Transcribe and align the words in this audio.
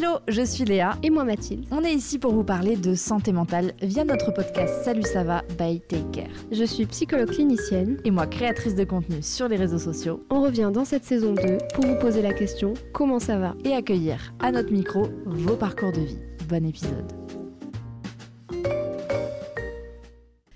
Hello, 0.00 0.20
je 0.28 0.42
suis 0.42 0.64
Léa. 0.64 0.96
Et 1.02 1.10
moi 1.10 1.24
Mathilde. 1.24 1.66
On 1.72 1.82
est 1.82 1.92
ici 1.92 2.20
pour 2.20 2.32
vous 2.32 2.44
parler 2.44 2.76
de 2.76 2.94
santé 2.94 3.32
mentale 3.32 3.72
via 3.82 4.04
notre 4.04 4.30
podcast 4.32 4.84
Salut 4.84 5.02
ça 5.02 5.24
va 5.24 5.42
by 5.58 5.80
Take 5.80 6.12
Care. 6.12 6.30
Je 6.52 6.62
suis 6.62 6.86
psychologue 6.86 7.30
clinicienne. 7.30 8.00
Et 8.04 8.12
moi 8.12 8.28
créatrice 8.28 8.76
de 8.76 8.84
contenu 8.84 9.24
sur 9.24 9.48
les 9.48 9.56
réseaux 9.56 9.80
sociaux. 9.80 10.24
On 10.30 10.40
revient 10.40 10.70
dans 10.72 10.84
cette 10.84 11.02
saison 11.02 11.34
2 11.34 11.58
pour 11.74 11.84
vous 11.84 11.98
poser 11.98 12.22
la 12.22 12.32
question 12.32 12.74
comment 12.92 13.18
ça 13.18 13.40
va? 13.40 13.56
Et 13.64 13.72
accueillir 13.72 14.32
à 14.38 14.52
notre 14.52 14.70
micro 14.70 15.08
vos 15.26 15.56
parcours 15.56 15.90
de 15.90 16.02
vie. 16.02 16.18
Bon 16.48 16.64
épisode. 16.64 17.12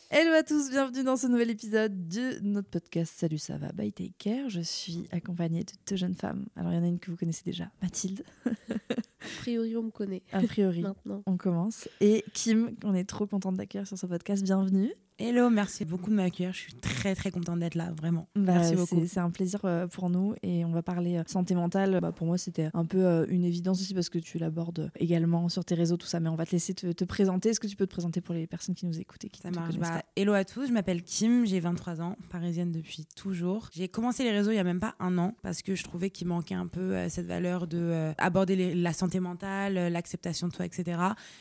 Hello 0.09 0.35
à 0.39 0.45
tous, 0.45 0.71
bienvenue 0.71 1.03
dans 1.03 1.17
ce 1.17 1.27
nouvel 1.27 1.51
épisode 1.51 2.07
de 2.07 2.39
notre 2.43 2.69
podcast 2.69 3.13
Salut 3.17 3.39
ça 3.39 3.59
va 3.59 3.73
by 3.73 3.93
Take 3.93 4.15
Care. 4.21 4.49
Je 4.51 4.61
suis 4.61 5.09
accompagnée 5.11 5.65
de 5.65 5.73
deux 5.89 5.97
jeunes 5.97 6.15
femmes. 6.15 6.47
Alors 6.55 6.71
il 6.71 6.77
y 6.77 6.79
en 6.79 6.85
a 6.85 6.87
une 6.87 7.01
que 7.01 7.11
vous 7.11 7.17
connaissez 7.17 7.43
déjà, 7.45 7.65
Mathilde. 7.83 8.23
A 9.23 9.41
priori, 9.43 9.77
on 9.77 9.85
me 9.85 9.91
connaît. 9.91 10.23
A 10.33 10.41
priori, 10.41 10.81
Maintenant. 10.83 11.23
on 11.27 11.37
commence. 11.37 11.89
Et 12.01 12.25
Kim, 12.33 12.71
on 12.85 12.95
est 12.95 13.05
trop 13.05 13.27
contente 13.27 13.57
d'accueillir 13.57 13.87
sur 13.87 13.97
ce 13.99 14.07
podcast. 14.07 14.43
Bienvenue. 14.43 14.93
Hello, 15.19 15.51
merci 15.51 15.85
beaucoup 15.85 16.11
de 16.11 16.17
m'accueillir. 16.17 16.53
Je 16.53 16.59
suis 16.59 16.75
très 16.75 17.15
très 17.15 17.31
contente 17.31 17.61
d'être 17.61 17.77
là, 17.77 17.93
vraiment. 17.93 18.27
Bah, 18.35 18.55
merci 18.55 18.75
beaucoup. 18.75 19.05
C'est 19.07 19.21
un 19.21 19.31
plaisir 19.31 19.61
euh, 19.65 19.87
pour 19.87 20.11
nous 20.11 20.35
et 20.43 20.65
on 20.65 20.73
va 20.73 20.83
parler 20.83 21.19
euh, 21.19 21.23
santé 21.27 21.55
mentale. 21.55 21.99
Bah, 22.01 22.11
pour 22.11 22.27
moi, 22.27 22.39
c'était 22.39 22.71
un 22.75 22.85
peu 22.85 23.05
euh, 23.05 23.27
une 23.29 23.45
évidence 23.45 23.81
aussi 23.81 23.95
parce 23.95 24.09
que 24.09 24.19
tu 24.19 24.39
l'abordes 24.39 24.91
également 24.99 25.49
sur 25.49 25.65
tes 25.65 25.77
réseaux, 25.77 25.97
tout 25.97 26.07
ça. 26.09 26.19
Mais 26.19 26.29
on 26.29 26.35
va 26.35 26.45
te 26.47 26.51
laisser 26.53 26.75
te, 26.75 26.91
te 26.91 27.05
présenter. 27.05 27.51
Est-ce 27.51 27.61
que 27.61 27.69
tu 27.69 27.77
peux 27.77 27.87
te 27.87 27.93
présenter 27.93 28.21
pour 28.21 28.35
les 28.35 28.49
personnes 28.49 28.75
qui 28.75 28.85
nous 28.87 28.99
écoutent 28.99 29.25
et 29.25 29.29
qui 29.29 29.41
Ça 29.43 29.51
te 29.51 29.55
marche. 29.55 29.75
connaissent 29.75 29.91
Bah, 29.91 30.03
hello 30.17 30.33
à 30.33 30.45
tous, 30.45 30.67
je 30.67 30.73
m'appelle 30.73 31.05
Kim, 31.05 31.47
j'ai 31.47 31.61
23 31.61 32.01
ans, 32.01 32.17
parisienne 32.31 32.73
depuis 32.73 33.07
toujours. 33.15 33.69
J'ai 33.73 33.87
commencé 33.89 34.25
les 34.25 34.33
réseaux 34.33 34.51
il 34.51 34.57
y 34.57 34.61
a 34.61 34.65
même 34.65 34.81
pas 34.81 34.97
un 34.99 35.19
an 35.19 35.35
parce 35.43 35.63
que 35.63 35.77
je 35.77 35.85
trouvais 35.85 36.11
qu'il 36.11 36.27
manquait 36.27 36.57
un 36.57 36.67
peu 36.67 36.97
cette 37.11 37.27
valeur 37.27 37.69
de 37.69 38.13
aborder 38.19 38.57
les- 38.57 38.75
la 38.75 38.93
santé 38.95 39.12
mentale, 39.21 39.77
euh, 39.77 39.89
l'acceptation 39.91 40.49
de 40.49 40.55
soi, 40.55 40.65
etc. 40.67 41.01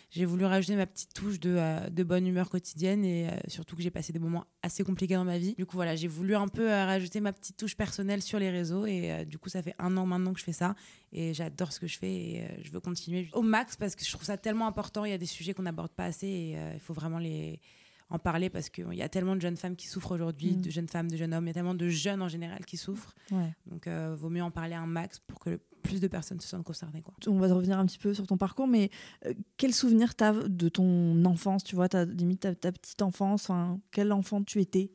J'ai 0.09 0.25
voulu 0.25 0.45
rajouter 0.45 0.75
ma 0.75 0.85
petite 0.85 1.13
touche 1.13 1.39
de, 1.39 1.55
euh, 1.57 1.89
de 1.89 2.03
bonne 2.03 2.25
humeur 2.27 2.49
quotidienne 2.49 3.03
et 3.05 3.29
euh, 3.29 3.31
surtout 3.47 3.75
que 3.75 3.81
j'ai 3.81 3.91
passé 3.91 4.11
des 4.13 4.19
moments 4.19 4.45
assez 4.63 4.83
compliqués 4.83 5.15
dans 5.15 5.25
ma 5.25 5.37
vie. 5.37 5.55
Du 5.55 5.65
coup, 5.65 5.75
voilà, 5.75 5.95
j'ai 5.95 6.07
voulu 6.07 6.35
un 6.35 6.47
peu 6.47 6.67
rajouter 6.67 7.19
ma 7.21 7.33
petite 7.33 7.57
touche 7.57 7.75
personnelle 7.75 8.21
sur 8.21 8.39
les 8.39 8.49
réseaux 8.49 8.85
et 8.85 9.25
du 9.25 9.37
coup, 9.37 9.49
ça 9.49 9.61
fait 9.61 9.75
un 9.79 9.95
an 9.97 10.05
maintenant 10.05 10.33
que 10.33 10.39
je 10.39 10.45
fais 10.45 10.53
ça 10.53 10.75
et 11.11 11.33
j'adore 11.33 11.71
ce 11.73 11.79
que 11.79 11.87
je 11.87 11.97
fais 11.97 12.13
et 12.13 12.47
je 12.63 12.71
veux 12.71 12.79
continuer 12.79 13.29
au 13.33 13.41
max 13.41 13.75
parce 13.75 13.95
que 13.95 14.03
je 14.05 14.11
trouve 14.11 14.23
ça 14.23 14.37
tellement 14.37 14.67
important. 14.67 15.05
Il 15.05 15.11
y 15.11 15.13
a 15.13 15.17
des 15.17 15.25
sujets 15.25 15.53
qu'on 15.53 15.63
n'aborde 15.63 15.91
pas 15.91 16.05
assez 16.05 16.27
et 16.27 16.57
il 16.73 16.79
faut 16.79 16.93
vraiment 16.93 17.19
les 17.19 17.59
en 18.13 18.19
parler 18.19 18.49
parce 18.49 18.69
qu'il 18.69 18.93
y 18.93 19.01
a 19.01 19.07
tellement 19.07 19.37
de 19.37 19.41
jeunes 19.41 19.55
femmes 19.55 19.77
qui 19.77 19.87
souffrent 19.87 20.11
aujourd'hui, 20.11 20.51
Mm. 20.57 20.61
de 20.63 20.69
jeunes 20.69 20.87
femmes, 20.89 21.09
de 21.09 21.15
jeunes 21.15 21.33
hommes, 21.33 21.45
il 21.45 21.47
y 21.47 21.51
a 21.51 21.53
tellement 21.53 21.75
de 21.75 21.87
jeunes 21.87 22.21
en 22.21 22.27
général 22.27 22.65
qui 22.65 22.75
souffrent. 22.75 23.15
Ouais. 23.31 23.53
Donc, 23.67 23.87
euh, 23.87 24.15
vaut 24.19 24.29
mieux 24.29 24.43
en 24.43 24.51
parler 24.51 24.75
un 24.75 24.85
max 24.85 25.17
pour 25.19 25.39
que 25.39 25.49
le 25.51 25.61
plus 25.81 25.99
de 25.99 26.07
personnes 26.07 26.39
se 26.39 26.47
sentent 26.47 26.63
concernées. 26.63 27.01
Quoi. 27.01 27.13
On 27.27 27.39
va 27.39 27.53
revenir 27.53 27.77
un 27.79 27.85
petit 27.85 27.97
peu 27.97 28.13
sur 28.13 28.27
ton 28.27 28.37
parcours, 28.37 28.67
mais 28.67 28.89
euh, 29.25 29.33
quel 29.57 29.73
souvenir 29.73 30.15
t'as 30.15 30.33
de 30.33 30.69
ton 30.69 31.25
enfance 31.25 31.63
Tu 31.63 31.75
vois, 31.75 31.89
ta, 31.89 32.05
limite 32.05 32.41
ta, 32.59 32.71
petite 32.71 33.01
enfance. 33.01 33.49
Enfin, 33.49 33.79
quel 33.91 34.11
enfant 34.11 34.43
tu 34.43 34.61
étais? 34.61 34.91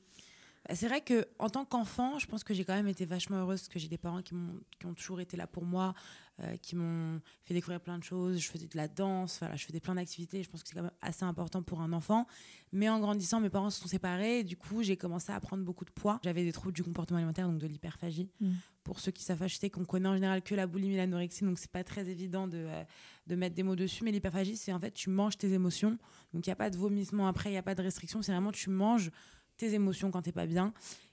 C'est 0.74 0.88
vrai 0.88 1.00
que 1.00 1.26
en 1.38 1.48
tant 1.48 1.64
qu'enfant, 1.64 2.18
je 2.18 2.26
pense 2.26 2.42
que 2.42 2.52
j'ai 2.52 2.64
quand 2.64 2.74
même 2.74 2.88
été 2.88 3.04
vachement 3.04 3.36
heureuse 3.36 3.60
parce 3.60 3.68
que 3.68 3.78
j'ai 3.78 3.88
des 3.88 3.98
parents 3.98 4.22
qui, 4.22 4.34
m'ont- 4.34 4.60
qui 4.78 4.86
ont 4.86 4.94
toujours 4.94 5.20
été 5.20 5.36
là 5.36 5.46
pour 5.46 5.64
moi, 5.64 5.94
euh, 6.40 6.56
qui 6.56 6.74
m'ont 6.76 7.20
fait 7.44 7.54
découvrir 7.54 7.80
plein 7.80 7.98
de 7.98 8.02
choses. 8.04 8.38
Je 8.38 8.50
faisais 8.50 8.66
de 8.66 8.76
la 8.76 8.88
danse, 8.88 9.38
voilà, 9.38 9.54
je 9.56 9.64
faisais 9.64 9.80
plein 9.80 9.94
d'activités. 9.94 10.42
Je 10.42 10.50
pense 10.50 10.62
que 10.62 10.68
c'est 10.68 10.74
quand 10.74 10.82
même 10.82 10.90
assez 11.02 11.24
important 11.24 11.62
pour 11.62 11.80
un 11.80 11.92
enfant. 11.92 12.26
Mais 12.72 12.88
en 12.88 12.98
grandissant, 12.98 13.40
mes 13.40 13.48
parents 13.50 13.70
se 13.70 13.80
sont 13.80 13.88
séparés. 13.88 14.40
Et 14.40 14.44
du 14.44 14.56
coup, 14.56 14.82
j'ai 14.82 14.96
commencé 14.96 15.30
à 15.32 15.38
prendre 15.40 15.62
beaucoup 15.64 15.84
de 15.84 15.90
poids. 15.90 16.18
J'avais 16.24 16.42
des 16.44 16.52
troubles 16.52 16.74
du 16.74 16.82
comportement 16.82 17.18
alimentaire, 17.18 17.48
donc 17.48 17.58
de 17.58 17.66
l'hyperphagie. 17.66 18.28
Mm. 18.40 18.52
Pour 18.82 19.00
ceux 19.00 19.12
qui 19.12 19.22
savent, 19.24 19.46
je 19.46 19.56
sais 19.56 19.70
qu'on 19.70 19.84
connaît 19.84 20.08
en 20.08 20.14
général 20.14 20.42
que 20.42 20.54
la 20.54 20.66
boulimie 20.66 20.94
et 20.94 20.98
l'anorexie, 20.98 21.44
donc 21.44 21.58
c'est 21.58 21.70
pas 21.72 21.82
très 21.82 22.08
évident 22.08 22.46
de, 22.46 22.58
euh, 22.58 22.84
de 23.26 23.34
mettre 23.34 23.56
des 23.56 23.64
mots 23.64 23.74
dessus. 23.74 24.04
Mais 24.04 24.12
l'hyperphagie, 24.12 24.56
c'est 24.56 24.72
en 24.72 24.78
fait, 24.78 24.92
tu 24.92 25.10
manges 25.10 25.36
tes 25.38 25.52
émotions. 25.52 25.98
Donc 26.32 26.46
il 26.46 26.48
n'y 26.48 26.52
a 26.52 26.56
pas 26.56 26.70
de 26.70 26.76
vomissement 26.76 27.26
après, 27.26 27.48
il 27.50 27.52
n'y 27.52 27.58
a 27.58 27.62
pas 27.64 27.74
de 27.74 27.82
restriction. 27.82 28.22
C'est 28.22 28.30
vraiment, 28.32 28.52
tu 28.52 28.70
manges 28.70 29.10
tes 29.56 29.74
émotions 29.74 30.10
quand 30.10 30.22
t'es 30.22 30.32
pas 30.32 30.46
bien. 30.46 30.72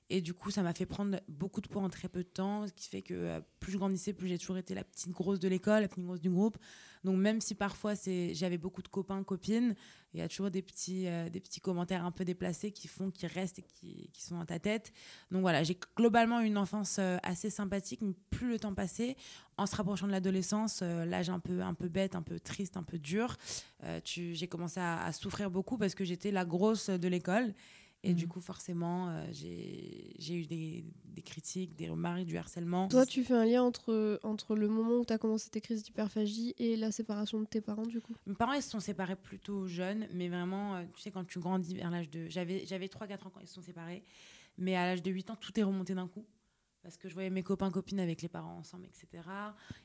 Et 0.09 0.21
du 0.21 0.33
coup, 0.33 0.51
ça 0.51 0.61
m'a 0.61 0.73
fait 0.73 0.85
prendre 0.85 1.19
beaucoup 1.27 1.61
de 1.61 1.67
poids 1.67 1.81
en 1.81 1.89
très 1.89 2.07
peu 2.07 2.19
de 2.19 2.29
temps, 2.29 2.67
ce 2.67 2.73
qui 2.73 2.89
fait 2.89 3.01
que 3.01 3.13
euh, 3.13 3.41
plus 3.59 3.71
je 3.71 3.77
grandissais, 3.77 4.13
plus 4.13 4.27
j'ai 4.27 4.37
toujours 4.37 4.57
été 4.57 4.75
la 4.75 4.83
petite 4.83 5.11
grosse 5.11 5.39
de 5.39 5.47
l'école, 5.47 5.81
la 5.81 5.87
petite 5.87 6.03
grosse 6.03 6.21
du 6.21 6.29
groupe. 6.29 6.57
Donc 7.03 7.17
même 7.17 7.41
si 7.41 7.55
parfois 7.55 7.93
j'avais 7.95 8.57
beaucoup 8.57 8.81
de 8.81 8.89
copains, 8.89 9.23
copines, 9.23 9.75
il 10.13 10.19
y 10.19 10.21
a 10.21 10.27
toujours 10.27 10.51
des 10.51 10.61
petits, 10.61 11.07
euh, 11.07 11.29
des 11.29 11.39
petits 11.39 11.61
commentaires 11.61 12.05
un 12.05 12.11
peu 12.11 12.25
déplacés 12.25 12.71
qui 12.71 12.87
font, 12.87 13.11
qui 13.11 13.25
restent 13.27 13.59
et 13.59 13.63
qui, 13.63 14.09
qui 14.13 14.21
sont 14.21 14.37
dans 14.37 14.45
ta 14.45 14.59
tête. 14.59 14.93
Donc 15.31 15.41
voilà, 15.41 15.63
j'ai 15.63 15.79
globalement 15.97 16.41
eu 16.41 16.45
une 16.45 16.57
enfance 16.57 16.97
euh, 16.99 17.17
assez 17.23 17.49
sympathique, 17.49 18.01
mais 18.01 18.13
plus 18.29 18.49
le 18.49 18.59
temps 18.59 18.73
passait, 18.73 19.15
en 19.57 19.65
se 19.65 19.75
rapprochant 19.75 20.05
de 20.05 20.11
l'adolescence, 20.11 20.81
l'âge 20.81 21.29
un 21.29 21.39
peu, 21.39 21.61
un 21.61 21.73
peu 21.73 21.87
bête, 21.87 22.15
un 22.15 22.21
peu 22.21 22.39
triste, 22.39 22.75
un 22.75 22.83
peu 22.83 22.97
dur, 22.97 23.37
j'ai 24.03 24.47
commencé 24.47 24.79
à 24.79 25.11
souffrir 25.13 25.51
beaucoup 25.51 25.77
parce 25.77 25.93
que 25.93 26.03
j'étais 26.03 26.31
la 26.31 26.43
grosse 26.43 26.89
de 26.89 27.07
l'école. 27.07 27.53
Et 28.05 28.13
du 28.13 28.27
coup, 28.27 28.41
forcément, 28.41 29.07
euh, 29.09 29.25
j'ai 29.31 30.35
eu 30.35 30.45
des, 30.45 30.83
des 31.05 31.21
critiques, 31.21 31.75
des 31.75 31.89
remarques, 31.89 32.25
du 32.25 32.37
harcèlement. 32.37 32.89
Toi, 32.89 33.05
tu 33.05 33.23
fais 33.23 33.33
un 33.33 33.45
lien 33.45 33.63
entre, 33.63 34.19
entre 34.23 34.55
le 34.55 34.67
moment 34.67 34.97
où 34.99 35.05
tu 35.05 35.13
as 35.13 35.17
commencé 35.17 35.49
tes 35.49 35.61
crises 35.61 35.83
d'hyperphagie 35.83 36.53
et 36.57 36.75
la 36.75 36.91
séparation 36.91 37.39
de 37.39 37.45
tes 37.45 37.61
parents, 37.61 37.85
du 37.85 38.01
coup? 38.01 38.13
Mes 38.25 38.35
parents, 38.35 38.53
ils 38.53 38.61
se 38.61 38.69
sont 38.69 38.81
séparés 38.81 39.15
plutôt 39.15 39.67
jeunes, 39.67 40.07
mais 40.13 40.27
vraiment, 40.27 40.75
euh, 40.75 40.83
tu 40.93 41.01
sais, 41.01 41.11
quand 41.11 41.25
tu 41.25 41.39
grandis 41.39 41.75
vers 41.75 41.89
l'âge 41.89 42.09
de. 42.09 42.27
J'avais, 42.27 42.65
j'avais 42.65 42.87
3-4 42.87 43.27
ans 43.27 43.31
quand 43.33 43.39
ils 43.39 43.47
se 43.47 43.53
sont 43.53 43.61
séparés, 43.61 44.03
mais 44.57 44.75
à 44.75 44.85
l'âge 44.85 45.01
de 45.01 45.09
8 45.09 45.29
ans, 45.29 45.37
tout 45.39 45.57
est 45.57 45.63
remonté 45.63 45.95
d'un 45.95 46.07
coup. 46.07 46.25
Parce 46.83 46.97
que 46.97 47.07
je 47.07 47.13
voyais 47.13 47.29
mes 47.29 47.43
copains, 47.43 47.71
copines 47.71 48.01
avec 48.01 48.21
les 48.21 48.27
parents 48.27 48.57
ensemble, 48.57 48.85
etc. 48.85 49.23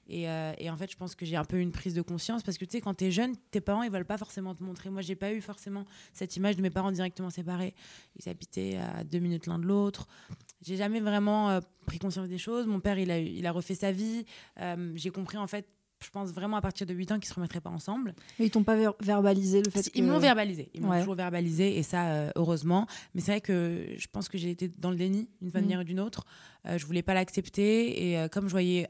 Et, 0.09 0.29
euh, 0.29 0.53
et 0.59 0.69
en 0.69 0.77
fait, 0.77 0.91
je 0.91 0.97
pense 0.97 1.15
que 1.15 1.25
j'ai 1.25 1.37
un 1.37 1.45
peu 1.45 1.59
une 1.59 1.71
prise 1.71 1.95
de 1.95 2.03
conscience 2.03 2.43
parce 2.43 2.59
que 2.59 2.65
tu 2.65 2.73
sais, 2.73 2.81
quand 2.81 2.95
t'es 2.95 3.13
jeune, 3.13 3.37
tes 3.53 3.61
parents, 3.61 3.85
ils 3.85 3.91
veulent 3.91 4.05
pas 4.05 4.19
forcément 4.19 4.55
te 4.55 4.65
montrer. 4.65 4.91
Moi, 4.91 5.03
j'ai 5.03 5.15
pas 5.15 5.33
eu 5.33 5.41
forcément 5.41 5.85
cette 6.13 6.35
image 6.37 6.57
de 6.57 6.63
mes 6.63 6.71
parents 6.71 6.91
directement 6.91 7.31
séparés. 7.31 7.75
Ils 8.17 8.29
habitaient 8.29 8.79
à 8.79 9.05
deux 9.05 9.21
minutes 9.21 9.47
l'un 9.47 9.61
de 9.61 9.65
l'autre. 9.65 10.09
J'ai 10.61 10.77
jamais 10.77 10.99
vraiment 10.99 11.51
euh, 11.51 11.61
pris 11.87 12.01
conscience 12.01 12.29
des 12.29 12.39
choses. 12.39 12.67
Mon 12.67 12.81
père, 12.81 12.99
il 12.99 13.11
a, 13.13 13.19
il 13.19 13.47
a 13.47 13.53
refait 13.53 13.77
sa 13.77 13.93
vie. 13.93 14.25
Euh, 14.59 14.93
j'ai 14.97 15.11
compris, 15.11 15.39
en 15.39 15.47
fait, 15.47 15.67
je 16.05 16.11
pense 16.11 16.31
vraiment 16.33 16.57
à 16.57 16.61
partir 16.61 16.87
de 16.87 16.95
8 16.95 17.13
ans 17.13 17.19
qu'ils 17.19 17.29
se 17.29 17.35
remettraient 17.35 17.61
pas 17.61 17.71
ensemble. 17.71 18.15
Mais 18.39 18.47
ils 18.47 18.51
t'ont 18.51 18.63
pas 18.65 18.77
ver- 18.77 18.95
verbalisé 19.01 19.63
le 19.63 19.71
fait 19.71 19.83
que... 19.83 19.99
Ils 19.99 20.05
me 20.05 20.11
l'ont 20.11 20.19
verbalisé. 20.19 20.71
Ils 20.75 20.81
m'ont 20.83 20.91
Ouais. 20.91 21.01
toujours 21.01 21.15
verbalisé 21.17 21.77
et 21.79 21.83
ça, 21.83 22.07
euh, 22.13 22.31
heureusement. 22.37 22.87
Mais 23.15 23.21
c'est 23.21 23.33
vrai 23.33 23.41
que 23.41 23.95
je 23.97 24.07
pense 24.11 24.29
que 24.29 24.39
j'ai 24.39 24.51
été 24.51 24.69
dans 24.69 24.91
le 24.91 24.97
déni 24.97 25.29
d'une 25.41 25.51
Mm. 25.51 25.53
manière 25.55 25.81
ou 25.81 25.85
d'une 25.85 26.01
autre. 26.01 26.25
Euh, 26.67 26.79
je 26.79 26.87
voulais 26.87 27.03
pas 27.03 27.15
l'accepter 27.15 28.09
et 28.11 28.19
euh, 28.19 28.29
comme 28.29 28.47
je 28.47 28.51
voyais 28.53 28.89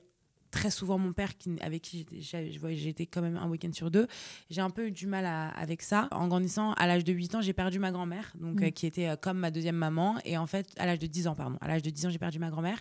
très 0.50 0.70
souvent 0.70 0.98
mon 0.98 1.12
père 1.12 1.36
qui, 1.36 1.50
avec 1.60 1.82
qui 1.82 2.06
j'étais- 2.20 3.06
quand 3.06 3.22
même 3.22 3.36
un 3.36 3.48
week-end 3.48 3.70
sur 3.72 3.90
deux. 3.90 4.06
J'ai 4.50 4.60
un 4.60 4.70
peu 4.70 4.86
eu 4.86 4.90
du 4.90 5.06
mal 5.06 5.26
à- 5.26 5.48
avec 5.50 5.82
ça. 5.82 6.08
En 6.10 6.28
grandissant, 6.28 6.72
à 6.74 6.86
l'âge 6.86 7.04
de 7.04 7.12
8 7.12 7.34
ans, 7.34 7.40
j'ai 7.40 7.52
perdu 7.52 7.78
ma 7.78 7.90
grand-mère, 7.90 8.32
donc 8.40 8.60
Mm. 8.60 8.64
euh, 8.64 8.70
qui 8.70 8.86
était 8.86 9.08
euh, 9.08 9.16
comme 9.16 9.38
ma 9.38 9.50
deuxième 9.50 9.76
maman. 9.76 10.16
Et 10.24 10.36
en 10.38 10.46
fait, 10.46 10.66
à 10.78 10.86
l'âge 10.86 10.98
de 10.98 11.06
10 11.06 11.26
ans, 11.26 11.34
pardon, 11.34 11.58
à 11.60 11.68
l'âge 11.68 11.82
de 11.82 11.90
10 11.90 12.06
ans, 12.06 12.10
j'ai 12.10 12.18
perdu 12.18 12.38
ma 12.38 12.50
grand-mère. 12.50 12.78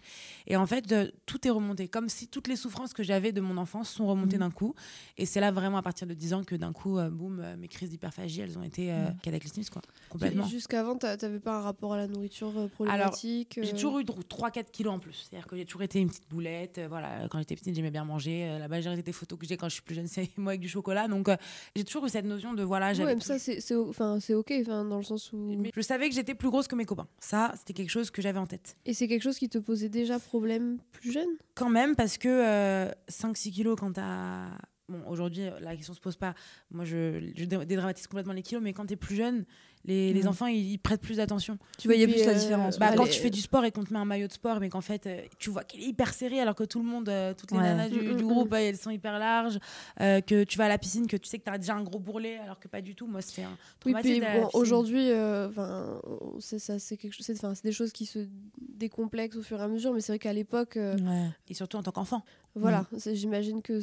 Et 0.47 0.55
en 0.55 0.65
fait, 0.65 0.91
euh, 0.91 1.09
tout 1.25 1.45
est 1.47 1.51
remonté, 1.51 1.87
comme 1.87 2.09
si 2.09 2.27
toutes 2.27 2.47
les 2.47 2.55
souffrances 2.55 2.93
que 2.93 3.03
j'avais 3.03 3.31
de 3.31 3.41
mon 3.41 3.57
enfance 3.57 3.89
sont 3.89 4.07
remontées 4.07 4.37
Mm. 4.37 4.39
d'un 4.39 4.51
coup. 4.51 4.73
Et 5.17 5.25
c'est 5.25 5.39
là 5.39 5.51
vraiment 5.51 5.77
à 5.77 5.81
partir 5.81 6.07
de 6.07 6.13
10 6.13 6.33
ans 6.33 6.43
que 6.43 6.55
d'un 6.55 6.73
coup, 6.73 6.97
euh, 6.97 7.09
boum, 7.09 7.45
mes 7.59 7.67
crises 7.67 7.89
d'hyperphagie, 7.89 8.41
elles 8.41 8.57
ont 8.57 8.63
été 8.63 8.91
euh, 8.91 9.09
Mm. 9.09 9.17
cataclysmiques, 9.23 9.69
quoi. 9.69 9.81
Complètement. 10.09 10.45
Jusqu'avant, 10.47 10.95
t'a- 10.95 11.17
t'avais 11.17 11.39
pas 11.39 11.57
un 11.57 11.61
rapport 11.61 11.93
à 11.93 11.97
la 11.97 12.07
nourriture 12.07 12.49
Alors, 12.49 12.69
problématique 12.69 13.59
J'ai 13.61 13.73
toujours 13.73 13.99
eu 13.99 14.05
3-4 14.05 14.71
kilos 14.71 14.93
en 14.93 14.99
plus. 14.99 15.27
C'est-à-dire 15.29 15.47
que 15.47 15.55
j'ai 15.57 15.65
toujours 15.65 15.81
été 15.83 15.99
une 15.99 16.07
petite 16.09 16.29
boulette. 16.29 16.79
voilà, 16.89 17.27
quand 17.29 17.39
j'étais 17.39 17.55
petite, 17.59 17.75
j'aimais 17.75 17.91
bien 17.91 18.05
manger. 18.05 18.47
Euh, 18.49 18.59
la 18.59 18.67
majorité 18.67 19.01
des 19.03 19.11
photos 19.11 19.37
que 19.37 19.45
j'ai 19.45 19.57
quand 19.57 19.67
je 19.69 19.73
suis 19.75 19.81
plus 19.83 19.95
jeune, 19.95 20.07
c'est 20.07 20.29
moi 20.37 20.51
avec 20.51 20.61
du 20.61 20.69
chocolat. 20.69 21.07
Donc, 21.07 21.29
euh, 21.29 21.35
j'ai 21.75 21.83
toujours 21.83 22.05
eu 22.05 22.09
cette 22.09 22.25
notion 22.25 22.53
de 22.53 22.63
voilà, 22.63 22.93
j'avais. 22.93 23.15
mais 23.15 23.21
ça, 23.21 23.37
c'est 23.39 23.59
enfin, 23.75 24.19
c'est 24.19 24.33
ok, 24.33 24.53
enfin, 24.61 24.85
dans 24.85 24.97
le 24.97 25.03
sens 25.03 25.31
où. 25.33 25.55
Mais 25.57 25.71
je 25.75 25.81
savais 25.81 26.09
que 26.09 26.15
j'étais 26.15 26.35
plus 26.35 26.49
grosse 26.49 26.67
que 26.67 26.75
mes 26.75 26.85
copains. 26.85 27.07
Ça, 27.19 27.53
c'était 27.57 27.73
quelque 27.73 27.89
chose 27.91 28.11
que 28.11 28.21
j'avais 28.21 28.39
en 28.39 28.47
tête. 28.47 28.75
Et 28.85 28.93
c'est 28.93 29.07
quelque 29.07 29.23
chose 29.23 29.37
qui 29.37 29.49
te 29.49 29.57
posait 29.57 29.89
déjà 29.89 30.19
problème 30.19 30.77
plus 30.91 31.11
jeune? 31.11 31.29
Quand 31.55 31.69
même, 31.69 31.95
parce 31.95 32.17
que 32.17 32.87
5-6 33.09 33.51
kilos 33.51 33.75
quand 33.79 33.93
t'as. 33.93 34.47
Bon, 34.89 35.01
aujourd'hui, 35.09 35.43
la 35.59 35.75
question 35.75 35.93
se 35.93 35.99
pose 35.99 36.15
pas. 36.15 36.33
Moi, 36.71 36.85
je, 36.85 37.31
je 37.35 37.43
dé- 37.43 37.65
dédramatise 37.65 38.07
complètement 38.07 38.31
les 38.31 38.41
kilos, 38.41 38.63
mais 38.63 38.71
quand 38.71 38.85
t'es 38.85 38.95
plus 38.95 39.15
jeune, 39.17 39.43
Les, 39.87 40.13
les 40.13 40.21
Ouais. 40.21 40.27
enfants, 40.27 40.47
ils, 40.47 40.73
ils 40.73 40.77
prêtent 40.77 41.01
plus 41.01 41.17
d'attention. 41.17 41.57
Tu 41.79 41.87
voyais 41.87 42.05
plus 42.07 42.25
la 42.25 42.33
euh, 42.33 42.35
différence. 42.35 42.77
Bah, 42.77 42.89
Ouais, 42.91 42.95
quand 42.97 43.05
les- 43.05 43.09
tu 43.09 43.19
fais 43.21 43.29
du 43.29 43.39
sport 43.41 43.63
et 43.65 43.71
qu'on 43.71 43.83
te 43.85 43.93
met 43.93 43.99
un 43.99 44.05
maillot 44.05 44.27
de 44.27 44.33
sport, 44.33 44.59
mais 44.59 44.67
qu'en 44.69 44.81
fait, 44.81 45.07
euh, 45.07 45.21
tu 45.39 45.49
vois 45.49 45.63
qu'il 45.63 45.81
est 45.81 45.85
hyper 45.85 46.13
serré, 46.13 46.39
alors 46.41 46.55
que 46.55 46.65
tout 46.65 46.79
le 46.79 46.85
monde, 46.85 47.07
euh, 47.09 47.33
toutes 47.33 47.51
les 47.51 47.57
Ouais. 47.57 47.63
nanas 47.63 47.89
du, 47.89 47.99
Mm, 48.01 48.15
du 48.17 48.23
mm, 48.23 48.27
groupe, 48.27 48.51
mm. 48.51 48.55
euh, 48.55 48.57
elles 48.69 48.77
sont 48.77 48.89
hyper 48.89 49.17
larges, 49.17 49.59
euh, 50.01 50.19
que 50.21 50.43
tu 50.43 50.57
vas 50.57 50.65
à 50.65 50.69
la 50.69 50.77
piscine, 50.77 51.07
que 51.07 51.15
tu 51.17 51.27
sais 51.29 51.39
que 51.39 51.45
tu 51.45 51.49
as 51.49 51.57
déjà 51.57 51.73
un 51.75 51.83
gros 51.83 51.99
bourrelet, 51.99 52.37
alors 52.37 52.59
que 52.59 52.67
pas 52.67 52.81
du 52.81 52.95
tout. 52.95 53.07
Moi, 53.07 53.21
c'est 53.21 53.43
un 53.43 53.57
Oui, 53.85 53.93
puis 54.01 54.19
bon, 54.19 54.49
aujourd'hui, 54.53 55.09
euh, 55.09 55.47
enfin, 55.49 55.99
on- 56.05 56.39
c'est 56.39 56.59
ça, 56.59 56.79
c'est 56.79 56.97
quelque 56.97 57.13
chose, 57.13 57.25
c'est 57.25 57.37
enfin, 57.37 57.55
c'est 57.55 57.63
des 57.63 57.71
choses 57.71 57.91
qui 57.93 58.05
se 58.05 58.27
décomplexent 58.75 59.37
au 59.37 59.41
fur 59.41 59.59
et 59.59 59.63
à 59.63 59.67
mesure, 59.67 59.93
mais 59.93 60.01
c'est 60.01 60.11
vrai 60.11 60.19
qu'à 60.19 60.33
l'époque, 60.33 60.77
euh, 60.77 60.95
Ouais. 60.97 61.29
Et 61.49 61.53
surtout 61.53 61.77
en 61.77 61.83
tant 61.83 61.91
qu'enfant. 61.91 62.23
Voilà, 62.57 62.85
Mm. 62.91 63.13
j'imagine 63.13 63.61
que 63.61 63.73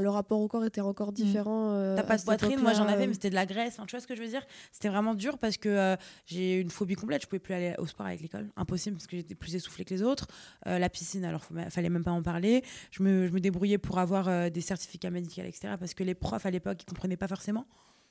le- 0.00 0.08
rapport 0.08 0.40
au 0.40 0.48
corps 0.48 0.64
était 0.64 0.80
encore 0.80 1.12
différent. 1.12 1.72
euh, 1.72 1.96
T'as 1.96 2.02
pas 2.02 2.16
de 2.18 2.22
poitrine, 2.22 2.60
moi 2.60 2.72
j'en 2.72 2.78
époque-là, 2.84 2.92
avais, 2.94 3.04
euh. 3.04 3.06
mais 3.08 3.14
c'était 3.14 3.30
de 3.30 3.34
la 3.34 3.46
graisse. 3.46 3.74
Enfin, 3.74 3.86
tu 3.86 3.92
vois 3.96 4.00
ce 4.00 4.06
que 4.06 4.14
je 4.16 4.22
veux 4.22 4.28
dire? 4.28 4.42
C'était 4.72 4.88
vraiment 4.88 5.14
dur 5.14 5.38
parce 5.38 5.56
que 5.56 5.68
euh, 5.68 5.96
j'ai 6.26 6.60
une 6.60 6.70
phobie 6.70 6.94
complète. 6.94 7.22
Je 7.22 7.26
pouvais 7.26 7.38
plus 7.40 7.54
aller 7.54 7.74
au 7.78 7.86
sport 7.86 8.06
avec 8.06 8.20
l'école. 8.20 8.48
Impossible 8.56 8.96
parce 8.96 9.06
que 9.06 9.16
j'étais 9.16 9.34
plus 9.34 9.54
essoufflée 9.54 9.84
que 9.84 9.94
les 9.94 10.02
autres. 10.02 10.26
Euh, 10.66 10.78
la 10.78 10.88
piscine, 10.88 11.24
alors 11.24 11.42
il 11.56 11.70
fallait 11.70 11.88
même 11.90 12.04
pas 12.04 12.10
en 12.12 12.22
parler. 12.22 12.62
Je 12.90 13.02
me, 13.02 13.26
je 13.26 13.32
me 13.32 13.40
débrouillais 13.40 13.78
pour 13.78 13.98
avoir 13.98 14.28
euh, 14.28 14.50
des 14.50 14.60
certificats 14.60 15.10
médicaux, 15.10 15.42
etc. 15.44 15.74
Parce 15.78 15.94
que 15.94 16.04
les 16.04 16.14
profs 16.14 16.46
à 16.46 16.50
l'époque, 16.50 16.82
ils 16.82 16.86
comprenaient 16.86 17.16
pas 17.16 17.28
forcément. 17.28 17.66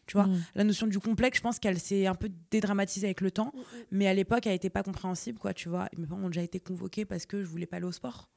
Tu 0.06 0.14
vois, 0.16 0.28
Mm. 0.28 0.42
la 0.56 0.64
notion 0.64 0.88
du 0.88 1.00
complexe, 1.00 1.40
je 1.40 1.42
pense 1.44 1.60
qu'elle 1.60 1.80
s'est 1.80 2.08
un 2.08 2.16
peu 2.16 2.30
dédramatisée 2.50 3.08
avec 3.08 3.20
le 3.20 3.30
temps. 3.30 3.52
Mm, 3.54 3.60
mm. 3.60 3.64
Mais 3.92 4.08
à 4.08 4.14
l'époque, 4.14 4.48
elle 4.48 4.54
était 4.54 4.70
pas 4.70 4.82
compréhensible, 4.82 5.38
quoi, 5.38 5.54
tu 5.54 5.68
vois? 5.68 5.90
Mes 5.98 6.06
parents 6.08 6.22
ont 6.24 6.28
déjà 6.28 6.44
été 6.44 6.62
convoqués 6.62 7.04
parce 7.04 7.26
que 7.26 7.44
je 7.44 7.50
voulais 7.50 7.66
pas 7.66 7.76
aller 7.76 7.86
au 7.88 7.92
sport. 7.92 8.30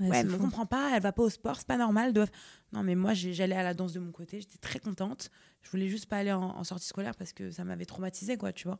Ouais, 0.00 0.08
Ouais, 0.10 0.22
mais 0.24 0.34
on 0.34 0.38
comprend 0.38 0.66
pas, 0.66 0.92
elle 0.94 1.02
va 1.02 1.12
pas 1.12 1.22
au 1.22 1.30
sport, 1.30 1.56
c'est 1.58 1.66
pas 1.66 1.76
normal. 1.76 2.12
doivent- 2.12 2.30
Non, 2.72 2.82
mais 2.82 2.94
moi, 2.94 3.14
j'allais 3.14 3.56
à 3.56 3.62
la 3.62 3.74
danse 3.74 3.92
de 3.92 4.00
mon 4.00 4.12
côté, 4.12 4.40
j'étais 4.40 4.58
très 4.58 4.78
contente. 4.78 5.30
Je 5.62 5.70
voulais 5.70 5.88
juste 5.88 6.06
pas 6.06 6.18
aller 6.18 6.32
en, 6.32 6.42
en 6.42 6.64
sortie 6.64 6.86
scolaire 6.86 7.14
parce 7.16 7.32
que 7.32 7.50
ça 7.50 7.64
m'avait 7.64 7.84
traumatisée, 7.86 8.36
quoi, 8.36 8.52
tu 8.52 8.68
vois. 8.68 8.78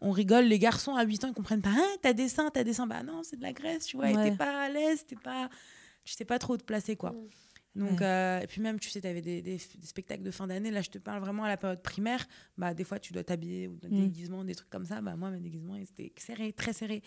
On 0.00 0.10
rigole, 0.12 0.44
les 0.44 0.58
garçons 0.58 0.94
à 0.94 1.02
8 1.04 1.24
ans, 1.24 1.28
ils 1.28 1.34
comprennent 1.34 1.60
pas. 1.60 1.70
Hein, 1.70 1.86
t'as 2.02 2.12
des 2.12 2.28
seins, 2.28 2.50
t'as 2.50 2.64
des 2.64 2.72
seins. 2.72 2.86
Bah 2.86 3.02
non, 3.02 3.22
c'est 3.24 3.36
de 3.36 3.42
la 3.42 3.52
graisse, 3.52 3.84
tu 3.86 3.96
vois. 3.96 4.06
Ouais. 4.06 4.30
t'es 4.30 4.36
pas 4.36 4.62
à 4.64 4.68
l'aise, 4.68 5.04
t'es 5.06 5.16
pas. 5.16 5.48
Tu 6.04 6.14
sais 6.14 6.24
pas 6.24 6.38
trop 6.38 6.56
te 6.56 6.62
placer, 6.64 6.96
quoi. 6.96 7.12
Donc, 7.76 8.00
Ouais. 8.00 8.06
euh, 8.06 8.40
et 8.40 8.46
puis 8.48 8.60
même, 8.60 8.80
tu 8.80 8.88
sais, 8.90 9.00
t'avais 9.00 9.20
des, 9.20 9.40
des, 9.40 9.56
des 9.56 9.86
spectacles 9.86 10.22
de 10.24 10.30
fin 10.32 10.46
d'année. 10.48 10.70
Là, 10.72 10.80
je 10.82 10.90
te 10.90 10.98
parle 10.98 11.20
vraiment 11.20 11.44
à 11.44 11.48
la 11.48 11.56
période 11.56 11.80
primaire. 11.80 12.26
Bah, 12.56 12.74
des 12.74 12.82
fois, 12.82 12.98
tu 12.98 13.12
dois 13.12 13.22
t'habiller 13.22 13.68
ou 13.68 13.76
des 13.76 13.88
Mm. 13.88 14.00
déguisements, 14.06 14.44
des 14.44 14.54
trucs 14.56 14.70
comme 14.70 14.84
ça. 14.86 15.00
Bah, 15.00 15.14
moi, 15.16 15.30
mes 15.30 15.38
déguisements, 15.38 15.76
ils 15.76 15.82
étaient 15.82 16.12
serrés, 16.16 16.52
très 16.52 16.72
serrés. 16.72 17.02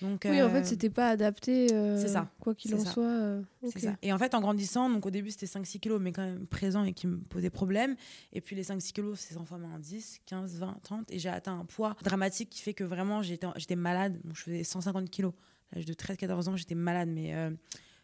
Donc, 0.00 0.20
Oui, 0.24 0.40
en 0.40 0.44
euh, 0.46 0.48
fait, 0.50 0.64
c'était 0.64 0.90
pas 0.90 1.08
adapté. 1.08 1.72
euh, 1.72 1.96
c'est 2.00 2.08
ça. 2.08 2.30
Quoi 2.38 2.54
qu'il 2.54 2.72
en 2.74 2.78
ça. 2.84 2.92
soit. 2.92 3.04
euh, 3.04 3.42
C'est 3.62 3.68
ok. 3.78 3.80
ça. 3.80 3.96
Et 4.02 4.12
en 4.12 4.18
fait, 4.18 4.34
en 4.34 4.40
grandissant, 4.40 4.88
donc 4.90 5.04
au 5.06 5.10
début, 5.10 5.30
c'était 5.32 5.46
5-6 5.46 5.80
kilos, 5.80 6.00
mais 6.00 6.12
quand 6.12 6.24
même 6.24 6.46
présent 6.46 6.84
et 6.84 6.92
qui 6.92 7.08
me 7.08 7.16
posait 7.18 7.50
problème. 7.50 7.96
Et 8.32 8.40
puis 8.40 8.54
les 8.54 8.62
5-6 8.64 8.92
kilos, 8.92 9.18
c'est 9.18 9.34
transformé 9.34 9.66
en 9.66 9.78
10, 9.80 10.20
15, 10.26 10.56
20, 10.58 10.78
30. 10.82 11.10
Et 11.10 11.18
j'ai 11.18 11.30
atteint 11.30 11.58
un 11.58 11.64
poids 11.64 11.96
dramatique 12.04 12.50
qui 12.50 12.60
fait 12.62 12.74
que 12.74 12.84
vraiment, 12.84 13.22
j'étais 13.22 13.46
j'étais 13.56 13.76
malade. 13.76 14.20
Bon, 14.22 14.34
je 14.34 14.42
faisais 14.42 14.62
150 14.62 15.10
kilos. 15.10 15.32
À 15.72 15.76
l'âge 15.76 15.86
de 15.86 15.94
13-14 15.94 16.48
ans, 16.50 16.56
j'étais 16.56 16.74
malade, 16.74 17.08
mais 17.08 17.34
euh, 17.34 17.50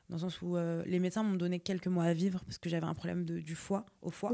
dans 0.09 0.17
le 0.17 0.21
sens 0.21 0.41
où 0.43 0.57
euh, 0.57 0.83
les 0.87 0.99
médecins 0.99 1.23
m'ont 1.23 1.37
donné 1.37 1.61
quelques 1.61 1.87
mois 1.89 2.05
à 2.05 2.13
vivre 2.13 2.43
parce 2.45 2.59
que 2.59 2.69
j'avais 2.69 2.87
un 2.87 2.95
problème 2.95 3.25
de, 3.25 3.41
du 3.41 3.55
foie, 3.55 3.85
au 4.03 4.11
foie. 4.11 4.31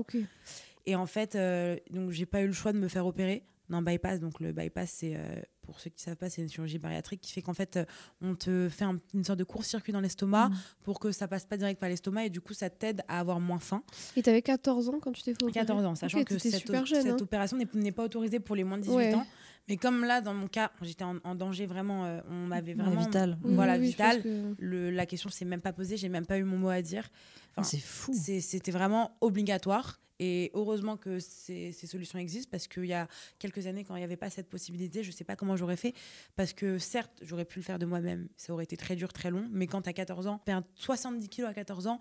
Et 0.87 0.95
en 0.97 1.07
fait, 1.07 1.35
euh, 1.35 1.77
donc 1.91 2.11
j'ai 2.11 2.27
pas 2.27 2.43
eu 2.43 2.47
le 2.47 2.53
choix 2.53 2.73
de 2.73 2.79
me 2.79 2.89
faire 2.89 3.07
opérer 3.07 3.45
d'un 3.71 3.81
bypass. 3.83 4.21
Donc 4.21 4.41
le 4.41 4.53
bypass, 4.53 4.91
c'est 4.91 5.15
euh, 5.17 5.41
pour 5.63 5.81
ceux 5.81 5.89
qui 5.89 6.03
savent 6.03 6.17
pas, 6.17 6.29
c'est 6.29 6.43
une 6.43 6.51
chirurgie 6.51 6.79
bariatrique 6.79 7.23
qui 7.23 7.33
fait 7.33 7.41
qu'en 7.41 7.55
fait, 7.55 7.79
euh, 7.79 7.85
on 8.21 8.35
te 8.35 8.69
fait 8.69 8.85
un- 8.85 8.99
une 9.15 9.25
sorte 9.25 9.39
de 9.39 9.45
court-circuit 9.45 9.95
dans 9.95 10.01
l'estomac 10.03 10.51
Mhm. 10.51 10.57
pour 10.85 11.01
que 11.01 11.11
ça 11.11 11.27
passe 11.27 11.47
pas 11.47 11.57
direct 11.57 11.81
par 11.81 11.89
l'estomac 11.89 12.27
et 12.27 12.31
du 12.31 12.43
coup, 12.43 12.53
ça 12.53 12.69
t'aide 12.69 13.03
à 13.09 13.19
avoir 13.21 13.41
moins 13.41 13.59
faim. 13.59 13.83
Et 14.17 14.23
t'avais 14.23 14.43
14 14.43 14.91
ans 14.91 14.99
quand 15.01 15.13
tu 15.13 15.23
t'es 15.23 15.33
fait 15.33 15.43
opérer? 15.43 15.53
14 15.67 15.85
ans, 15.87 15.95
sachant 15.95 16.23
que 16.25 16.39
cette, 16.39 16.57
super 16.57 16.83
o- 16.83 16.87
jeune. 16.87 17.03
cette 17.03 17.13
hein. 17.13 17.17
opération 17.23 17.57
n'est- 17.57 17.73
n'est 17.75 17.93
pas 17.93 18.05
autorisée 18.05 18.39
pour 18.41 18.55
les 18.55 18.65
moins 18.65 18.77
de 18.77 18.83
18 18.83 18.95
Ouais. 18.97 19.15
ans. 19.15 19.27
Mais 19.69 19.77
comme 19.79 20.05
là, 20.05 20.21
dans 20.21 20.35
mon 20.35 20.47
cas, 20.47 20.71
j'étais 20.83 21.05
en, 21.05 21.17
en 21.25 21.35
danger 21.35 21.65
vraiment, 21.67 22.05
euh, 22.05 22.21
on 22.31 22.47
m'avait 22.47 22.75
Ouais, 22.75 22.83
vraiment 22.83 23.01
vital. 23.01 23.39
Voilà, 23.43 23.75
oui, 23.75 23.81
oui, 23.81 23.87
vital. 23.89 24.23
que- 24.23 24.55
Le, 24.59 24.91
la 24.91 25.07
question 25.07 25.31
s'est 25.31 25.45
même 25.47 25.63
pas 25.63 25.73
posée, 25.73 25.97
j'ai 25.97 26.09
même 26.11 26.27
pas 26.27 26.39
eu 26.39 26.45
mon 26.45 26.59
mot 26.59 26.69
à 26.69 26.83
dire. 26.83 27.09
Enfin, 27.57 27.69
c'est 27.69 27.79
fou. 27.79 28.13
C'était 28.15 28.71
vraiment 28.73 29.17
obligatoire. 29.21 30.01
Et 30.21 30.53
heureusement 30.55 30.97
que 30.97 31.19
ces, 31.19 31.73
ces 31.73 31.89
solutions 31.89 32.21
existent 32.21 32.49
parce 32.53 32.69
qu'il 32.69 32.85
y 32.87 32.93
a 32.93 33.09
quelques 33.41 33.67
années, 33.67 33.83
quand 33.83 33.97
il 33.97 33.99
n'y 33.99 34.05
avait 34.05 34.17
pas 34.17 34.31
cette 34.31 34.49
possibilité, 34.49 35.03
je 35.03 35.09
ne 35.11 35.13
sais 35.13 35.25
pas 35.25 35.35
comment 35.35 35.57
j'aurais 35.57 35.77
fait. 35.77 35.93
Parce 36.37 36.53
que 36.53 36.79
certes, 36.79 37.11
j'aurais 37.21 37.45
pu 37.45 37.59
le 37.59 37.65
faire 37.65 37.81
de 37.81 37.85
moi-même. 37.87 38.29
Ça 38.37 38.53
aurait 38.53 38.63
été 38.63 38.77
très 38.77 38.95
dur, 38.95 39.13
très 39.13 39.33
long. 39.33 39.49
Mais 39.51 39.67
quand 39.67 39.83
tu 39.83 39.89
as 39.89 39.93
14 39.93 40.29
ans, 40.29 40.39
perdre 40.39 40.69
70 40.77 41.29
kilos 41.29 41.51
à 41.51 41.55
14 41.55 41.89
ans, 41.89 41.99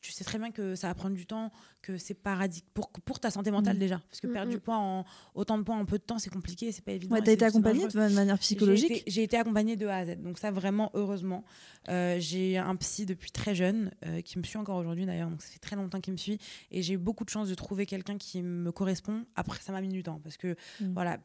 tu 0.00 0.10
sais 0.12 0.24
très 0.24 0.38
bien 0.38 0.50
que 0.52 0.74
ça 0.76 0.86
va 0.88 0.94
prendre 0.94 1.14
du 1.16 1.26
temps, 1.26 1.50
que 1.82 1.98
c'est 1.98 2.14
pas 2.14 2.36
pour, 2.72 2.90
pour 2.90 3.18
ta 3.20 3.30
santé 3.32 3.50
mentale 3.50 3.76
Mm. 3.76 3.80
déjà. 3.80 3.98
Parce 4.08 4.20
que 4.20 4.26
Mm, 4.28 4.32
perdre 4.32 4.48
mm. 4.48 4.54
du 4.54 4.60
poids 4.60 4.76
en 4.78 5.04
autant 5.34 5.58
de 5.58 5.64
poids 5.64 5.74
en 5.76 5.84
peu 5.86 5.98
de 5.98 6.02
temps, 6.04 6.18
c'est 6.20 6.30
compliqué, 6.30 6.70
c'est 6.70 6.84
pas 6.84 6.92
évident. 6.92 7.14
Ouais, 7.14 7.20
t'as 7.20 7.26
c'est- 7.26 7.34
été 7.34 7.44
accompagnée 7.46 7.86
de 7.88 7.98
manière 8.14 8.38
psychologique 8.38 9.02
J'ai 9.08 9.22
été, 9.22 9.22
été 9.24 9.36
accompagnée 9.38 9.74
de 9.76 9.86
A 9.88 9.96
à 9.98 10.06
Z. 10.06 10.22
Donc 10.22 10.38
ça, 10.38 10.52
vraiment, 10.52 10.90
heureusement. 10.94 11.44
Euh, 11.88 12.16
j'ai 12.20 12.58
un 12.58 12.74
psy 12.76 13.06
depuis 13.06 13.32
très 13.32 13.54
jeune, 13.56 13.90
euh, 14.06 14.20
qui 14.22 14.38
me 14.38 14.44
suit 14.44 14.58
encore 14.58 14.76
aujourd'hui 14.76 14.95
d'ailleurs. 15.04 15.28
Donc 15.28 15.42
ça 15.42 15.48
fait 15.48 15.58
très 15.58 15.76
longtemps 15.76 16.00
qu'il 16.00 16.12
me 16.12 16.16
suit. 16.16 16.38
Et 16.70 16.80
j'ai 16.82 16.94
eu 16.94 16.98
beaucoup 16.98 17.24
de 17.24 17.28
chance 17.30 17.48
de 17.48 17.54
trouver 17.54 17.84
quelqu'un 17.84 18.16
qui 18.16 18.40
me 18.42 18.72
correspond. 18.72 19.26
Après, 19.34 19.60
ça 19.60 19.72
m'a 19.72 19.80
mis 19.82 19.88
du 19.88 20.02
temps. 20.02 20.20
Parce 20.22 20.36
que, 20.38 20.56
Mm. 20.80 20.92
voilà, 20.94 21.18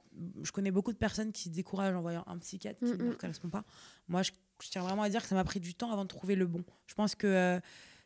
je 0.44 0.51
connais 0.51 0.71
beaucoup 0.71 0.91
de 0.91 0.97
personnes 0.97 1.31
qui 1.31 1.44
se 1.44 1.50
découragent 1.50 1.95
en 1.95 2.01
voyant 2.01 2.23
un 2.27 2.38
psychiatre 2.39 2.79
qui 2.79 2.85
Mm, 2.85 2.97
ne 2.97 3.03
mm. 3.03 3.06
leur 3.07 3.18
correspond 3.18 3.50
pas. 3.50 3.63
Moi, 4.09 4.23
je, 4.23 4.31
je 4.62 4.69
tiens 4.69 4.81
vraiment 4.81 5.03
à 5.03 5.09
dire 5.09 5.21
que 5.21 5.27
ça 5.27 5.35
m'a 5.35 5.44
pris 5.45 5.59
du 5.59 5.73
temps 5.75 5.91
avant 5.91 6.03
de 6.03 6.09
trouver 6.09 6.35
le 6.35 6.47
bon. 6.47 6.63
Je 6.88 6.95
pense 6.95 7.15
que... 7.15 7.27
euh, 7.27 7.59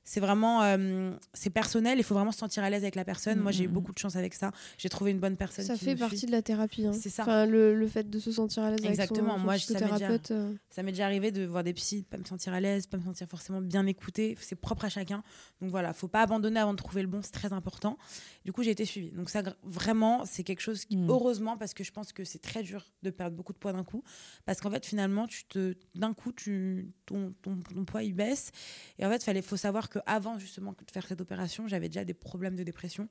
c'est 0.06 0.20
vraiment 0.22 0.62
euh, 0.64 1.12
c'est 1.34 1.50
personnel 1.50 1.98
il 1.98 2.04
faut 2.04 2.14
vraiment 2.14 2.32
se 2.32 2.38
sentir 2.40 2.64
à 2.64 2.70
l'aise 2.70 2.84
avec 2.84 2.96
la 2.96 3.04
personne 3.04 3.40
moi 3.40 3.52
j'ai 3.52 3.64
eu 3.64 3.68
Mhm. 3.68 3.74
beaucoup 3.74 3.92
de 3.92 3.98
chance 3.98 4.16
avec 4.16 4.34
ça 4.36 4.52
j'ai 4.78 4.88
trouvé 4.88 5.12
une 5.12 5.20
bonne 5.20 5.36
personne 5.36 5.66
Ça 5.66 5.74
qui 5.76 5.84
fait 5.86 5.96
partie 5.96 6.20
suit. 6.20 6.28
de 6.28 6.32
la 6.32 6.42
thérapie. 6.42 6.86
hein. 6.86 6.94
C'est 6.94 7.10
ça. 7.10 7.24
Enfin, 7.24 7.46
le, 7.46 7.74
le 7.76 7.88
fait 7.88 8.10
de 8.10 8.20
se 8.20 8.32
sentir 8.32 8.64
à 8.64 8.70
l'aise 8.70 8.80
avec 8.80 8.92
Exactement. 8.92 9.34
son, 9.34 9.38
son 9.40 9.44
Moi, 9.44 9.58
je- 9.58 9.66
ça 9.66 9.74
m'est 9.74 9.80
déjà- 9.80 9.88
psychothérapeute. 9.96 10.32
euh, 10.32 10.54
Ça 10.70 10.84
m'est 10.84 10.92
déjà 10.92 11.06
arrivé 11.06 11.32
de 11.32 11.44
voir 11.46 11.64
des 11.64 11.74
psys, 11.74 12.02
de 12.02 12.06
pas 12.06 12.18
me 12.18 12.24
sentir 12.26 12.54
à 12.54 12.60
l'aise, 12.60 12.86
pas 12.88 12.98
me 12.98 13.04
sentir 13.04 13.28
forcément 13.28 13.62
bien 13.62 13.86
écoutée. 13.88 14.38
C'est 14.40 14.56
propre 14.56 14.86
à 14.86 14.90
chacun. 14.90 15.24
Donc 15.62 15.72
voilà, 15.72 15.94
faut 15.94 16.08
pas 16.08 16.22
abandonner 16.22 16.60
avant 16.60 16.74
de 16.74 16.78
trouver 16.78 17.02
le 17.02 17.08
bon, 17.08 17.22
c'est 17.24 17.32
très 17.32 17.52
important. 17.54 17.98
Du 18.44 18.52
coup, 18.52 18.62
j'ai 18.64 18.72
été 18.72 18.86
suivie. 18.86 19.12
Donc 19.12 19.30
ça, 19.30 19.42
vraiment, 19.64 20.24
c'est 20.26 20.44
quelque 20.44 20.62
chose 20.62 20.86
qui, 20.86 20.98
Mm. 20.98 21.10
heureusement, 21.10 21.58
parce 21.58 21.74
que 21.74 21.84
je 21.84 21.92
pense 21.92 22.12
que 22.14 22.24
c'est 22.24 22.40
très 22.40 22.62
dur 22.62 22.86
de 23.04 23.10
perdre 23.10 23.36
beaucoup 23.36 23.54
de 23.54 23.58
poids 23.58 23.74
d'un 23.74 23.84
coup. 23.84 24.04
Parce 24.46 24.60
qu'en 24.62 24.70
fait, 24.70 24.86
finalement, 24.86 25.26
tu 25.28 25.46
te, 25.46 25.76
d'un 25.96 26.14
coup, 26.14 26.32
tu, 26.32 26.92
ton, 27.06 27.34
ton, 27.42 27.56
ton 27.58 27.86
poids, 27.86 28.04
il 28.04 28.14
baisse. 28.14 28.52
Et 29.00 29.06
en 29.06 29.10
fait, 29.10 29.26
il 29.34 29.42
faut 29.42 29.58
savoir 29.58 29.90
qu'avant, 30.00 30.38
justement, 30.40 30.72
de 30.74 30.92
faire 30.92 31.06
cette 31.08 31.22
opération, 31.22 31.68
j'avais 31.68 31.90
déjà 31.90 32.04
des 32.06 32.14
problèmes 32.14 32.56
de 32.56 32.64
dépression. 32.64 33.08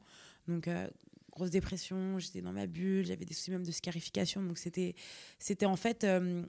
Donc, 0.49 0.69
euh, 0.69 0.89
grosse 1.33 1.51
dépression, 1.51 2.19
j'étais 2.19 2.41
dans 2.43 2.53
ma 2.53 2.67
bulle, 2.67 3.05
j'avais 3.07 3.25
des 3.25 3.35
soucis 3.35 3.51
même 3.51 3.65
de 3.65 3.73
scarification. 3.73 4.43
Donc, 4.43 4.59
c'était, 4.59 4.95
c'était 5.39 5.67
en 5.67 5.77
fait. 5.77 6.05
euh, 6.05 6.43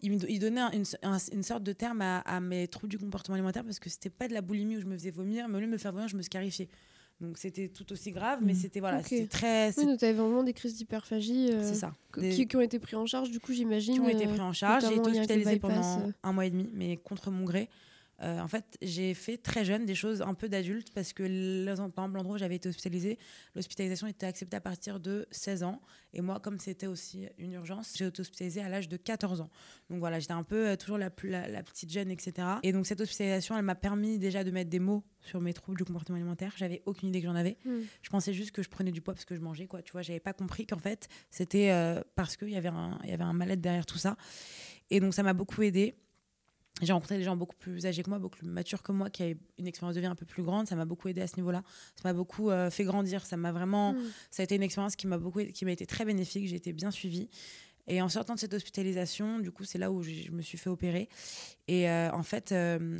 il 0.00 0.10
me 0.12 0.18
do- 0.18 0.26
il 0.28 0.38
donnait 0.38 0.60
un- 0.60 0.70
une, 0.72 0.84
un- 1.02 1.18
une 1.32 1.42
sorte 1.42 1.62
de 1.62 1.72
terme 1.72 2.02
à, 2.02 2.18
à 2.20 2.40
mes 2.40 2.68
troubles 2.68 2.90
du 2.90 2.98
comportement 2.98 3.36
alimentaire 3.36 3.64
parce 3.64 3.78
que 3.78 3.88
c'était 3.88 4.10
pas 4.10 4.28
de 4.28 4.34
la 4.34 4.42
boulimie 4.42 4.76
où 4.76 4.80
je 4.80 4.86
me 4.86 4.96
faisais 4.98 5.10
vomir, 5.10 5.48
mais 5.48 5.56
au 5.56 5.60
lieu 5.60 5.66
de 5.66 5.72
me 5.72 5.78
faire 5.78 5.92
vomir, 5.92 6.08
je 6.08 6.16
me 6.16 6.22
scarifiais. 6.22 6.68
Donc 7.20 7.38
c'était 7.38 7.68
tout 7.68 7.90
aussi 7.92 8.10
grave, 8.10 8.40
mais 8.42 8.52
Mhm. 8.52 8.58
c'était 8.58 8.80
voilà, 8.80 8.98
Ok. 8.98 9.06
c'était 9.08 9.28
très. 9.28 9.72
Oui, 9.78 9.86
donc 9.86 10.00
t'avais 10.00 10.12
vraiment 10.12 10.42
des 10.42 10.52
crises 10.52 10.74
d'hyperphagie 10.76 11.48
euh, 11.52 11.62
c'est 11.66 11.76
ça. 11.76 11.94
Des- 12.18 12.30
qui, 12.30 12.46
qui 12.46 12.56
ont 12.56 12.60
été 12.60 12.78
pris 12.80 12.96
en 12.96 13.06
charge, 13.06 13.30
du 13.30 13.38
coup, 13.40 13.52
j'imagine. 13.54 13.94
qui 13.94 14.00
ont 14.00 14.08
été 14.08 14.26
euh, 14.26 14.30
pris 14.30 14.40
en 14.40 14.52
charge. 14.52 14.84
J'ai 14.86 14.96
été 14.96 15.10
hospitalisée 15.10 15.58
pendant 15.60 16.00
euh. 16.00 16.10
un 16.24 16.32
mois 16.32 16.44
et 16.44 16.50
demi, 16.50 16.68
mais 16.74 16.96
contre 16.98 17.30
mon 17.30 17.44
gré. 17.44 17.70
Euh, 18.22 18.38
en 18.40 18.48
fait, 18.48 18.64
j'ai 18.80 19.12
fait 19.14 19.36
très 19.38 19.64
jeune 19.64 19.86
des 19.86 19.94
choses 19.94 20.22
un 20.22 20.34
peu 20.34 20.48
d'adulte 20.48 20.92
parce 20.94 21.12
que, 21.12 21.64
par 21.64 21.72
exemple, 21.72 22.16
l'endroit 22.16 22.36
où 22.36 22.38
j'avais 22.38 22.54
été 22.56 22.68
hospitalisée, 22.68 23.18
l'hospitalisation 23.54 24.06
était 24.06 24.26
acceptée 24.26 24.56
à 24.56 24.60
partir 24.60 25.00
de 25.00 25.26
16 25.32 25.64
ans. 25.64 25.80
Et 26.12 26.20
moi, 26.20 26.38
comme 26.38 26.58
c'était 26.58 26.86
aussi 26.86 27.26
une 27.38 27.52
urgence, 27.54 27.94
j'ai 27.96 28.06
été 28.06 28.20
hospitalisée 28.20 28.60
à 28.62 28.68
l'âge 28.68 28.88
de 28.88 28.96
14 28.96 29.40
ans. 29.40 29.50
Donc 29.90 29.98
voilà, 29.98 30.20
j'étais 30.20 30.32
un 30.32 30.44
peu 30.44 30.68
euh, 30.68 30.76
toujours 30.76 30.96
la, 30.98 31.10
plus- 31.10 31.28
la, 31.28 31.48
la 31.48 31.62
petite 31.64 31.90
jeune, 31.92 32.10
etc. 32.10 32.46
Et 32.62 32.72
donc 32.72 32.86
cette 32.86 33.00
hospitalisation, 33.00 33.56
elle 33.58 33.64
m'a 33.64 33.74
permis 33.74 34.18
déjà 34.18 34.44
de 34.44 34.50
mettre 34.52 34.70
des 34.70 34.78
mots 34.78 35.02
sur 35.20 35.40
mes 35.40 35.52
troubles 35.52 35.78
du 35.78 35.84
comportement 35.84 36.16
alimentaire. 36.16 36.52
J'avais 36.56 36.82
aucune 36.86 37.08
idée 37.08 37.20
que 37.20 37.26
j'en 37.26 37.34
avais. 37.34 37.56
Hmm. 37.64 37.80
Je 38.02 38.10
pensais 38.10 38.32
juste 38.32 38.52
que 38.52 38.62
je 38.62 38.68
prenais 38.68 38.92
du 38.92 39.00
poids 39.00 39.14
parce 39.14 39.24
que 39.24 39.34
je 39.34 39.40
mangeais, 39.40 39.66
quoi. 39.66 39.82
Tu 39.82 39.90
vois, 39.90 40.02
j'avais 40.02 40.20
pas 40.20 40.32
compris 40.34 40.66
qu'en 40.66 40.78
fait, 40.78 41.08
c'était 41.30 41.70
euh, 41.72 42.00
parce 42.14 42.36
qu'il 42.36 42.50
y 42.50 42.56
avait 42.56 42.68
un, 42.68 42.98
y 43.04 43.12
avait 43.12 43.24
un 43.24 43.32
mal-être 43.32 43.60
derrière 43.60 43.86
tout 43.86 43.98
ça. 43.98 44.16
Et 44.90 45.00
donc, 45.00 45.14
ça 45.14 45.22
m'a 45.22 45.32
beaucoup 45.32 45.62
aidé. 45.62 45.96
J'ai 46.82 46.92
rencontré 46.92 47.16
des 47.16 47.22
gens 47.22 47.36
beaucoup 47.36 47.54
plus 47.54 47.86
âgés 47.86 48.02
que 48.02 48.10
moi, 48.10 48.18
beaucoup 48.18 48.38
plus 48.38 48.48
matures 48.48 48.82
que 48.82 48.90
moi, 48.90 49.08
qui 49.08 49.22
avaient 49.22 49.36
une 49.58 49.66
expérience 49.68 49.94
de 49.94 50.00
vie 50.00 50.06
un 50.06 50.16
peu 50.16 50.26
plus 50.26 50.42
grande. 50.42 50.66
Ça 50.66 50.74
m'a 50.74 50.84
beaucoup 50.84 51.06
aidé 51.08 51.20
à 51.20 51.28
ce 51.28 51.36
niveau-là. 51.36 51.62
Ça 51.94 52.08
m'a 52.08 52.12
beaucoup 52.12 52.50
euh, 52.50 52.68
fait 52.68 52.82
grandir. 52.82 53.24
Ça 53.26 53.36
m'a 53.36 53.52
vraiment. 53.52 53.92
Hmm. 53.92 54.10
Ça 54.30 54.42
a 54.42 54.44
été 54.44 54.56
une 54.56 54.62
expérience 54.62 54.96
qui 54.96 55.06
m'a 55.06 55.18
beaucoup, 55.18 55.40
qui 55.44 55.64
m'a 55.64 55.70
été 55.70 55.86
très 55.86 56.04
bénéfique. 56.04 56.48
J'ai 56.48 56.56
été 56.56 56.72
bien 56.72 56.90
suivie. 56.90 57.28
Et 57.86 58.00
en 58.02 58.08
sortant 58.08 58.34
de 58.34 58.40
cette 58.40 58.54
hospitalisation, 58.54 59.38
du 59.38 59.50
coup, 59.50 59.64
c'est 59.64 59.78
là 59.78 59.92
où 59.92 60.02
je 60.02 60.30
me 60.30 60.42
suis 60.42 60.58
fait 60.58 60.70
opérer. 60.70 61.08
Et 61.68 61.88
euh, 61.88 62.10
en 62.12 62.22
fait, 62.22 62.50
euh, 62.52 62.98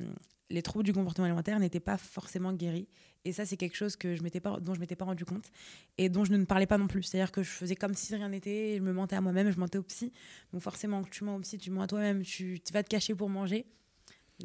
les 0.51 0.63
troubles 0.63 0.85
du 0.85 0.93
comportement 0.93 1.25
alimentaire 1.25 1.59
n'étaient 1.59 1.81
pas 1.81 1.97
forcément 1.97 2.53
guéris. 2.53 2.89
Et 3.25 3.33
ça, 3.33 3.47
c'est 3.47 3.57
quelque 3.57 3.77
chose 3.77 3.97
que 3.97 4.17
je 4.17 4.23
m'étais 4.23 4.41
pas, 4.41 4.59
dont 4.61 4.75
je 4.75 4.81
m'étais 4.81 4.97
pas 4.97 5.07
rendu 5.07 5.25
compte 5.25 5.51
et 5.97 6.09
dont 6.09 6.25
je 6.25 6.33
ne 6.33 6.45
parlais 6.45 6.67
pas 6.67 6.79
non 6.79 6.87
plus. 6.87 7.03
C'est-à-dire 7.05 7.33
que 7.33 7.43
je 7.43 7.51
faisais 7.51 7.77
comme 7.77 7.95
si 7.95 8.15
rien 8.15 8.29
n'était. 8.29 8.77
Je 8.77 8.83
me 8.83 8.93
mentais 8.93 9.17
à 9.17 9.21
moi-même, 9.21 9.51
je 9.51 9.59
mentais 9.59 9.79
au 9.79 9.83
psy. 9.83 10.13
Donc 10.53 10.63
forcément, 10.63 11.03
tu 11.05 11.25
mens 11.25 11.37
au 11.37 11.41
psy, 11.41 11.57
tu 11.59 11.71
mens 11.71 11.83
à 11.83 11.87
toi-même, 11.87 12.23
tu, 12.23 12.61
tu 12.61 12.73
vas 12.73 12.83
te 12.83 12.89
cacher 12.89 13.15
pour 13.15 13.31
manger. 13.31 13.67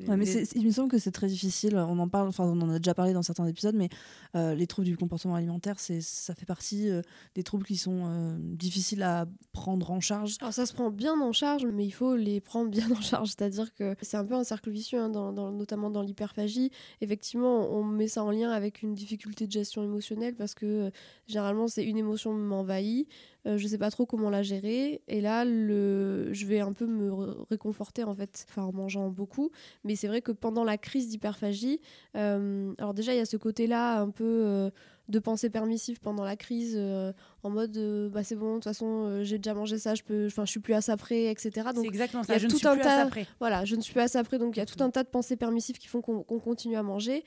Ouais, 0.07 0.17
mais 0.17 0.25
Les- 0.25 0.47
il 0.55 0.65
me 0.67 0.71
semble 0.71 0.87
que 0.89 0.99
c'est 0.99 1.11
très 1.11 1.25
difficile. 1.27 1.75
On 1.75 1.97
en 1.97 2.07
parle, 2.07 2.27
enfin, 2.27 2.43
on 2.45 2.61
en 2.61 2.69
a 2.69 2.77
déjà 2.77 2.93
parlé 2.93 3.11
dans 3.11 3.23
certains 3.23 3.47
épisodes, 3.47 3.73
mais 3.75 3.89
euh, 4.35 4.53
les 4.53 4.67
troubles 4.67 4.87
du 4.87 4.95
comportement 4.95 5.33
alimentaire, 5.33 5.79
c'est, 5.79 5.99
ça 5.99 6.35
fait 6.35 6.45
partie 6.45 6.89
euh, 6.89 7.01
des 7.33 7.41
troubles 7.43 7.65
qui 7.65 7.75
sont 7.75 8.03
euh, 8.05 8.37
difficiles 8.39 9.01
à 9.01 9.25
prendre 9.51 9.89
en 9.89 9.99
charge. 9.99 10.35
Alors 10.41 10.53
ça 10.53 10.67
se 10.67 10.73
prend 10.73 10.91
bien 10.91 11.19
en 11.19 11.31
charge, 11.31 11.65
mais 11.65 11.85
il 11.87 11.91
faut 11.91 12.15
les 12.15 12.39
prendre 12.39 12.69
bien 12.69 12.89
en 12.91 13.01
charge. 13.01 13.29
C'est-à-dire 13.29 13.73
que 13.73 13.95
c'est 14.03 14.17
un 14.17 14.25
peu 14.25 14.35
un 14.35 14.43
cercle 14.43 14.69
vicieux, 14.69 14.99
hein, 14.99 15.09
dans, 15.09 15.33
dans- 15.33 15.51
notamment 15.51 15.89
dans 15.89 16.03
l'hyperphagie. 16.03 16.69
Effectivement, 17.01 17.67
on 17.71 17.83
met 17.83 18.07
ça 18.07 18.23
en 18.23 18.29
lien 18.29 18.51
avec 18.51 18.83
une 18.83 18.93
difficulté 18.93 19.47
de 19.47 19.51
gestion 19.51 19.83
émotionnelle 19.83 20.35
parce 20.35 20.53
que 20.53 20.65
euh, 20.67 20.89
généralement 21.25 21.67
c'est 21.67 21.83
une 21.83 21.97
émotion 21.97 22.31
m'envahit, 22.33 23.07
euh, 23.49 23.57
je 23.57 23.67
sais 23.67 23.77
pas 23.77 23.89
trop 23.89 24.05
comment 24.05 24.29
la 24.29 24.43
gérer, 24.43 25.01
et 25.07 25.21
là 25.21 25.43
je 25.45 26.45
vais 26.45 26.59
un 26.59 26.73
peu 26.73 26.85
me 26.85 27.11
réconforter 27.49 28.03
en 28.03 28.13
fait, 28.13 28.45
en 28.57 28.71
mangeant 28.71 29.09
beaucoup. 29.09 29.49
Mais 29.83 29.95
c'est 29.95 30.07
vrai 30.07 30.21
que 30.21 30.31
pendant 30.31 30.63
la 30.63 30.77
crise 30.77 31.09
d'hyperphagie, 31.09 31.79
euh, 32.15 32.73
alors 32.77 32.93
déjà 32.93 33.13
il 33.13 33.17
y 33.17 33.21
a 33.21 33.25
ce 33.25 33.37
côté-là 33.37 33.99
un 34.01 34.09
peu 34.09 34.43
euh, 34.45 34.69
de 35.09 35.19
pensée 35.19 35.49
permissive 35.49 35.99
pendant 35.99 36.23
la 36.23 36.35
crise, 36.35 36.75
euh, 36.77 37.11
en 37.43 37.49
mode 37.49 37.75
euh, 37.77 38.09
bah 38.09 38.23
c'est 38.23 38.35
bon, 38.35 38.51
de 38.51 38.53
toute 38.55 38.65
façon 38.65 39.05
euh, 39.05 39.23
j'ai 39.23 39.37
déjà 39.39 39.53
mangé 39.55 39.77
ça, 39.79 39.95
je 39.95 40.03
peux, 40.03 40.27
enfin 40.27 40.45
je 40.45 40.51
suis 40.51 40.59
plus 40.59 40.75
à 40.75 40.81
ça 40.81 40.97
près, 40.97 41.25
etc. 41.31 41.69
Donc 41.73 41.83
exactement 41.85 42.21
il 42.23 42.29
y 42.29 42.31
a 42.31 42.35
ça. 42.35 42.39
Je 42.39 42.45
ne 42.45 42.51
tout 42.51 42.57
suis 42.59 42.67
un 42.67 42.73
plus 42.73 42.81
à 42.81 42.83
tas- 42.83 43.03
ça 43.03 43.05
près. 43.07 43.27
voilà, 43.39 43.65
je 43.65 43.75
ne 43.75 43.81
suis 43.81 43.93
pas 43.93 44.03
à 44.03 44.07
ça 44.07 44.23
près, 44.23 44.37
donc 44.37 44.55
il 44.55 44.59
y 44.59 44.61
a 44.61 44.65
tout 44.67 44.81
un 44.83 44.91
tas 44.91 45.03
de 45.03 45.09
pensées 45.09 45.35
permissives 45.35 45.77
qui 45.79 45.87
font 45.87 46.01
qu'on 46.01 46.23
continue 46.23 46.75
à 46.77 46.83
manger. 46.83 47.23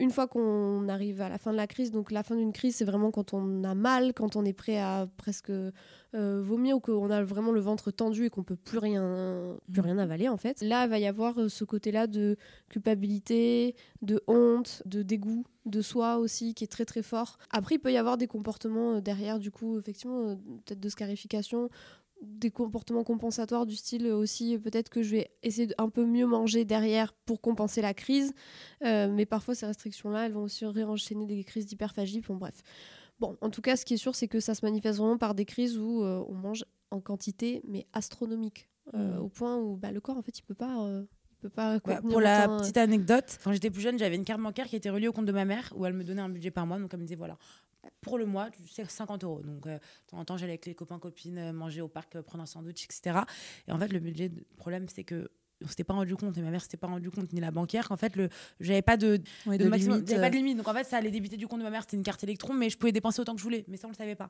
Une 0.00 0.10
fois 0.10 0.26
qu'on 0.26 0.88
arrive 0.88 1.20
à 1.20 1.28
la 1.28 1.36
fin 1.38 1.52
de 1.52 1.56
la 1.56 1.66
crise, 1.66 1.90
donc 1.90 2.10
la 2.10 2.22
fin 2.22 2.36
d'une 2.36 2.52
crise, 2.52 2.76
c'est 2.76 2.84
vraiment 2.86 3.10
quand 3.10 3.34
on 3.34 3.64
a 3.64 3.74
mal, 3.74 4.14
quand 4.14 4.36
on 4.36 4.44
est 4.44 4.52
prêt 4.54 4.78
à 4.78 5.06
presque 5.18 5.52
vomir 6.14 6.76
ou 6.76 6.80
qu'on 6.80 7.10
a 7.10 7.22
vraiment 7.22 7.52
le 7.52 7.60
ventre 7.60 7.90
tendu 7.90 8.24
et 8.24 8.30
qu'on 8.30 8.42
peut 8.42 8.56
plus 8.56 8.78
rien, 8.78 9.58
plus 9.70 9.82
rien 9.82 9.98
avaler 9.98 10.30
en 10.30 10.38
fait. 10.38 10.62
Là, 10.62 10.84
il 10.84 10.90
va 10.90 10.98
y 10.98 11.06
avoir 11.06 11.34
ce 11.50 11.64
côté-là 11.64 12.06
de 12.06 12.36
culpabilité, 12.70 13.74
de 14.00 14.22
honte, 14.26 14.82
de 14.86 15.02
dégoût 15.02 15.44
de 15.66 15.82
soi 15.82 16.16
aussi 16.16 16.54
qui 16.54 16.64
est 16.64 16.68
très 16.68 16.84
très 16.84 17.02
fort. 17.02 17.38
Après, 17.50 17.74
il 17.74 17.78
peut 17.78 17.92
y 17.92 17.96
avoir 17.96 18.16
des 18.16 18.26
comportements 18.26 18.94
euh, 18.94 19.00
derrière, 19.00 19.38
du 19.38 19.50
coup, 19.50 19.78
effectivement, 19.78 20.22
euh, 20.22 20.34
peut-être 20.64 20.80
de 20.80 20.88
scarification 20.88 21.68
des 22.22 22.50
comportements 22.50 23.04
compensatoires 23.04 23.66
du 23.66 23.76
style 23.76 24.06
aussi 24.06 24.58
peut-être 24.58 24.88
que 24.88 25.02
je 25.02 25.10
vais 25.10 25.30
essayer 25.42 25.66
d'un 25.66 25.90
peu 25.90 26.06
mieux 26.06 26.24
manger 26.26 26.64
derrière 26.64 27.12
pour 27.12 27.40
compenser 27.42 27.82
la 27.82 27.92
crise 27.92 28.32
Euh, 28.84 29.08
mais 29.12 29.26
parfois 29.26 29.54
ces 29.54 29.66
restrictions 29.66 30.08
là 30.10 30.24
elles 30.26 30.32
vont 30.32 30.44
aussi 30.44 30.64
réenchaîner 30.64 31.26
des 31.26 31.44
crises 31.44 31.66
d'hyperphagie 31.66 32.20
bon 32.20 32.36
bref 32.36 32.62
bon 33.20 33.36
en 33.42 33.50
tout 33.50 33.60
cas 33.60 33.76
ce 33.76 33.84
qui 33.84 33.94
est 33.94 33.98
sûr 33.98 34.14
c'est 34.14 34.28
que 34.28 34.40
ça 34.40 34.54
se 34.54 34.64
manifeste 34.64 34.98
vraiment 34.98 35.18
par 35.18 35.34
des 35.34 35.44
crises 35.44 35.78
où 35.78 36.02
euh, 36.02 36.24
on 36.28 36.34
mange 36.34 36.64
en 36.90 37.00
quantité 37.00 37.60
mais 37.68 37.86
astronomique 37.92 38.70
euh, 38.94 39.18
Mm. 39.18 39.22
au 39.22 39.28
point 39.28 39.56
où 39.58 39.76
bah, 39.76 39.92
le 39.92 40.00
corps 40.00 40.16
en 40.16 40.22
fait 40.22 40.38
il 40.38 40.42
peut 40.42 40.54
pas 40.54 40.88
pas 41.48 41.78
Bah, 41.84 42.00
pour 42.00 42.20
la 42.20 42.48
euh, 42.50 42.58
petite 42.58 42.76
anecdote, 42.76 43.38
quand 43.42 43.52
j'étais 43.52 43.70
plus 43.70 43.82
jeune, 43.82 43.98
j'avais 43.98 44.16
une 44.16 44.24
carte 44.24 44.40
bancaire 44.40 44.66
qui 44.66 44.76
était 44.76 44.90
reliée 44.90 45.08
au 45.08 45.12
compte 45.12 45.26
de 45.26 45.32
ma 45.32 45.44
mère 45.44 45.72
où 45.76 45.86
elle 45.86 45.94
me 45.94 46.04
donnait 46.04 46.22
un 46.22 46.28
budget 46.28 46.50
par 46.50 46.66
mois. 46.66 46.78
Donc 46.78 46.90
elle 46.92 47.00
me 47.00 47.04
disait 47.04 47.16
voilà, 47.16 47.38
pour 48.00 48.18
le 48.18 48.26
mois, 48.26 48.48
sais, 48.66 48.84
50 48.84 49.24
euros. 49.24 49.42
Donc 49.42 49.66
euh, 49.66 49.74
de 49.74 50.10
temps 50.10 50.18
en 50.18 50.24
temps, 50.24 50.36
j'allais 50.36 50.52
avec 50.52 50.66
les 50.66 50.74
copains, 50.74 50.98
copines 50.98 51.38
euh, 51.38 51.52
manger 51.52 51.80
au 51.80 51.88
parc, 51.88 52.16
euh, 52.16 52.22
prendre 52.22 52.42
un 52.42 52.46
sandwich, 52.46 52.84
etc. 52.84 53.20
Et 53.68 53.72
en 53.72 53.78
fait, 53.78 53.92
le 53.92 53.98
budget, 53.98 54.28
le 54.28 54.44
problème, 54.56 54.86
c'est 54.88 55.04
que 55.04 55.30
on 55.64 55.68
s'était 55.68 55.84
pas 55.84 55.94
rendu 55.94 56.14
compte, 56.16 56.36
et 56.36 56.42
ma 56.42 56.50
mère 56.50 56.62
s'était 56.62 56.76
pas 56.76 56.86
rendu 56.86 57.10
compte, 57.10 57.32
ni 57.32 57.40
la 57.40 57.50
banquière, 57.50 57.88
qu'en 57.88 57.96
fait, 57.96 58.14
le, 58.16 58.28
j'avais 58.60 58.82
pas 58.82 58.96
de, 58.96 59.20
Ouais, 59.46 59.56
de, 59.58 59.64
de 59.64 59.68
maximum, 59.68 59.94
limite, 59.96 60.08
j'avais 60.10 60.20
pas 60.20 60.28
de 60.30 60.34
euh, 60.34 60.38
limite. 60.38 60.56
Donc 60.58 60.68
en 60.68 60.74
fait, 60.74 60.84
ça 60.84 60.98
allait 60.98 61.10
débiter 61.10 61.36
du 61.36 61.46
compte 61.46 61.60
de 61.60 61.64
ma 61.64 61.70
mère, 61.70 61.82
c'était 61.82 61.96
une 61.96 62.02
carte 62.02 62.22
électron, 62.24 62.52
mais 62.54 62.68
je 62.70 62.76
pouvais 62.76 62.92
dépenser 62.92 63.20
autant 63.20 63.32
que 63.32 63.38
je 63.38 63.44
voulais. 63.44 63.64
Mais 63.68 63.76
ça, 63.76 63.86
on 63.86 63.90
le 63.90 63.96
savait 63.96 64.14
pas. 64.16 64.28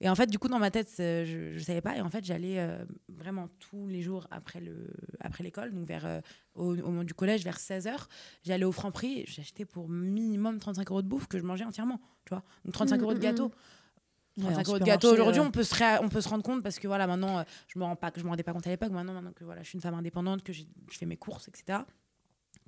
Et 0.00 0.08
en 0.08 0.14
fait, 0.14 0.26
du 0.28 0.38
coup, 0.38 0.48
dans 0.48 0.58
ma 0.58 0.70
tête, 0.70 0.88
euh, 1.00 1.24
je, 1.24 1.58
je 1.58 1.64
savais 1.64 1.80
pas. 1.80 1.96
Et 1.96 2.00
en 2.00 2.10
fait, 2.10 2.24
j'allais 2.24 2.58
euh, 2.58 2.84
vraiment 3.08 3.48
tous 3.58 3.86
les 3.88 4.02
jours 4.02 4.26
après 4.30 4.60
le 4.60 4.88
après 5.20 5.42
l'école, 5.44 5.72
donc 5.74 5.86
vers 5.86 6.06
euh, 6.06 6.20
au, 6.54 6.72
au 6.74 6.76
moment 6.90 7.04
du 7.04 7.14
collège, 7.14 7.42
vers 7.44 7.58
16h, 7.58 7.92
j'allais 8.44 8.64
au 8.64 8.72
Franprix, 8.72 9.24
j'achetais 9.26 9.64
pour 9.64 9.88
minimum 9.88 10.58
35 10.58 10.90
euros 10.90 11.02
de 11.02 11.08
bouffe 11.08 11.26
que 11.26 11.38
je 11.38 11.42
mangeais 11.44 11.64
entièrement, 11.64 12.00
tu 12.24 12.30
vois. 12.30 12.42
Donc 12.64 12.74
35 12.74 12.96
Mm, 12.98 13.02
euros 13.02 13.14
de 13.14 13.18
mm, 13.18 13.22
gâteau. 13.22 13.48
mm. 13.48 13.52
Ouais, 14.38 14.44
35 14.52 14.60
en 14.60 14.70
euros 14.70 14.78
de 14.78 14.84
gâteau 14.84 15.08
aujourd'hui, 15.12 15.40
euh, 15.40 15.44
on 15.44 15.50
peut 15.50 15.62
se 15.64 15.74
ré- 15.74 15.98
on 16.00 16.08
peut 16.08 16.20
se 16.20 16.28
rendre 16.28 16.42
compte 16.44 16.62
parce 16.62 16.78
que 16.78 16.86
voilà, 16.86 17.06
maintenant 17.06 17.38
euh, 17.38 17.42
je 17.68 17.78
me 17.78 17.84
rends 17.84 17.96
pas 17.96 18.10
je 18.16 18.22
me 18.22 18.28
rendais 18.28 18.42
pas 18.42 18.52
compte 18.52 18.66
à 18.66 18.70
l'époque, 18.70 18.90
maintenant 18.90 19.12
maintenant 19.14 19.32
que 19.32 19.44
voilà, 19.44 19.62
je 19.62 19.68
suis 19.68 19.76
une 19.76 19.82
femme 19.82 19.94
indépendante, 19.94 20.42
que 20.42 20.52
je 20.52 20.62
fais 20.90 21.06
mes 21.06 21.16
courses, 21.16 21.48
etc. 21.48 21.80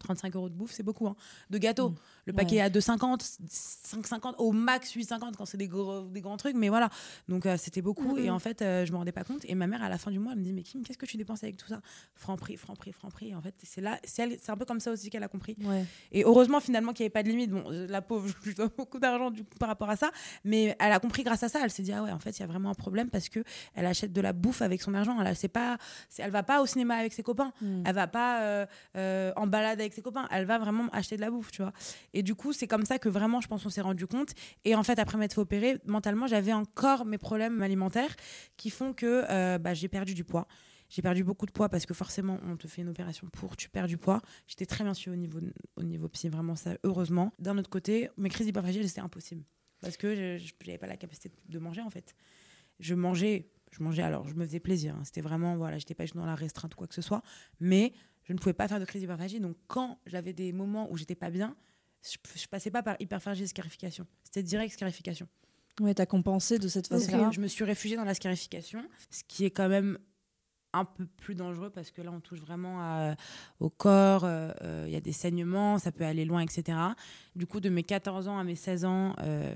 35 0.03 0.35
euros 0.37 0.49
de 0.49 0.55
bouffe, 0.55 0.73
c'est 0.73 0.83
beaucoup. 0.83 1.07
hein. 1.07 1.17
De 1.51 1.59
gâteau. 1.59 1.91
Mm. 1.91 1.95
Le 2.27 2.33
paquet 2.33 2.57
Ouais. 2.57 2.61
à 2.63 2.71
2,50, 2.71 3.39
5,50, 3.49 4.35
au 4.39 4.53
max 4.53 4.95
8,50 4.95 5.35
quand 5.37 5.45
c'est 5.45 5.57
des, 5.57 5.67
gros, 5.69 6.03
des 6.03 6.21
grands 6.21 6.37
trucs. 6.37 6.55
Mais 6.57 6.69
voilà. 6.69 6.89
Donc 7.29 7.47
euh, 7.47 7.57
c'était 7.59 7.83
beaucoup. 7.83 8.17
Et 8.17 8.31
en 8.31 8.39
fait, 8.39 8.63
euh, 8.63 8.87
je 8.87 8.93
me 8.93 8.97
rendais 8.97 9.13
pas 9.13 9.25
compte. 9.25 9.45
Et 9.45 9.55
ma 9.55 9.67
mère, 9.67 9.83
à 9.83 9.89
la 9.89 9.99
fin 9.99 10.11
du 10.11 10.19
mois, 10.19 10.33
elle 10.33 10.39
me 10.39 10.45
dit 10.45 10.53
Mais 10.53 10.63
Kim, 10.63 10.83
qu'est-ce 10.85 10.99
que 10.99 11.07
tu 11.07 11.17
dépenses 11.17 11.43
avec 11.43 11.57
tout 11.57 11.67
ça? 11.67 11.81
Franc 12.15 12.37
prix, 12.37 12.57
franc 12.57 12.77
prix, 12.77 12.93
franc 12.93 13.11
prix. 13.11 13.31
Et 13.31 13.35
en 13.35 13.41
fait, 13.43 13.55
c'est 13.63 13.81
là, 13.81 13.99
c'est 14.05 14.51
un 14.51 14.57
peu 14.57 14.65
comme 14.65 14.81
ça 14.81 14.93
aussi 14.93 15.11
qu'elle 15.11 15.23
a 15.25 15.29
compris. 15.29 15.57
Ouais. 15.65 15.85
Et 16.13 16.25
heureusement, 16.25 16.61
finalement, 16.61 16.93
qu'il 16.93 17.03
n'y 17.05 17.07
avait 17.07 17.13
pas 17.13 17.23
de 17.23 17.29
limite. 17.29 17.51
Bon, 17.51 17.65
la 17.71 18.03
pauvre, 18.03 18.29
je 18.43 18.49
lui 18.49 18.55
dois 18.55 18.69
beaucoup 18.77 18.99
d'argent 18.99 19.31
du 19.31 19.45
coup 19.45 19.59
par 19.59 19.69
rapport 19.69 19.91
à 19.91 19.97
ça. 19.97 20.11
Mais 20.45 20.77
elle 20.79 20.93
a 20.93 21.01
compris 21.01 21.23
grâce 21.23 21.43
à 21.43 21.49
ça. 21.49 21.61
Elle 21.63 21.71
s'est 21.71 21.83
dit, 21.83 21.93
ah 21.93 22.03
ouais, 22.03 22.13
en 22.13 22.19
fait, 22.19 22.31
il 22.39 22.41
y 22.41 22.45
a 22.45 22.47
vraiment 22.47 22.71
un 22.71 22.75
problème 22.75 23.11
parce 23.11 23.29
que 23.29 23.43
elle 23.75 23.87
achète 23.87 24.13
de 24.13 24.21
la 24.21 24.33
bouffe 24.33 24.63
avec 24.63 24.81
son 24.83 24.95
argent. 24.95 25.17
Elle, 25.21 25.49
pas, 25.51 25.79
elle 26.19 26.31
va 26.31 26.43
pas 26.43 26.63
au 26.63 26.67
cinéma 26.67 26.95
avec 26.97 27.13
ses 27.13 27.23
copains. 27.23 27.53
Mm. 27.61 27.83
Elle 27.87 27.95
va 27.95 28.07
pas 28.07 28.43
euh, 28.43 28.67
euh, 28.97 29.33
en 29.37 29.47
balade 29.47 29.81
avec 29.81 29.92
ses 29.93 30.03
copains. 30.03 30.27
Elle 30.31 30.45
va 30.45 30.59
vraiment 30.59 30.89
acheter 30.93 31.17
de 31.17 31.21
la 31.21 31.31
bouffe, 31.31 31.51
tu 31.51 31.63
vois. 31.63 31.73
Et 32.13 32.23
du 32.23 32.35
coup, 32.35 32.53
c'est 32.53 32.67
comme 32.67 32.85
ça 32.85 32.99
que 32.99 33.09
vraiment, 33.09 33.41
je 33.41 33.49
pense, 33.49 33.65
on 33.67 33.71
s'est 33.71 33.81
rendu 33.81 34.07
compte. 34.07 34.31
Et 34.65 34.75
en 34.75 34.83
fait, 34.83 34.99
après 34.99 35.19
m'être 35.19 35.35
fait 35.35 35.41
opérer, 35.41 35.79
mentalement, 35.87 36.27
j'avais 36.27 36.53
encore 36.53 37.05
mes 37.05 37.19
problèmes 37.19 37.63
alimentaires 37.63 38.15
qui 38.57 38.71
font 38.71 38.93
que 38.93 39.25
euh, 39.31 39.59
bah, 39.59 39.75
j'ai 39.75 39.89
perdu 39.89 40.15
du 40.15 40.25
poids. 40.25 40.47
J'ai 40.89 41.01
perdu 41.01 41.25
beaucoup 41.25 41.47
de 41.47 41.53
poids 41.53 41.71
parce 41.71 41.87
que 41.87 41.95
forcément, 41.95 42.39
on 42.45 42.57
te 42.59 42.69
fait 42.69 42.83
une 42.83 42.91
opération 42.91 43.27
pour, 43.33 43.57
tu 43.57 43.71
perds 43.71 43.87
du 43.87 43.97
poids. 43.97 44.21
J'étais 44.47 44.67
très 44.67 44.85
bien 44.85 44.93
suivie 44.93 45.17
au 45.17 45.19
niveau, 45.19 45.41
au 45.77 45.83
niveau 45.83 46.07
psy, 46.11 46.29
vraiment 46.29 46.55
ça, 46.55 46.77
heureusement. 46.85 47.33
D'un 47.39 47.57
autre 47.57 47.71
côté, 47.71 48.11
mes 48.19 48.29
crises 48.29 48.47
d'hyperphagie, 48.47 48.87
c'était 48.87 49.01
impossible. 49.01 49.43
Parce 49.81 49.97
que 49.97 50.15
je 50.15 50.53
n'avais 50.67 50.77
pas 50.79 50.87
la 50.87 50.99
capacité 50.99 51.31
de 51.49 51.59
manger, 51.59 51.81
en 51.81 51.89
fait. 51.89 52.15
Je 52.79 52.95
mangeais, 52.95 53.49
je 53.71 53.83
mangeais 53.83 54.03
alors, 54.03 54.29
je 54.29 54.35
me 54.35 54.45
faisais 54.45 54.61
plaisir. 54.61 54.95
hein. 54.95 55.03
C'était 55.05 55.23
vraiment, 55.23 55.57
voilà, 55.57 55.79
j'étais 55.79 55.95
pas 55.95 56.05
dans 56.15 56.27
la 56.27 56.35
restreinte 56.35 56.75
ou 56.75 56.77
quoi 56.77 56.87
que 56.87 56.95
ce 56.95 57.03
soit. 57.03 57.23
Mais 57.59 57.95
je 58.25 58.33
ne 58.33 58.39
pouvais 58.39 58.53
pas 58.53 58.69
faire 58.69 58.81
de 58.81 58.85
crise 58.85 59.01
d'hyperphagie. 59.03 59.41
Donc, 59.41 59.57
quand 59.67 59.99
j'avais 60.07 60.33
des 60.33 60.53
moments 60.53 60.91
où 60.91 60.97
j'étais 60.97 61.15
pas 61.15 61.31
bien, 61.31 61.57
je, 62.03 62.17
je 62.35 62.47
passais 62.47 62.71
pas 62.71 62.83
par 62.83 62.97
hyperphagie 63.01 63.45
et 63.45 63.47
scarification. 63.47 64.07
C'était 64.25 64.43
direct 64.43 64.73
scarification. 64.73 65.29
Ouais, 65.81 65.95
t'as 65.95 66.07
compensé 66.07 66.59
de 66.59 66.69
cette 66.69 66.89
façon-là. 66.89 67.31
je 67.33 67.41
me 67.41 67.49
suis 67.49 67.65
réfugiée 67.65 67.97
dans 67.97 68.05
la 68.05 68.15
scarification, 68.15 68.85
ce 69.11 69.23
qui 69.27 69.45
est 69.45 69.51
quand 69.51 69.69
même 69.69 69.99
un 70.73 70.85
peu 70.85 71.07
plus 71.19 71.35
dangereux 71.35 71.71
parce 71.71 71.91
que 71.91 72.03
là, 72.03 72.11
on 72.13 72.21
touche 72.21 72.41
vraiment 72.41 72.81
à- 72.81 73.15
au 73.61 73.69
corps, 73.71 74.25
euh, 74.25 74.51
euh, 74.63 74.85
il 74.87 74.93
y 74.93 74.97
a 74.97 75.01
des 75.01 75.13
saignements, 75.13 75.79
ça 75.79 75.93
peut 75.93 76.05
aller 76.05 76.25
loin, 76.25 76.41
etc. 76.41 76.79
Du 77.37 77.47
coup, 77.47 77.61
de 77.61 77.69
mes 77.69 77.83
14 77.83 78.29
ans 78.29 78.39
à 78.39 78.45
mes 78.45 78.57
16 78.57 78.85
ans, 78.85 79.15
euh, 79.21 79.55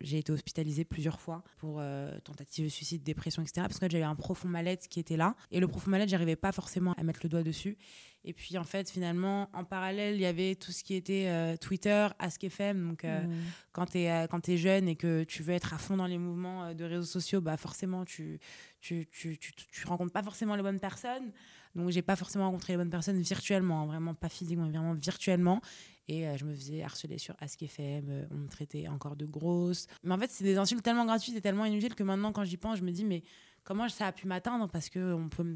j'ai 0.00 0.18
été 0.18 0.32
hospitalisée 0.32 0.84
plusieurs 0.84 1.20
fois 1.20 1.42
pour 1.58 1.76
euh, 1.80 2.16
tentative 2.24 2.64
de 2.66 2.70
suicide, 2.70 3.02
dépression, 3.02 3.42
etc. 3.42 3.66
Parce 3.68 3.78
que 3.78 3.88
j'avais 3.90 4.04
un 4.04 4.14
profond 4.14 4.48
mal-être 4.48 4.88
qui 4.88 5.00
était 5.00 5.16
là. 5.16 5.34
Et 5.50 5.60
le 5.60 5.68
profond 5.68 5.90
mal-être, 5.90 6.08
j'arrivais 6.08 6.36
pas 6.36 6.52
forcément 6.52 6.92
à 6.94 7.02
mettre 7.02 7.20
le 7.22 7.28
doigt 7.28 7.42
dessus. 7.42 7.76
Et 8.24 8.32
puis, 8.32 8.56
en 8.56 8.62
fait, 8.64 8.88
finalement, 8.88 9.48
en 9.52 9.64
parallèle, 9.64 10.14
il 10.14 10.20
y 10.20 10.26
avait 10.26 10.54
tout 10.54 10.70
ce 10.70 10.84
qui 10.84 10.94
était 10.94 11.26
euh, 11.26 11.56
Twitter, 11.56 12.06
AskFM. 12.20 12.88
Donc, 12.88 13.04
euh, 13.04 13.22
Mm. 13.22 13.30
quand 13.72 13.86
tu 13.86 13.98
es, 13.98 14.28
es 14.48 14.56
jeune 14.56 14.88
et 14.88 14.94
que 14.96 15.24
tu 15.24 15.42
veux 15.42 15.52
être 15.54 15.74
à 15.74 15.78
fond 15.78 15.96
dans 15.96 16.06
les 16.06 16.18
mouvements 16.18 16.64
euh, 16.66 16.74
de 16.74 16.84
réseaux 16.84 17.02
sociaux, 17.04 17.40
bah 17.40 17.56
forcément, 17.56 18.04
tu 18.04 18.38
tu, 18.80 19.08
tu, 19.10 19.38
tu, 19.38 19.52
tu 19.54 19.86
rencontres 19.86 20.12
pas 20.12 20.22
forcément 20.22 20.54
les 20.56 20.62
bonnes 20.62 20.80
personnes. 20.80 21.32
Donc, 21.74 21.90
j'ai 21.90 22.02
pas 22.02 22.16
forcément 22.16 22.46
rencontré 22.46 22.74
les 22.74 22.76
bonnes 22.76 22.90
personnes 22.90 23.20
virtuellement, 23.20 23.82
hein, 23.82 23.86
vraiment 23.86 24.14
pas 24.14 24.28
physiquement, 24.28 24.66
mais 24.66 24.72
vraiment 24.76 24.94
virtuellement. 24.94 25.60
Et 26.08 26.26
euh, 26.28 26.36
je 26.36 26.44
me 26.44 26.54
faisais 26.54 26.82
harceler 26.82 27.18
sur 27.18 27.34
AskFM, 27.40 28.06
euh, 28.08 28.26
on 28.32 28.36
me 28.36 28.48
traitait 28.48 28.88
encore 28.88 29.16
de 29.16 29.24
grosse. 29.24 29.86
Mais 30.02 30.12
en 30.12 30.18
fait, 30.18 30.30
c'est 30.30 30.44
des 30.44 30.58
insultes 30.58 30.82
tellement 30.82 31.06
gratuites 31.06 31.36
et 31.36 31.40
tellement 31.40 31.64
inutiles 31.64 31.94
que 31.94 32.02
maintenant, 32.02 32.32
quand 32.32 32.44
j'y 32.44 32.56
pense, 32.56 32.78
je 32.78 32.82
me 32.84 32.90
dis, 32.90 33.04
mais 33.04 33.22
comment 33.64 33.88
ça 33.88 34.06
a 34.08 34.12
pu 34.12 34.26
m'atteindre 34.26 34.68
Parce 34.70 34.88
que 34.88 35.12
on 35.14 35.28
peut 35.28 35.54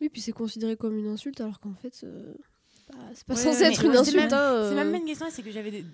Oui, 0.00 0.08
puis 0.08 0.20
c'est 0.20 0.32
considéré 0.32 0.76
comme 0.76 0.96
une 0.96 1.08
insulte 1.08 1.40
alors 1.40 1.60
qu'en 1.60 1.74
fait, 1.74 1.94
euh, 2.04 2.34
c'est 3.14 3.26
pas 3.26 3.34
Ouais, 3.34 3.40
censé 3.40 3.62
être 3.64 3.84
une 3.84 3.92
c'est 3.92 3.98
insulte. 3.98 4.16
même- 4.16 4.32
hein, 4.32 4.68
C'est 4.68 4.72
euh. 4.72 4.74
même 4.74 4.90
pas 4.92 4.98
une 4.98 5.04
question, 5.06 5.26
c'est 5.30 5.42
que 5.42 5.50
j'avais 5.50 5.70
des 5.70 5.84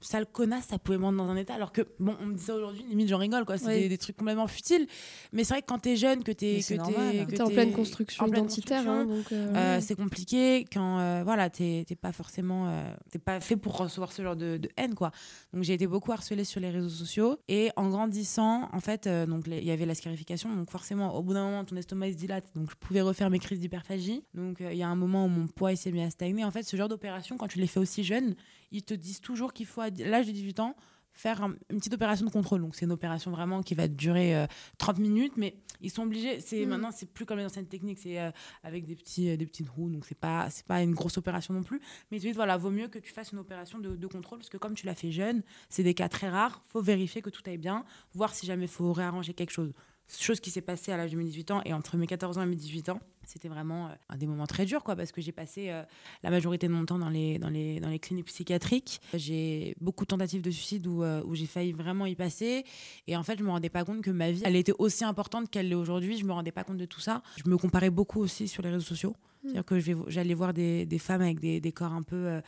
sales 0.00 0.26
connasses, 0.26 0.66
ça 0.66 0.78
pouvait 0.78 0.98
me 0.98 1.04
rendre 1.04 1.18
dans 1.18 1.28
un 1.30 1.36
état. 1.36 1.54
Alors 1.54 1.72
que, 1.72 1.82
bon, 1.98 2.16
on 2.20 2.26
me 2.26 2.34
dit 2.34 2.42
ça 2.42 2.54
aujourd'hui, 2.54 2.84
limite 2.88 3.08
j'en 3.08 3.18
rigole, 3.18 3.44
quoi. 3.44 3.58
C'est 3.58 3.66
Oui. 3.66 3.80
des, 3.82 3.88
des 3.90 3.98
trucs 3.98 4.16
complètement 4.16 4.46
futiles. 4.46 4.86
Mais 5.32 5.44
c'est 5.44 5.54
vrai 5.54 5.62
que 5.62 5.66
quand 5.66 5.78
t'es 5.78 5.96
jeune, 5.96 6.22
que 6.24 6.32
t'es. 6.32 6.60
Que 6.60 6.66
t'es- 6.66 6.76
normal. 6.76 7.26
que 7.26 7.30
T'es 7.36 7.42
en 7.42 7.48
pleine 7.48 7.72
construction 7.72 8.24
en 8.24 8.28
pleine 8.28 8.44
identitaire, 8.44 8.88
hein, 8.88 9.06
euh, 9.32 9.54
euh, 9.54 9.78
c'est 9.80 9.94
compliqué 9.96 10.64
quand 10.72 10.98
euh, 11.00 11.22
voilà 11.24 11.50
t'es 11.50 11.84
pas 12.00 12.12
forcément 12.12 12.72
t'es 13.10 13.18
pas 13.18 13.40
fait 13.40 13.56
pour 13.56 13.76
recevoir 13.76 14.12
ce 14.12 14.22
genre 14.22 14.36
de, 14.36 14.56
de 14.56 14.68
haine 14.76 14.94
quoi 14.94 15.10
donc 15.52 15.62
j'ai 15.64 15.74
été 15.74 15.86
beaucoup 15.86 16.12
harcelée 16.12 16.44
sur 16.44 16.60
les 16.60 16.70
réseaux 16.70 16.88
sociaux 16.88 17.38
et 17.48 17.70
en 17.76 17.88
grandissant 17.90 18.68
en 18.72 18.80
fait 18.80 19.08
donc 19.08 19.44
il 19.46 19.64
y 19.64 19.70
avait 19.70 19.86
la 19.86 19.94
scarification 19.94 20.54
donc 20.54 20.70
forcément 20.70 21.14
au 21.16 21.22
bout 21.22 21.34
d'un 21.34 21.44
moment 21.44 21.64
ton 21.64 21.76
estomac 21.76 22.08
il 22.08 22.12
se 22.14 22.18
dilate 22.18 22.44
donc 22.54 22.70
je 22.70 22.76
pouvais 22.76 23.00
refaire 23.02 23.30
mes 23.30 23.38
crises 23.38 23.58
d'hyperphagie 23.60 24.24
donc 24.34 24.58
il 24.60 24.76
y 24.76 24.82
a 24.82 24.88
un 24.88 24.96
moment 24.96 25.26
où 25.26 25.28
mon 25.28 25.46
poids 25.46 25.74
s'est 25.76 25.92
mis 25.92 26.02
à 26.02 26.10
stagner 26.10 26.44
en 26.44 26.50
fait 26.50 26.62
ce 26.62 26.76
genre 26.76 26.88
d'opération 26.88 27.36
quand 27.36 27.48
tu 27.48 27.58
les 27.58 27.66
fais 27.66 27.80
aussi 27.80 28.04
jeune 28.04 28.34
ils 28.70 28.82
te 28.82 28.94
disent 28.94 29.20
toujours 29.20 29.52
qu'il 29.52 29.66
faut 29.66 29.80
à 29.80 29.90
l'âge 29.90 30.26
de 30.26 30.32
18 30.32 30.60
ans 30.60 30.76
faire 31.12 31.42
une 31.42 31.78
petite 31.78 31.94
opération 31.94 32.24
de 32.24 32.30
contrôle. 32.30 32.62
Donc, 32.62 32.74
c'est 32.74 32.84
une 32.84 32.92
opération 32.92 33.30
vraiment 33.30 33.62
qui 33.62 33.74
va 33.74 33.88
durer 33.88 34.46
30 34.78 34.98
euh, 34.98 35.02
minutes, 35.02 35.32
mais 35.36 35.56
ils 35.80 35.90
sont 35.90 36.02
obligés. 36.02 36.40
C'est 36.40 36.64
mm. 36.64 36.68
Maintenant, 36.68 36.90
c'est 36.92 37.06
plus 37.06 37.26
comme 37.26 37.38
les 37.38 37.44
anciennes 37.44 37.66
techniques, 37.66 37.98
c'est 37.98 38.20
euh, 38.20 38.30
avec 38.62 38.86
des, 38.86 38.96
petits, 38.96 39.30
euh, 39.30 39.36
des 39.36 39.46
petites 39.46 39.68
roues, 39.68 39.90
donc 39.90 40.06
c'est 40.06 40.18
pas, 40.18 40.48
c'est 40.50 40.66
pas 40.66 40.82
une 40.82 40.94
grosse 40.94 41.18
opération 41.18 41.52
non 41.52 41.62
plus. 41.62 41.80
Mais 42.10 42.18
ils 42.18 42.20
te 42.20 42.26
disent, 42.26 42.36
voilà, 42.36 42.56
vaut 42.56 42.70
mieux 42.70 42.88
que 42.88 42.98
tu 42.98 43.12
fasses 43.12 43.32
une 43.32 43.38
opération 43.38 43.78
de, 43.78 43.96
de 43.96 44.06
contrôle, 44.06 44.38
parce 44.38 44.50
que 44.50 44.56
comme 44.56 44.74
tu 44.74 44.86
l'as 44.86 44.94
fait 44.94 45.10
jeune, 45.10 45.42
c'est 45.68 45.82
des 45.82 45.94
cas 45.94 46.08
très 46.08 46.28
rares, 46.28 46.62
faut 46.66 46.82
vérifier 46.82 47.22
que 47.22 47.30
tout 47.30 47.42
aille 47.46 47.58
bien, 47.58 47.84
voir 48.14 48.34
si 48.34 48.46
jamais 48.46 48.64
il 48.64 48.70
faut 48.70 48.92
réarranger 48.92 49.34
quelque 49.34 49.52
chose 49.52 49.72
chose 50.18 50.40
qui 50.40 50.50
s'est 50.50 50.60
passée 50.60 50.92
à 50.92 50.96
l'âge 50.96 51.12
de 51.12 51.16
mes 51.16 51.24
18 51.24 51.50
ans 51.50 51.62
et 51.64 51.72
entre 51.72 51.96
mes 51.96 52.06
14 52.06 52.38
ans 52.38 52.42
et 52.42 52.46
mes 52.46 52.56
18 52.56 52.88
ans. 52.90 53.00
C'était 53.26 53.48
vraiment 53.48 53.86
euh, 53.86 53.90
un 54.08 54.16
des 54.16 54.26
moments 54.26 54.46
très 54.46 54.64
durs, 54.64 54.82
quoi, 54.82 54.96
parce 54.96 55.12
que 55.12 55.20
j'ai 55.20 55.30
passé 55.30 55.70
euh, 55.70 55.82
la 56.22 56.30
majorité 56.30 56.66
de 56.66 56.72
mon 56.72 56.84
temps 56.84 56.98
dans 56.98 57.08
les, 57.08 57.38
dans 57.38 57.48
les, 57.48 57.78
dans 57.78 57.88
les 57.88 57.98
cliniques 57.98 58.26
psychiatriques. 58.26 59.00
J'ai 59.14 59.76
beaucoup 59.80 60.04
de 60.04 60.08
tentatives 60.08 60.42
de 60.42 60.50
suicide 60.50 60.86
où, 60.86 61.04
euh, 61.04 61.22
où 61.24 61.34
j'ai 61.34 61.46
failli 61.46 61.72
vraiment 61.72 62.06
y 62.06 62.16
passer. 62.16 62.64
Et 63.06 63.16
en 63.16 63.22
fait, 63.22 63.38
je 63.38 63.44
me 63.44 63.50
rendais 63.50 63.68
pas 63.68 63.84
compte 63.84 64.02
que 64.02 64.10
ma 64.10 64.32
vie, 64.32 64.42
elle 64.44 64.56
était 64.56 64.74
aussi 64.78 65.04
importante 65.04 65.48
qu'elle 65.48 65.68
l'est 65.68 65.74
aujourd'hui. 65.74 66.16
Je 66.16 66.24
me 66.24 66.32
rendais 66.32 66.50
pas 66.50 66.64
compte 66.64 66.78
de 66.78 66.86
tout 66.86 67.00
ça. 67.00 67.22
Je 67.36 67.48
me 67.48 67.56
comparais 67.56 67.90
beaucoup 67.90 68.20
aussi 68.20 68.48
sur 68.48 68.62
les 68.62 68.70
réseaux 68.70 68.80
sociaux. 68.84 69.14
Mmh. 69.44 69.48
C'est-à-dire 69.48 69.64
que 69.64 70.10
j'allais 70.10 70.34
voir 70.34 70.52
des, 70.52 70.86
des, 70.86 70.98
femmes 70.98 71.22
avec 71.22 71.40
des, 71.40 71.60
des 71.60 71.72
corps 71.72 71.92
un 71.92 72.02
peu 72.02 72.40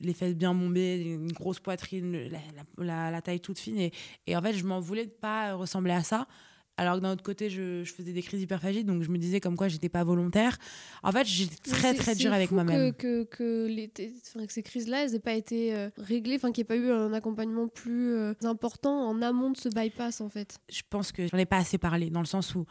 les 0.00 0.14
fesses 0.14 0.34
bien 0.34 0.54
bombées, 0.54 1.02
une 1.02 1.32
grosse 1.32 1.58
poitrine, 1.58 2.30
la, 2.78 3.10
la, 3.10 3.22
taille 3.22 3.40
toute 3.40 3.58
fine. 3.58 3.78
Et, 3.78 3.92
et, 4.26 4.36
en 4.36 4.42
fait, 4.42 4.52
je 4.52 4.64
m'en 4.64 4.80
voulais 4.80 5.06
de 5.06 5.10
pas 5.10 5.54
ressembler 5.54 5.92
à 5.92 6.02
ça 6.02 6.26
alors 6.76 6.96
que 6.96 7.00
d'un 7.00 7.12
autre 7.12 7.22
côté, 7.22 7.50
je, 7.50 7.84
faisais 7.84 8.12
des 8.12 8.22
crises 8.22 8.40
d'hyperphagie, 8.40 8.84
donc 8.84 9.02
je 9.02 9.10
me 9.10 9.18
disais 9.18 9.40
comme 9.40 9.56
quoi 9.56 9.68
j'étais 9.68 9.88
pas 9.88 10.04
volontaire. 10.04 10.56
En 11.02 11.12
fait, 11.12 11.26
j'étais 11.26 11.70
très 11.70 11.94
très 11.94 12.14
dur 12.14 12.32
avec 12.32 12.50
moi-même. 12.50 12.92
Que, 12.94 13.24
que, 13.24 13.66
que, 13.66 14.52
ces 14.52 14.62
crises-là, 14.62 15.04
elles 15.04 15.12
n'aient 15.12 15.18
pas 15.18 15.34
été 15.34 15.74
euh, 15.74 15.90
réglées, 15.98 16.36
enfin 16.36 16.50
qu'il 16.50 16.64
n'y 16.64 16.74
ait 16.74 16.80
pas 16.80 16.86
eu 16.86 16.90
un 16.90 17.12
accompagnement 17.12 17.68
plus 17.68 18.14
euh, 18.14 18.32
important 18.42 19.08
en 19.08 19.20
amont 19.22 19.50
de 19.50 19.56
ce 19.56 19.68
bypass 19.68 20.20
en 20.20 20.28
fait. 20.28 20.58
Je 20.70 20.82
pense 20.88 21.12
que 21.12 21.26
j'en 21.28 21.38
ai 21.38 21.46
pas 21.46 21.58
assez 21.58 21.78
parlé, 21.78 22.10
dans 22.10 22.20
le 22.20 22.26
sens 22.26 22.54
où 22.54 22.64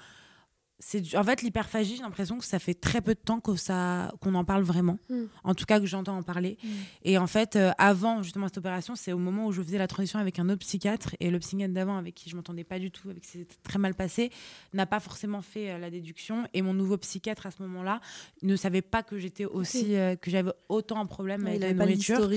en 1.16 1.24
fait 1.24 1.42
l'hyperphagie 1.42 1.96
j'ai 1.98 2.02
l'impression 2.04 2.38
que 2.38 2.46
ça 2.46 2.60
fait 2.60 2.74
très 2.74 3.02
peu 3.02 3.14
de 3.14 3.20
temps 3.20 3.40
que 3.40 3.56
ça 3.56 4.14
qu'on 4.22 4.36
en 4.36 4.44
parle 4.44 4.64
vraiment. 4.64 4.98
Hmm. 5.10 5.26
en 5.44 5.54
tout 5.54 5.66
cas 5.66 5.80
que 5.80 5.86
j'entends 5.86 6.18
en 6.18 6.24
parler. 6.24 6.58
Hmm. 6.64 6.68
et 7.04 7.18
en 7.18 7.28
fait 7.28 7.56
euh, 7.56 7.72
avant 7.78 8.24
justement 8.24 8.48
cette 8.48 8.58
opération 8.58 8.96
c'est 8.96 9.14
au 9.14 9.18
moment 9.18 9.46
où 9.48 9.52
je 9.52 9.62
faisais 9.62 9.78
la 9.78 9.88
transition 9.88 10.20
avec 10.20 10.40
un 10.40 10.50
autre 10.50 10.60
psychiatre. 10.60 11.16
Et 11.20 11.30
le 11.30 11.40
psychiatre 11.40 11.74
d'avant 11.74 11.98
avec 11.98 12.16
qui 12.16 12.30
je 12.30 12.36
m'entendais 12.36 12.64
pas 12.64 12.80
du 12.80 12.92
tout 12.92 13.10
avec 13.10 13.24
qui 13.24 13.30
c'était 13.32 13.56
très 13.64 13.80
mal 13.80 13.94
passé 13.94 14.32
n'a 14.74 14.86
pas 14.86 15.00
forcément 15.00 15.42
fait 15.42 15.72
euh, 15.72 15.78
la 15.78 15.90
déduction. 15.90 16.48
Et 16.54 16.62
mon 16.62 16.74
nouveau 16.74 16.98
psychiatre 16.98 17.46
à 17.46 17.52
ce 17.52 17.62
moment-là 17.64 18.02
ne 18.42 18.56
savait 18.56 18.82
pas 18.82 19.04
que 19.04 19.20
j'étais 19.20 19.46
aussi 19.46 19.96
euh, 19.96 20.16
que 20.16 20.32
j'avais 20.32 20.52
autant 20.70 21.00
un 21.00 21.06
problème 21.06 21.46
avec 21.46 21.62
la 21.62 21.74
nourriture. 21.74 22.30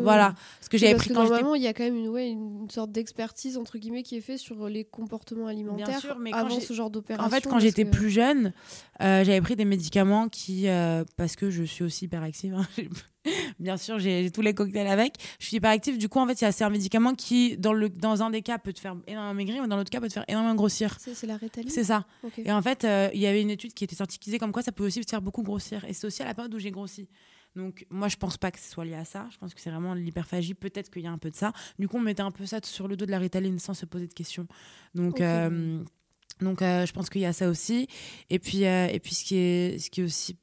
voilà. 0.00 0.34
Ce 0.60 0.68
que 0.68 0.78
j'avais 0.78 0.94
pris 0.94 1.10
quand 1.10 1.22
normalement 1.22 1.54
il 1.54 1.62
y 1.62 1.66
a 1.66 1.72
quand 1.72 1.84
même 1.84 1.96
une, 1.96 2.08
ouais, 2.08 2.28
une 2.28 2.70
sorte 2.70 2.92
d'expertise 2.92 3.56
entre 3.56 3.78
guillemets 3.78 4.02
qui 4.02 4.16
est 4.16 4.20
fait 4.20 4.38
sur 4.38 4.68
les 4.68 4.84
comportements 4.84 5.46
alimentaires 5.46 6.16
mais 6.20 6.32
avant 6.32 6.60
ce 6.60 6.72
genre 6.72 6.90
d'opération 6.90 7.26
en 7.26 7.30
fait 7.30 7.46
quand 7.46 7.58
j'étais 7.58 7.84
plus 7.90 8.10
jeune, 8.10 8.52
euh, 9.00 9.24
j'avais 9.24 9.40
pris 9.40 9.56
des 9.56 9.64
médicaments 9.64 10.28
qui, 10.28 10.68
euh, 10.68 11.04
parce 11.16 11.36
que 11.36 11.50
je 11.50 11.62
suis 11.62 11.84
aussi 11.84 12.06
hyperactive, 12.06 12.54
hein, 12.54 12.66
bien 13.58 13.76
sûr, 13.76 13.98
j'ai 13.98 14.30
tous 14.30 14.40
les 14.40 14.54
cocktails 14.54 14.86
avec. 14.86 15.14
Je 15.38 15.46
suis 15.46 15.56
hyperactive, 15.56 15.98
du 15.98 16.08
coup, 16.08 16.18
en 16.18 16.26
fait, 16.26 16.52
c'est 16.52 16.64
un 16.64 16.70
médicament 16.70 17.14
qui, 17.14 17.56
dans, 17.56 17.72
le, 17.72 17.88
dans 17.88 18.22
un 18.22 18.30
des 18.30 18.42
cas, 18.42 18.58
peut 18.58 18.72
te 18.72 18.80
faire 18.80 18.96
énormément 19.06 19.34
maigrir, 19.34 19.62
ou 19.62 19.66
dans 19.66 19.76
l'autre 19.76 19.90
cas, 19.90 20.00
peut 20.00 20.08
te 20.08 20.12
faire 20.12 20.24
énormément 20.28 20.54
grossir. 20.54 20.96
C'est 21.00 21.26
la 21.26 21.36
rétaline 21.36 21.70
C'est 21.70 21.84
ça. 21.84 22.04
Et 22.38 22.52
en 22.52 22.62
fait, 22.62 22.84
euh, 22.84 23.10
il 23.14 23.20
y 23.20 23.26
avait 23.26 23.42
une 23.42 23.50
étude 23.50 23.74
qui 23.74 23.84
était 23.84 23.96
sortie 23.96 24.18
qui 24.18 24.26
disait 24.26 24.38
comme 24.38 24.52
quoi 24.52 24.62
ça 24.62 24.72
peut 24.72 24.84
aussi 24.84 25.00
te 25.00 25.10
faire 25.10 25.22
beaucoup 25.22 25.42
grossir. 25.42 25.84
Et 25.86 25.92
c'est 25.92 26.06
aussi 26.06 26.22
à 26.22 26.26
la 26.26 26.34
période 26.34 26.54
où 26.54 26.58
j'ai 26.58 26.70
grossi. 26.70 27.08
Donc, 27.54 27.86
moi, 27.88 28.08
je 28.08 28.16
pense 28.16 28.36
pas 28.36 28.50
que 28.50 28.58
ce 28.58 28.70
soit 28.70 28.84
lié 28.84 28.94
à 28.94 29.06
ça. 29.06 29.26
Je 29.32 29.38
pense 29.38 29.54
que 29.54 29.60
c'est 29.60 29.70
vraiment 29.70 29.94
l'hyperphagie. 29.94 30.52
Peut-être 30.52 30.90
qu'il 30.90 31.02
y 31.02 31.06
a 31.06 31.10
un 31.10 31.18
peu 31.18 31.30
de 31.30 31.36
ça. 31.36 31.52
Du 31.78 31.88
coup, 31.88 31.96
on 31.96 32.00
mettait 32.00 32.22
un 32.22 32.30
peu 32.30 32.44
ça 32.44 32.60
sur 32.62 32.86
le 32.86 32.96
dos 32.96 33.06
de 33.06 33.10
la 33.10 33.18
rétaline 33.18 33.58
sans 33.58 33.72
se 33.72 33.86
poser 33.86 34.06
de 34.06 34.12
questions. 34.12 34.46
Donc, 34.94 35.22
euh, 35.22 35.82
je 36.40 36.92
pense 36.92 37.10
qu'il 37.10 37.20
y 37.20 37.26
a 37.26 37.32
ça 37.32 37.48
aussi. 37.48 37.88
Et 38.30 38.38
puis, 38.38 38.64
euh, 38.64 38.86
et 38.86 39.00
puis 39.00 39.14
ce, 39.14 39.24
qui 39.24 39.36
est, 39.36 39.78
ce 39.78 39.90
qui 39.90 40.00
est 40.00 40.04
aussi. 40.04 40.36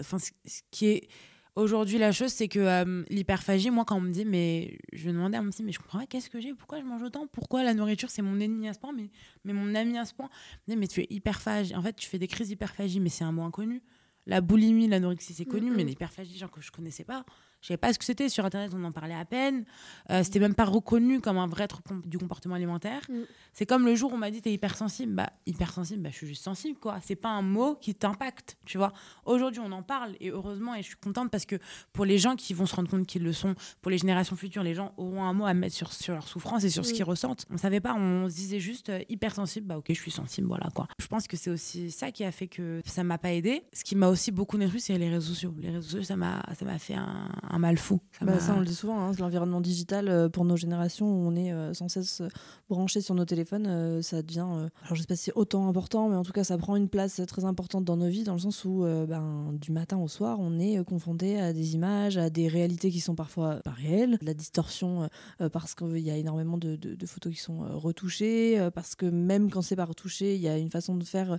Enfin, 0.00 0.18
ce 0.18 0.30
qui 0.70 0.86
est 0.86 1.08
aujourd'hui 1.54 1.98
la 1.98 2.12
chose, 2.12 2.30
c'est 2.30 2.48
que 2.48 2.60
euh, 2.60 3.04
l'hyperphagie, 3.10 3.70
moi, 3.70 3.84
quand 3.84 3.96
on 3.96 4.00
me 4.00 4.10
dit, 4.10 4.24
mais 4.24 4.78
je 4.92 5.10
demandais 5.10 5.36
à 5.36 5.42
mon 5.42 5.50
psy, 5.50 5.62
mais 5.62 5.72
je 5.72 5.78
comprends 5.78 5.98
pas, 5.98 6.06
qu'est-ce 6.06 6.30
que 6.30 6.40
j'ai 6.40 6.54
Pourquoi 6.54 6.80
je 6.80 6.84
mange 6.84 7.02
autant 7.02 7.26
Pourquoi 7.26 7.62
la 7.62 7.74
nourriture, 7.74 8.10
c'est 8.10 8.22
mon 8.22 8.40
ennemi 8.40 8.68
à 8.68 8.72
ce 8.72 8.78
point, 8.78 8.92
mais, 8.92 9.10
mais 9.44 9.52
mon 9.52 9.74
ami 9.74 9.98
à 9.98 10.04
ce 10.04 10.14
point 10.14 10.30
me 10.66 10.72
dit, 10.72 10.78
mais 10.78 10.86
tu 10.86 11.00
es 11.00 11.06
hyperphage. 11.10 11.72
En 11.72 11.82
fait, 11.82 11.94
tu 11.94 12.08
fais 12.08 12.18
des 12.18 12.28
crises 12.28 12.48
d'hyperphagie, 12.48 13.00
mais 13.00 13.10
c'est 13.10 13.24
un 13.24 13.32
mot 13.32 13.42
inconnu. 13.42 13.82
La 14.26 14.40
boulimie, 14.40 14.88
l'anorexie, 14.88 15.34
c'est 15.34 15.46
connu, 15.46 15.70
mais 15.70 15.84
l'hyperphagie, 15.84 16.36
genre 16.36 16.50
que 16.50 16.60
je 16.60 16.70
connaissais 16.70 17.04
pas. 17.04 17.24
Je 17.68 17.74
savais 17.74 17.78
pas 17.78 17.92
ce 17.92 17.98
que 17.98 18.04
c'était. 18.06 18.30
Sur 18.30 18.46
Internet, 18.46 18.72
on 18.74 18.82
en 18.82 18.92
parlait 18.92 19.14
à 19.14 19.26
peine. 19.26 19.66
Euh, 20.08 20.22
c'était 20.24 20.38
même 20.38 20.54
pas 20.54 20.64
reconnu 20.64 21.20
comme 21.20 21.36
un 21.36 21.46
vrai 21.46 21.68
truc 21.68 21.84
du 22.06 22.16
comportement 22.16 22.54
alimentaire. 22.54 23.02
Mm. 23.10 23.24
C'est 23.52 23.66
comme 23.66 23.84
le 23.84 23.94
jour 23.94 24.10
où 24.10 24.14
on 24.14 24.18
m'a 24.18 24.30
dit 24.30 24.40
t'es 24.40 24.50
hypersensible. 24.50 25.12
Bah, 25.12 25.30
hypersensible, 25.44 26.02
bah, 26.02 26.08
je 26.10 26.16
suis 26.16 26.26
juste 26.26 26.42
sensible, 26.42 26.78
quoi. 26.78 26.98
C'est 27.04 27.14
pas 27.14 27.28
un 27.28 27.42
mot 27.42 27.74
qui 27.74 27.94
t'impacte, 27.94 28.56
tu 28.64 28.78
vois. 28.78 28.94
Aujourd'hui, 29.26 29.60
on 29.62 29.70
en 29.72 29.82
parle 29.82 30.16
et 30.18 30.30
heureusement, 30.30 30.74
et 30.74 30.78
je 30.80 30.86
suis 30.86 30.96
contente 30.96 31.30
parce 31.30 31.44
que 31.44 31.56
pour 31.92 32.06
les 32.06 32.16
gens 32.16 32.36
qui 32.36 32.54
vont 32.54 32.64
se 32.64 32.74
rendre 32.74 32.88
compte 32.88 33.06
qu'ils 33.06 33.22
le 33.22 33.34
sont, 33.34 33.54
pour 33.82 33.90
les 33.90 33.98
générations 33.98 34.34
futures, 34.34 34.62
les 34.62 34.74
gens 34.74 34.94
auront 34.96 35.24
un 35.24 35.34
mot 35.34 35.44
à 35.44 35.52
mettre 35.52 35.74
sur, 35.74 35.92
sur 35.92 36.14
leur 36.14 36.26
souffrance 36.26 36.64
et 36.64 36.70
sur 36.70 36.86
ce 36.86 36.92
mm. 36.92 36.94
qu'ils 36.94 37.04
ressentent. 37.04 37.44
On 37.50 37.58
savait 37.58 37.80
pas, 37.80 37.94
on 37.94 38.30
se 38.30 38.34
disait 38.34 38.60
juste 38.60 38.88
euh, 38.88 39.02
hypersensible, 39.10 39.66
bah, 39.66 39.76
ok, 39.76 39.86
je 39.90 39.92
suis 40.00 40.10
sensible, 40.10 40.46
voilà, 40.46 40.70
quoi. 40.74 40.88
Je 40.98 41.06
pense 41.06 41.28
que 41.28 41.36
c'est 41.36 41.50
aussi 41.50 41.90
ça 41.90 42.12
qui 42.12 42.24
a 42.24 42.32
fait 42.32 42.48
que 42.48 42.80
ça 42.86 43.04
m'a 43.04 43.18
pas 43.18 43.32
aidé. 43.32 43.62
Ce 43.74 43.84
qui 43.84 43.94
m'a 43.94 44.08
aussi 44.08 44.30
beaucoup 44.30 44.56
détruit, 44.56 44.80
c'est 44.80 44.96
les 44.96 45.10
réseaux 45.10 45.34
sociaux. 45.34 45.54
Les 45.58 45.68
réseaux 45.68 45.82
sociaux, 45.82 46.04
ça 46.04 46.16
m'a 46.16 46.42
fait 46.78 46.94
un 46.94 47.28
un 47.57 47.57
mal 47.58 47.78
fou. 47.78 48.00
Ça, 48.18 48.24
bah, 48.24 48.38
ça 48.38 48.54
on 48.56 48.60
le 48.60 48.66
dit 48.66 48.74
souvent, 48.74 49.00
hein, 49.00 49.12
l'environnement 49.18 49.60
digital 49.60 50.08
euh, 50.08 50.28
pour 50.28 50.44
nos 50.44 50.56
générations 50.56 51.06
où 51.06 51.28
on 51.28 51.36
est 51.36 51.52
euh, 51.52 51.74
sans 51.74 51.88
cesse 51.88 52.20
euh, 52.20 52.28
branché 52.68 53.00
sur 53.00 53.14
nos 53.14 53.24
téléphones, 53.24 54.02
ça 54.02 54.22
devient, 54.22 54.40
alors 54.40 54.94
je 54.94 55.00
sais 55.00 55.06
pas 55.06 55.16
si 55.16 55.24
c'est 55.24 55.36
autant 55.36 55.68
important, 55.68 56.08
mais 56.08 56.16
en 56.16 56.22
tout 56.22 56.32
cas 56.32 56.44
ça 56.44 56.58
prend 56.58 56.76
une 56.76 56.88
place 56.88 57.20
très 57.26 57.44
importante 57.44 57.84
dans 57.84 57.96
nos 57.96 58.08
vies, 58.08 58.24
dans 58.24 58.34
le 58.34 58.38
sens 58.38 58.64
où 58.64 58.84
ben, 59.08 59.52
du 59.54 59.72
matin 59.72 59.96
au 59.98 60.08
soir, 60.08 60.38
on 60.40 60.58
est 60.58 60.84
confronté 60.84 61.40
à 61.40 61.52
des 61.52 61.74
images, 61.74 62.18
à 62.18 62.30
des 62.30 62.48
réalités 62.48 62.90
qui 62.90 63.00
sont 63.00 63.14
parfois 63.14 63.56
pas 63.56 63.70
réelles, 63.70 64.18
de 64.20 64.26
la 64.26 64.34
distorsion 64.34 65.08
parce 65.52 65.74
qu'il 65.74 65.98
y 65.98 66.10
a 66.10 66.16
énormément 66.16 66.58
de, 66.58 66.76
de, 66.76 67.06
photos 67.06 67.32
qui 67.32 67.40
sont 67.40 67.60
retouchées, 67.78 68.68
parce 68.74 68.94
que 68.94 69.06
même 69.06 69.50
quand 69.50 69.62
c'est 69.62 69.76
pas 69.76 69.86
retouché, 69.86 70.34
il 70.34 70.40
y 70.40 70.48
a 70.48 70.58
une 70.58 70.70
façon 70.70 70.94
de 70.94 71.04
faire 71.04 71.38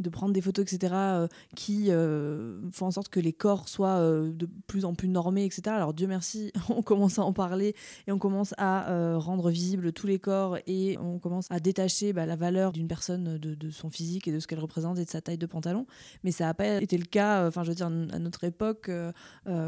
de 0.00 0.08
prendre 0.08 0.32
des 0.32 0.40
photos, 0.40 0.64
etc., 0.64 0.94
euh, 0.94 1.28
qui 1.54 1.86
euh, 1.88 2.58
font 2.72 2.86
en 2.86 2.90
sorte 2.90 3.08
que 3.10 3.20
les 3.20 3.32
corps 3.32 3.68
soient 3.68 3.98
euh, 3.98 4.32
de 4.32 4.48
plus 4.66 4.84
en 4.84 4.94
plus 4.94 5.08
normés, 5.08 5.44
etc. 5.44 5.62
Alors 5.68 5.94
Dieu 5.94 6.06
merci, 6.06 6.52
on 6.68 6.82
commence 6.82 7.18
à 7.18 7.22
en 7.22 7.32
parler 7.32 7.74
et 8.06 8.12
on 8.12 8.18
commence 8.18 8.54
à 8.56 8.80
rendre 9.18 9.50
visible 9.50 9.92
tous 9.92 10.06
les 10.06 10.18
corps 10.18 10.56
et 10.66 10.96
on 10.98 11.18
commence 11.18 11.46
à 11.50 11.60
détacher 11.60 12.12
bah, 12.12 12.24
la 12.24 12.36
valeur 12.36 12.72
d'une 12.72 12.88
personne 12.88 13.38
de, 13.38 13.70
son 13.70 13.90
physique 13.90 14.26
et 14.26 14.32
de 14.32 14.40
ce 14.40 14.46
qu'elle 14.46 14.58
représente 14.58 14.98
et 14.98 15.04
de 15.04 15.10
sa 15.10 15.20
taille 15.20 15.38
de 15.38 15.46
pantalon. 15.46 15.86
Mais 16.24 16.30
ça 16.32 16.44
n'a 16.44 16.54
pas 16.54 16.80
été 16.80 16.96
le 16.96 17.04
cas, 17.04 17.46
enfin 17.46 17.62
je 17.62 17.68
veux 17.68 17.74
dire, 17.74 17.86
à 17.86 18.18
notre 18.18 18.44
époque, 18.44 18.90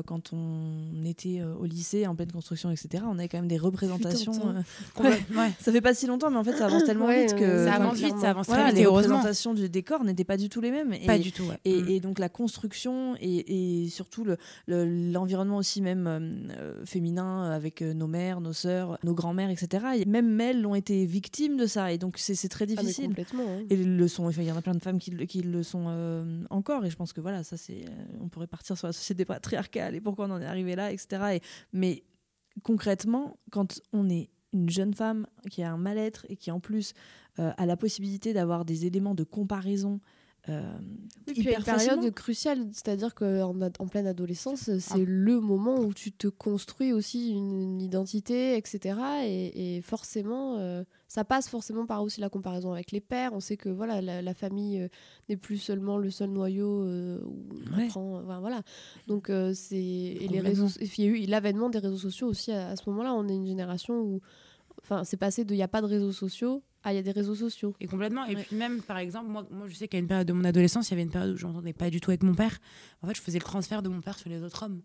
quand 0.06 0.32
on 0.32 1.04
était 1.04 1.42
au 1.42 1.64
lycée, 1.66 2.06
en 2.06 2.14
pleine 2.14 2.32
construction, 2.32 2.70
etc., 2.70 3.04
on 3.06 3.18
avait 3.18 3.28
quand 3.28 3.38
même 3.38 3.48
des 3.48 3.58
représentations. 3.58 4.32
Ça 5.60 5.72
fait 5.72 5.80
pas 5.80 5.94
si 5.94 6.06
longtemps, 6.06 6.30
mais 6.30 6.38
en 6.38 6.44
fait 6.44 6.56
ça 6.56 6.66
avance 6.66 6.84
tellement 6.84 7.08
vite 7.08 7.34
que... 7.34 7.66
Ça 7.66 7.74
avance 7.74 7.98
vite, 7.98 8.18
ça 8.18 8.30
avance 8.30 8.46
très 8.46 8.66
vite. 8.66 8.76
Les 8.76 8.86
représentations 8.86 9.54
du 9.54 9.68
décor 9.68 10.04
n'étaient 10.04 10.21
pas 10.24 10.36
du 10.36 10.48
tout 10.48 10.60
les 10.60 10.70
mêmes. 10.70 10.94
Pas 11.06 11.18
du 11.18 11.32
tout, 11.32 11.44
mm. 11.44 11.56
et, 11.64 12.00
donc 12.00 12.18
la 12.18 12.28
construction 12.28 13.14
et, 13.20 13.88
surtout 13.88 14.26
l'environnement 14.66 15.54
le, 15.54 15.60
aussi 15.60 15.82
même 15.82 16.06
euh, 16.06 16.84
féminin 16.84 17.50
avec 17.50 17.82
euh, 17.82 17.94
nos 17.94 18.06
mères, 18.06 18.40
nos 18.40 18.52
sœurs, 18.52 18.98
nos 19.04 19.14
grands-mères, 19.14 19.50
etc. 19.50 20.04
même 20.06 20.40
elles 20.40 20.66
ont 20.66 20.74
été 20.74 21.06
victimes 21.06 21.56
de 21.56 21.66
ça. 21.66 21.92
Et 21.92 21.98
donc 21.98 22.18
c'est 22.18 22.48
très 22.48 22.64
ah, 22.64 22.74
difficile. 22.74 23.08
complètement, 23.08 23.44
Et 23.70 23.76
le 23.76 24.08
sont, 24.08 24.30
il 24.30 24.42
y 24.44 24.52
en 24.52 24.56
a 24.56 24.62
plein 24.62 24.74
de 24.74 24.82
femmes 24.82 24.98
qui, 24.98 25.14
qui 25.26 25.42
le 25.42 25.62
sont 25.62 25.84
euh, 25.88 26.44
encore. 26.50 26.84
Et 26.84 26.90
je 26.90 26.96
pense 26.96 27.12
que 27.12 27.20
voilà, 27.20 27.42
ça 27.44 27.56
c'est, 27.56 27.84
on 28.20 28.28
pourrait 28.28 28.46
partir 28.46 28.76
sur 28.76 28.86
la 28.86 28.92
société 28.92 29.24
patriarcale 29.24 29.94
et 29.94 30.00
pourquoi 30.00 30.26
on 30.26 30.30
en 30.30 30.40
est 30.40 30.46
arrivé 30.46 30.76
là, 30.76 30.92
etc. 30.92 31.22
Et, 31.34 31.40
mais 31.72 32.04
concrètement, 32.62 33.36
quand 33.50 33.80
on 33.92 34.08
est 34.08 34.28
une 34.52 34.70
jeune 34.70 34.94
femme 34.94 35.26
qui 35.50 35.62
a 35.62 35.72
un 35.72 35.76
mal-être 35.76 36.26
et 36.28 36.36
qui 36.36 36.50
en 36.50 36.60
plus 36.60 36.94
a 37.38 37.64
la 37.64 37.76
possibilité 37.78 38.34
d'avoir 38.34 38.64
des 38.66 38.84
éléments 38.84 39.14
de 39.14 39.24
comparaison 39.24 40.00
euh, 40.48 40.60
et 41.28 41.34
puis 41.34 41.52
une 41.52 41.62
période 41.62 42.10
cruciale, 42.14 42.66
c'est-à-dire 42.72 43.14
qu'en 43.14 43.54
en 43.60 43.86
pleine 43.86 44.08
adolescence, 44.08 44.76
c'est 44.80 44.94
ah. 44.94 45.04
le 45.06 45.38
moment 45.38 45.78
où 45.78 45.94
tu 45.94 46.10
te 46.10 46.26
construis 46.26 46.92
aussi 46.92 47.30
une, 47.30 47.80
identité, 47.80 48.56
etc. 48.56 48.98
Et, 49.24 49.80
forcément, 49.82 50.56
euh, 50.58 50.82
ça 51.06 51.24
passe 51.24 51.48
forcément 51.48 51.86
par 51.86 52.02
aussi 52.02 52.20
la 52.20 52.28
comparaison 52.28 52.72
avec 52.72 52.90
les 52.90 53.00
pères. 53.00 53.32
On 53.34 53.40
sait 53.40 53.56
que 53.56 53.68
voilà, 53.68 54.00
la, 54.00 54.34
famille 54.34 54.80
euh, 54.80 54.88
n'est 55.28 55.36
plus 55.36 55.58
seulement 55.58 55.96
le 55.96 56.10
seul 56.10 56.30
noyau 56.30 56.86
où 57.24 57.46
on 57.94 58.22
voilà. 58.40 58.62
Donc 59.06 59.30
c'est 59.54 59.76
et 59.76 60.28
les 60.28 60.40
réseaux, 60.40 60.68
il 60.80 61.04
y 61.04 61.06
a 61.06 61.10
eu 61.10 61.26
l'avènement 61.26 61.70
des 61.70 61.78
réseaux 61.78 61.98
sociaux 61.98 62.26
aussi 62.26 62.50
à, 62.50 62.70
à 62.70 62.76
ce 62.76 62.90
moment-là. 62.90 63.14
On 63.14 63.28
est 63.28 63.34
une 63.34 63.46
génération 63.46 64.00
où, 64.00 64.20
enfin, 64.82 65.04
c'est 65.04 65.16
passé 65.16 65.44
de 65.44 65.54
il 65.54 65.58
n'y 65.58 65.62
a 65.62 65.68
pas 65.68 65.82
de 65.82 65.86
réseaux 65.86 66.12
sociaux 66.12 66.64
ah, 66.84 66.92
il 66.92 66.96
y 66.96 66.98
a 66.98 67.02
des 67.02 67.12
réseaux 67.12 67.34
sociaux. 67.34 67.74
Et 67.80 67.86
complètement. 67.86 68.24
Et 68.26 68.34
puis 68.34 68.56
même, 68.56 68.82
par 68.82 68.98
exemple, 68.98 69.28
moi, 69.28 69.46
moi 69.50 69.66
je 69.68 69.74
sais 69.74 69.88
qu'à 69.88 69.98
une 69.98 70.08
période 70.08 70.26
de 70.26 70.32
mon 70.32 70.44
adolescence, 70.44 70.88
il 70.88 70.92
y 70.92 70.94
avait 70.94 71.02
une 71.02 71.10
période 71.10 71.34
où 71.34 71.36
je 71.36 71.46
n'entendais 71.46 71.72
pas 71.72 71.90
du 71.90 72.00
tout 72.00 72.10
avec 72.10 72.22
mon 72.22 72.34
père. 72.34 72.58
En 73.02 73.06
fait, 73.06 73.14
je 73.14 73.22
faisais 73.22 73.38
le 73.38 73.44
transfert 73.44 73.82
de 73.82 73.88
mon 73.88 74.00
père 74.00 74.18
sur 74.18 74.30
les 74.30 74.42
autres 74.42 74.64
hommes. 74.64 74.82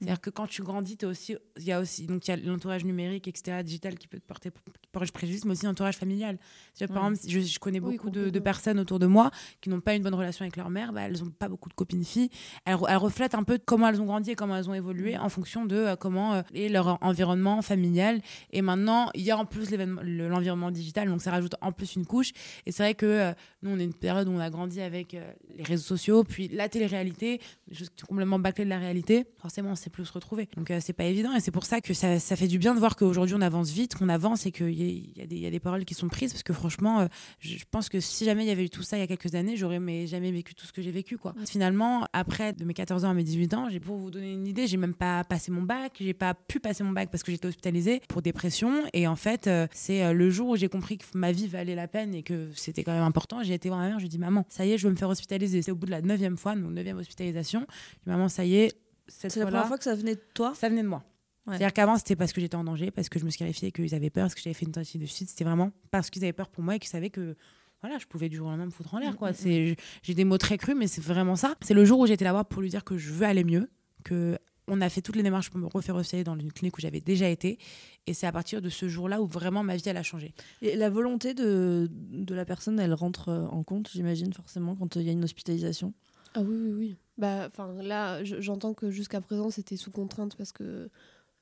C'est-à-dire 0.00 0.20
que 0.20 0.30
quand 0.30 0.46
tu 0.46 0.62
grandis, 0.62 0.96
aussi, 1.02 1.36
il 1.56 1.64
y 1.64 1.72
a 1.72 1.80
aussi 1.80 2.06
donc 2.06 2.26
il 2.28 2.30
y 2.30 2.34
a 2.34 2.36
l'entourage 2.36 2.84
numérique, 2.84 3.26
etc., 3.26 3.62
digital 3.64 3.98
qui 3.98 4.06
peut 4.06 4.20
te 4.20 4.26
porter, 4.26 4.50
porter 4.92 5.12
préjudice, 5.12 5.44
mais 5.44 5.52
aussi 5.52 5.66
l'entourage 5.66 5.96
familial. 5.96 6.38
Par 6.78 7.10
exemple, 7.10 7.28
je, 7.28 7.40
je 7.40 7.58
connais 7.58 7.80
beaucoup 7.80 8.10
de, 8.10 8.30
de, 8.30 8.38
personnes 8.38 8.78
autour 8.78 9.00
de 9.00 9.06
moi 9.06 9.32
qui 9.60 9.68
n'ont 9.68 9.80
pas 9.80 9.94
une 9.94 10.04
bonne 10.04 10.14
relation 10.14 10.44
avec 10.44 10.56
leur 10.56 10.70
mère, 10.70 10.92
bah, 10.92 11.02
elles 11.02 11.20
n'ont 11.20 11.30
pas 11.30 11.48
beaucoup 11.48 11.68
de 11.68 11.74
copines 11.74 12.04
filles. 12.04 12.30
Elles, 12.64 12.76
elles, 12.88 12.96
reflètent 12.96 13.34
un 13.34 13.42
peu 13.42 13.58
comment 13.58 13.88
elles 13.88 14.00
ont 14.00 14.06
grandi 14.06 14.30
et 14.30 14.34
comment 14.36 14.56
elles 14.56 14.70
ont 14.70 14.74
évolué 14.74 15.18
en 15.18 15.28
fonction 15.28 15.66
de 15.66 15.76
euh, 15.76 15.96
comment 15.96 16.34
euh, 16.34 16.42
est 16.54 16.68
leur 16.68 16.98
environnement 17.02 17.60
familial. 17.62 18.20
Et 18.52 18.62
maintenant, 18.62 19.10
il 19.14 19.22
y 19.22 19.32
a 19.32 19.36
en 19.38 19.46
plus 19.46 19.70
l'environnement 19.72 20.70
digital, 20.70 21.08
donc 21.08 21.22
ça 21.22 21.32
rajoute 21.32 21.56
en 21.60 21.72
plus 21.72 21.96
une 21.96 22.06
couche. 22.06 22.30
Et 22.66 22.72
c'est 22.72 22.84
vrai 22.84 22.94
que 22.94 23.06
euh, 23.06 23.32
nous, 23.62 23.72
on 23.72 23.78
est 23.80 23.84
une 23.84 23.94
période 23.94 24.28
où 24.28 24.30
on 24.30 24.38
a 24.38 24.50
grandi 24.50 24.80
avec 24.80 25.16
les 25.56 25.64
réseaux 25.64 25.82
sociaux, 25.82 26.22
puis 26.22 26.46
la 26.48 26.68
télé-réalité, 26.68 27.40
des 27.66 27.74
choses 27.74 27.90
complètement 28.06 28.38
bâclées 28.38 28.64
de 28.64 28.70
la 28.70 28.78
réalité. 28.78 29.26
Forcément, 29.38 29.74
plus 29.88 30.06
se 30.06 30.12
retrouver. 30.12 30.48
Donc 30.56 30.72
c'est 30.80 30.92
pas 30.92 31.04
évident 31.04 31.34
et 31.34 31.40
c'est 31.40 31.50
pour 31.50 31.64
ça 31.64 31.80
que 31.80 31.94
ça, 31.94 32.18
ça, 32.18 32.36
fait 32.36 32.48
du 32.48 32.58
bien 32.58 32.74
de 32.74 32.80
voir 32.80 32.96
qu'aujourd'hui 32.96 33.34
on 33.36 33.40
avance 33.40 33.70
vite, 33.70 33.94
qu'on 33.94 34.08
avance 34.08 34.46
et 34.46 34.52
qu'il 34.52 34.70
y, 34.70 35.12
y, 35.16 35.38
y, 35.38 35.46
a 35.46 35.50
des 35.50 35.60
paroles 35.60 35.84
qui 35.84 35.94
sont 35.94 36.08
prises 36.08 36.32
parce 36.32 36.42
que 36.42 36.52
franchement, 36.52 37.08
je 37.40 37.56
pense 37.70 37.88
que 37.88 38.00
si 38.00 38.24
jamais 38.24 38.44
il 38.44 38.48
y 38.48 38.50
avait 38.50 38.64
eu 38.64 38.70
tout 38.70 38.82
ça 38.82 38.96
il 38.96 39.00
y 39.00 39.02
a 39.02 39.06
quelques 39.06 39.34
années, 39.34 39.56
j'aurais 39.56 40.06
jamais 40.06 40.30
vécu 40.32 40.54
tout 40.54 40.66
ce 40.66 40.72
que 40.72 40.82
j'ai 40.82 40.90
vécu. 40.90 41.18
Quoi. 41.18 41.34
Finalement, 41.46 42.06
après, 42.12 42.52
de 42.52 42.64
mes 42.64 42.74
14 42.74 43.04
ans 43.04 43.10
à 43.10 43.14
mes 43.14 43.24
18 43.24 43.54
ans, 43.54 43.68
j'ai 43.70 43.80
pour 43.80 43.96
vous 43.96 44.10
donner 44.10 44.32
une 44.32 44.46
idée, 44.46 44.66
j'ai 44.66 44.76
même 44.76 44.94
pas 44.94 45.24
passé 45.24 45.50
mon 45.50 45.62
bac, 45.62 45.96
j'ai 46.00 46.14
pas 46.14 46.34
pu 46.34 46.60
passer 46.60 46.84
mon 46.84 46.92
bac 46.92 47.10
parce 47.10 47.22
que 47.22 47.32
j'étais 47.32 47.48
hospitalisée 47.48 48.00
pour 48.08 48.22
dépression. 48.22 48.84
Et 48.92 49.06
en 49.06 49.16
fait, 49.16 49.46
euh, 49.46 49.66
c'est 49.72 50.04
euh, 50.04 50.12
le 50.12 50.30
jour 50.30 50.50
où 50.50 50.56
j'ai 50.56 50.68
compris 50.68 50.98
que 50.98 51.04
ma 51.14 51.32
vie 51.32 51.46
valait 51.46 51.74
la 51.74 51.88
peine 51.88 52.14
et 52.14 52.22
que 52.22 52.50
c'était 52.54 52.84
quand 52.84 52.92
même 52.92 53.02
important. 53.02 53.42
J'ai 53.42 53.54
été 53.54 53.68
voir 53.68 53.80
ma 53.80 53.88
mère, 53.88 53.98
je 53.98 54.04
lui 54.04 54.06
ai 54.06 54.10
dit, 54.10 54.18
maman, 54.18 54.44
ça 54.48 54.66
y 54.66 54.72
est, 54.72 54.78
je 54.78 54.86
veux 54.86 54.92
me 54.92 54.98
faire 54.98 55.08
hospitaliser. 55.08 55.62
C'est 55.62 55.70
au 55.70 55.76
bout 55.76 55.86
de 55.86 55.90
la 55.90 56.02
neuvième 56.02 56.36
fois, 56.36 56.54
donc 56.54 56.70
neuvième 56.72 56.98
hospitalisation. 56.98 57.66
maman, 58.06 58.28
ça 58.28 58.44
y 58.44 58.56
est, 58.56 58.74
c'est 59.08 59.34
la 59.36 59.46
première 59.46 59.66
fois 59.66 59.78
que 59.78 59.84
ça 59.84 59.94
venait 59.94 60.14
de 60.14 60.22
toi? 60.34 60.54
Ça 60.54 60.68
venait 60.68 60.82
de 60.82 60.88
moi. 60.88 61.04
C'est-à-dire 61.46 61.72
qu'avant, 61.72 61.96
c'était 61.96 62.14
parce 62.16 62.34
que 62.34 62.42
j'étais 62.42 62.56
en 62.56 62.64
danger, 62.64 62.90
parce 62.90 63.08
que 63.08 63.18
je 63.18 63.24
me 63.24 63.30
scarifiais, 63.30 63.72
qu'ils 63.72 63.94
avaient 63.94 64.10
peur, 64.10 64.24
parce 64.24 64.34
que 64.34 64.42
j'avais 64.42 64.54
fait 64.54 64.66
une 64.66 64.72
tentative 64.72 65.00
de 65.00 65.06
suicide. 65.06 65.30
C'était 65.30 65.44
vraiment 65.44 65.72
parce 65.90 66.10
qu'ils 66.10 66.22
avaient 66.24 66.34
peur 66.34 66.50
pour 66.50 66.62
moi 66.62 66.76
et 66.76 66.78
qu'ils 66.78 66.90
savaient 66.90 67.08
que 67.08 67.36
voilà, 67.80 67.98
je 67.98 68.06
pouvais 68.06 68.28
du 68.28 68.36
jour 68.36 68.48
au 68.48 68.50
lendemain 68.50 68.66
me 68.66 68.70
foutre 68.70 68.92
en 68.94 68.98
l'air. 68.98 69.16
quoi. 69.16 69.30
Mm, 69.30 69.32
mm, 69.32 69.34
mm. 69.34 69.38
C'est, 69.40 69.76
j'ai 70.02 70.14
des 70.14 70.24
mots 70.24 70.36
très 70.36 70.58
crus, 70.58 70.76
mais 70.76 70.88
c'est 70.88 71.00
vraiment 71.00 71.36
ça. 71.36 71.54
C'est 71.62 71.74
le 71.74 71.84
jour 71.84 72.00
où 72.00 72.06
j'étais 72.06 72.24
là-bas 72.24 72.44
pour 72.44 72.60
lui 72.60 72.68
dire 72.68 72.84
que 72.84 72.98
je 72.98 73.12
veux 73.12 73.24
aller 73.24 73.44
mieux, 73.44 73.70
que 74.04 74.38
on 74.70 74.82
a 74.82 74.88
fait 74.90 75.00
toutes 75.00 75.16
les 75.16 75.22
démarches 75.22 75.48
pour 75.48 75.58
me 75.58 75.66
refaire 75.66 75.96
aussi 75.96 76.22
dans 76.24 76.38
une 76.38 76.52
clinique 76.52 76.76
où 76.76 76.80
j'avais 76.82 77.00
déjà 77.00 77.28
été. 77.28 77.58
Et 78.06 78.12
c'est 78.12 78.26
à 78.26 78.32
partir 78.32 78.60
de 78.60 78.68
ce 78.68 78.86
jour-là 78.86 79.22
où 79.22 79.26
vraiment 79.26 79.62
ma 79.62 79.76
vie, 79.76 79.82
elle 79.86 79.96
a 79.96 80.02
changé. 80.02 80.34
Et 80.60 80.76
la 80.76 80.90
volonté 80.90 81.32
de, 81.32 81.88
de 81.90 82.34
la 82.34 82.44
personne, 82.44 82.78
elle 82.78 82.92
rentre 82.92 83.30
euh, 83.30 83.46
en 83.46 83.62
compte, 83.62 83.88
j'imagine, 83.90 84.32
forcément, 84.34 84.76
quand 84.76 84.96
il 84.96 85.02
y 85.02 85.08
a 85.08 85.12
une 85.12 85.24
hospitalisation? 85.24 85.94
Ah 86.34 86.42
oui, 86.42 86.54
oui, 86.54 86.72
oui. 86.72 86.96
Bah, 87.18 87.48
là, 87.82 88.22
j'entends 88.22 88.74
que 88.74 88.90
jusqu'à 88.90 89.20
présent, 89.20 89.50
c'était 89.50 89.76
sous 89.76 89.90
contrainte 89.90 90.36
parce 90.36 90.52
que 90.52 90.88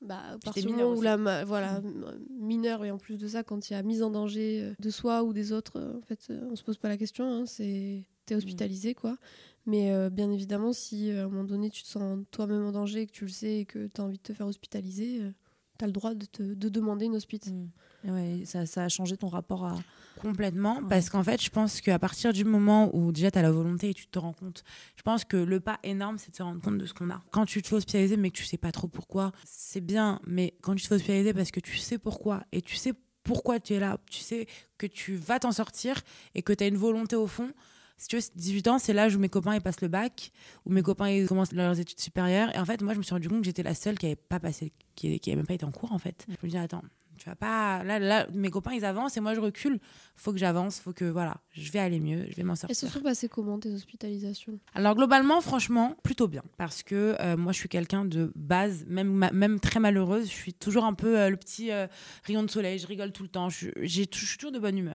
bah, 0.03 0.23
parce 0.45 0.63
où 0.65 1.01
la 1.01 1.45
voilà 1.45 1.81
mmh. 1.81 2.19
mineur 2.39 2.85
et 2.85 2.91
en 2.91 2.99
plus 2.99 3.17
de 3.17 3.27
ça 3.27 3.43
quand 3.43 3.71
il 3.71 3.73
y 3.73 3.77
a 3.77 3.83
mise 3.83 4.03
en 4.03 4.11
danger 4.11 4.61
euh, 4.63 4.75
de 4.79 4.91
soi 4.91 5.23
ou 5.23 5.33
des 5.33 5.53
autres 5.53 5.79
euh, 5.79 5.97
en 5.97 6.03
fait 6.03 6.21
euh, 6.29 6.49
on 6.51 6.55
se 6.55 6.63
pose 6.63 6.77
pas 6.77 6.89
la 6.89 6.99
question 6.99 7.25
hein, 7.25 7.47
c'est 7.47 8.05
t'es 8.27 8.35
mmh. 8.35 8.39
hospitalisé 8.39 8.95
quoi 8.95 9.17
mais 9.65 10.11
bien 10.11 10.31
évidemment 10.31 10.73
si 10.73 11.11
à 11.11 11.25
un 11.25 11.29
moment 11.29 11.45
donné 11.45 11.71
tu 11.71 11.83
te 11.83 11.89
sens 11.89 12.21
toi-même 12.31 12.65
en 12.67 12.73
danger 12.73 13.07
que 13.07 13.13
tu 13.13 13.25
le 13.25 13.31
sais 13.31 13.61
et 13.61 13.65
que 13.65 13.87
tu 13.87 14.01
as 14.01 14.05
envie 14.05 14.19
de 14.19 14.23
te 14.23 14.33
faire 14.33 14.47
hospitaliser 14.47 15.23
tu 15.79 15.85
as 15.85 15.89
le 15.89 15.93
droit 15.93 16.15
de, 16.15 16.27
te, 16.27 16.43
de 16.43 16.69
demander 16.69 17.07
une 17.07 17.17
hospice 17.17 17.51
mmh. 17.51 18.11
ouais, 18.11 18.43
ça, 18.45 18.67
ça, 18.67 18.85
a 18.85 18.89
changé 18.89 19.17
ton 19.17 19.29
rapport 19.29 19.65
à 19.65 19.75
Complètement, 20.21 20.83
parce 20.89 21.11
qu'en 21.11 21.23
fait, 21.23 21.43
je 21.43 21.51
pense 21.51 21.81
qu'à 21.81 21.99
partir 21.99 22.33
du 22.33 22.45
moment 22.45 22.91
où 22.95 23.13
déjà 23.13 23.31
tu 23.31 23.39
as 23.39 23.43
la 23.43 23.51
volonté 23.51 23.91
et 23.91 23.95
tu 23.95 24.07
te 24.07 24.19
rends 24.19 24.33
compte, 24.33 24.65
je 24.97 25.03
pense 25.03 25.25
que 25.25 25.37
le 25.37 25.61
pas 25.61 25.79
énorme, 25.83 26.19
c'est 26.19 26.31
de 26.31 26.37
se 26.37 26.43
rendre 26.43 26.61
compte 26.61 26.79
de 26.79 26.87
ce 26.87 26.95
qu'on 26.95 27.11
a. 27.11 27.23
Quand 27.31 27.45
tu 27.45 27.61
te 27.63 27.69
fais 27.69 27.77
hospitaliser, 27.77 28.17
mais 28.17 28.31
que 28.31 28.37
tu 28.37 28.45
sais 28.45 28.57
pas 28.57 28.73
trop 28.73 28.89
pourquoi, 28.89 29.33
c'est 29.45 29.81
bien, 29.81 30.21
mais 30.27 30.55
quand 30.63 30.75
tu 30.75 30.83
te 30.83 30.89
fais 30.89 30.95
hospitaliser 30.95 31.35
parce 31.35 31.51
que 31.51 31.61
tu 31.61 31.77
sais 31.77 31.99
pourquoi 31.99 32.43
et 32.53 32.63
tu 32.63 32.77
sais 32.77 32.95
pourquoi 33.25 33.61
tu 33.61 33.75
es 33.75 33.81
là, 33.81 33.99
tu 34.11 34.21
sais 34.21 34.47
que 34.79 34.87
tu 34.87 35.17
vas 35.17 35.39
t'en 35.41 35.53
sortir 35.53 36.01
et 36.35 36.43
que 36.43 36.53
tu 36.53 36.65
as 36.65 36.69
une 36.69 36.77
volonté 36.77 37.17
au 37.17 37.27
fond, 37.27 37.51
si 37.99 38.09
tu 38.09 38.17
veux, 38.17 38.23
18 38.35 38.69
ans, 38.69 38.79
c'est 38.79 38.93
l'âge 38.93 39.17
où 39.17 39.19
mes 39.19 39.29
copains 39.29 39.55
ils 39.55 39.61
passent 39.61 39.81
le 39.81 39.89
bac, 39.89 40.31
où 40.65 40.71
mes 40.71 40.83
copains 40.83 41.09
ils 41.09 41.27
commencent 41.27 41.53
leurs 41.53 41.81
études 41.81 41.99
supérieures. 41.99 42.55
Et 42.55 42.59
en 42.59 42.65
fait, 42.65 42.83
moi, 42.83 42.93
je 42.93 42.99
me 42.99 43.03
suis 43.03 43.15
rendu 43.15 43.29
compte 43.29 43.41
que 43.41 43.47
j'étais 43.47 43.63
la 43.63 43.75
seule 43.75 43.99
qui 43.99 44.07
avait 44.07 44.17
pas 44.17 44.39
passé, 44.39 44.71
qui, 44.95 45.19
qui 45.19 45.31
avait 45.31 45.37
même 45.37 45.47
pas 45.47 45.55
été 45.55 45.65
en 45.65 45.73
cours 45.73 45.93
en 45.93 45.99
fait. 45.99 46.27
Je 46.29 46.47
me 46.47 46.51
dis 46.51 46.59
attends, 46.59 46.83
tu 47.17 47.29
vas 47.29 47.37
pas. 47.37 47.83
Là, 47.85 47.99
là, 47.99 48.27
mes 48.33 48.51
copains, 48.51 48.73
ils 48.73 48.85
avancent 48.85 49.17
et 49.17 49.21
moi, 49.21 49.35
je 49.35 49.41
recule. 49.41 49.79
Faut 50.15 50.33
que 50.33 50.39
j'avance, 50.39 50.81
faut 50.81 50.93
que, 50.93 51.05
voilà, 51.05 51.37
je 51.53 51.71
vais 51.71 51.79
aller 51.79 52.01
mieux, 52.01 52.27
je 52.31 52.37
vais 52.37 52.43
m'en 52.43 52.57
sortir. 52.57 52.71
Et 52.71 52.75
se 52.75 52.89
sont 52.89 53.01
passées 53.01 53.29
comment 53.29 53.59
tes 53.59 53.73
hospitalisations? 53.73 54.59
Alors, 54.75 54.95
globalement, 54.95 55.41
franchement, 55.41 55.97
plutôt 56.03 56.29
bien. 56.29 56.43
Parce 56.57 56.83
que 56.83 57.17
euh, 57.21 57.37
moi, 57.37 57.53
je 57.53 57.59
suis 57.59 57.69
quelqu'un 57.69 58.05
de 58.05 58.33
base, 58.35 58.85
même, 58.87 59.29
même 59.33 59.61
très 59.61 59.81
malheureuse. 59.81 60.27
Je 60.27 60.35
suis 60.35 60.55
toujours 60.55 60.85
un 60.85 60.95
peu 60.95 61.19
euh, 61.19 61.31
le 61.31 61.37
petit 61.37 61.71
euh, 61.71 61.87
rayon 62.25 62.43
de 62.43 62.51
soleil, 62.51 62.79
je 62.79 62.87
rigole 62.87 63.13
tout 63.13 63.23
le 63.23 63.29
temps. 63.29 63.49
Je, 63.51 63.69
je 63.77 63.87
suis 63.87 64.07
toujours 64.09 64.53
de 64.53 64.59
bonne 64.59 64.79
humeur. 64.79 64.95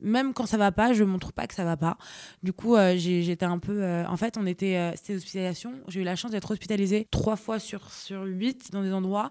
Même 0.00 0.34
quand 0.34 0.46
ça 0.46 0.56
va 0.56 0.72
pas, 0.72 0.92
je 0.92 1.04
montre 1.04 1.32
pas 1.32 1.46
que 1.46 1.54
ça 1.54 1.64
va 1.64 1.76
pas. 1.76 1.96
Du 2.42 2.52
coup, 2.52 2.76
euh, 2.76 2.96
j'étais 2.96 3.46
un 3.46 3.58
peu. 3.58 3.82
Euh, 3.82 4.06
en 4.06 4.16
fait, 4.16 4.36
on 4.36 4.46
était. 4.46 4.76
Euh, 4.76 4.92
c'était 4.94 5.14
hospitalisation. 5.14 5.72
J'ai 5.88 6.00
eu 6.00 6.04
la 6.04 6.16
chance 6.16 6.30
d'être 6.30 6.50
hospitalisée 6.50 7.06
trois 7.10 7.36
fois 7.36 7.58
sur, 7.58 7.90
sur 7.90 8.24
huit 8.24 8.70
dans 8.72 8.82
des 8.82 8.92
endroits 8.92 9.30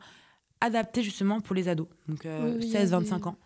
adaptés 0.62 1.04
justement 1.04 1.42
pour 1.42 1.54
les 1.54 1.68
ados, 1.68 1.88
donc 2.08 2.24
16-25 2.26 3.28
ans. 3.28 3.38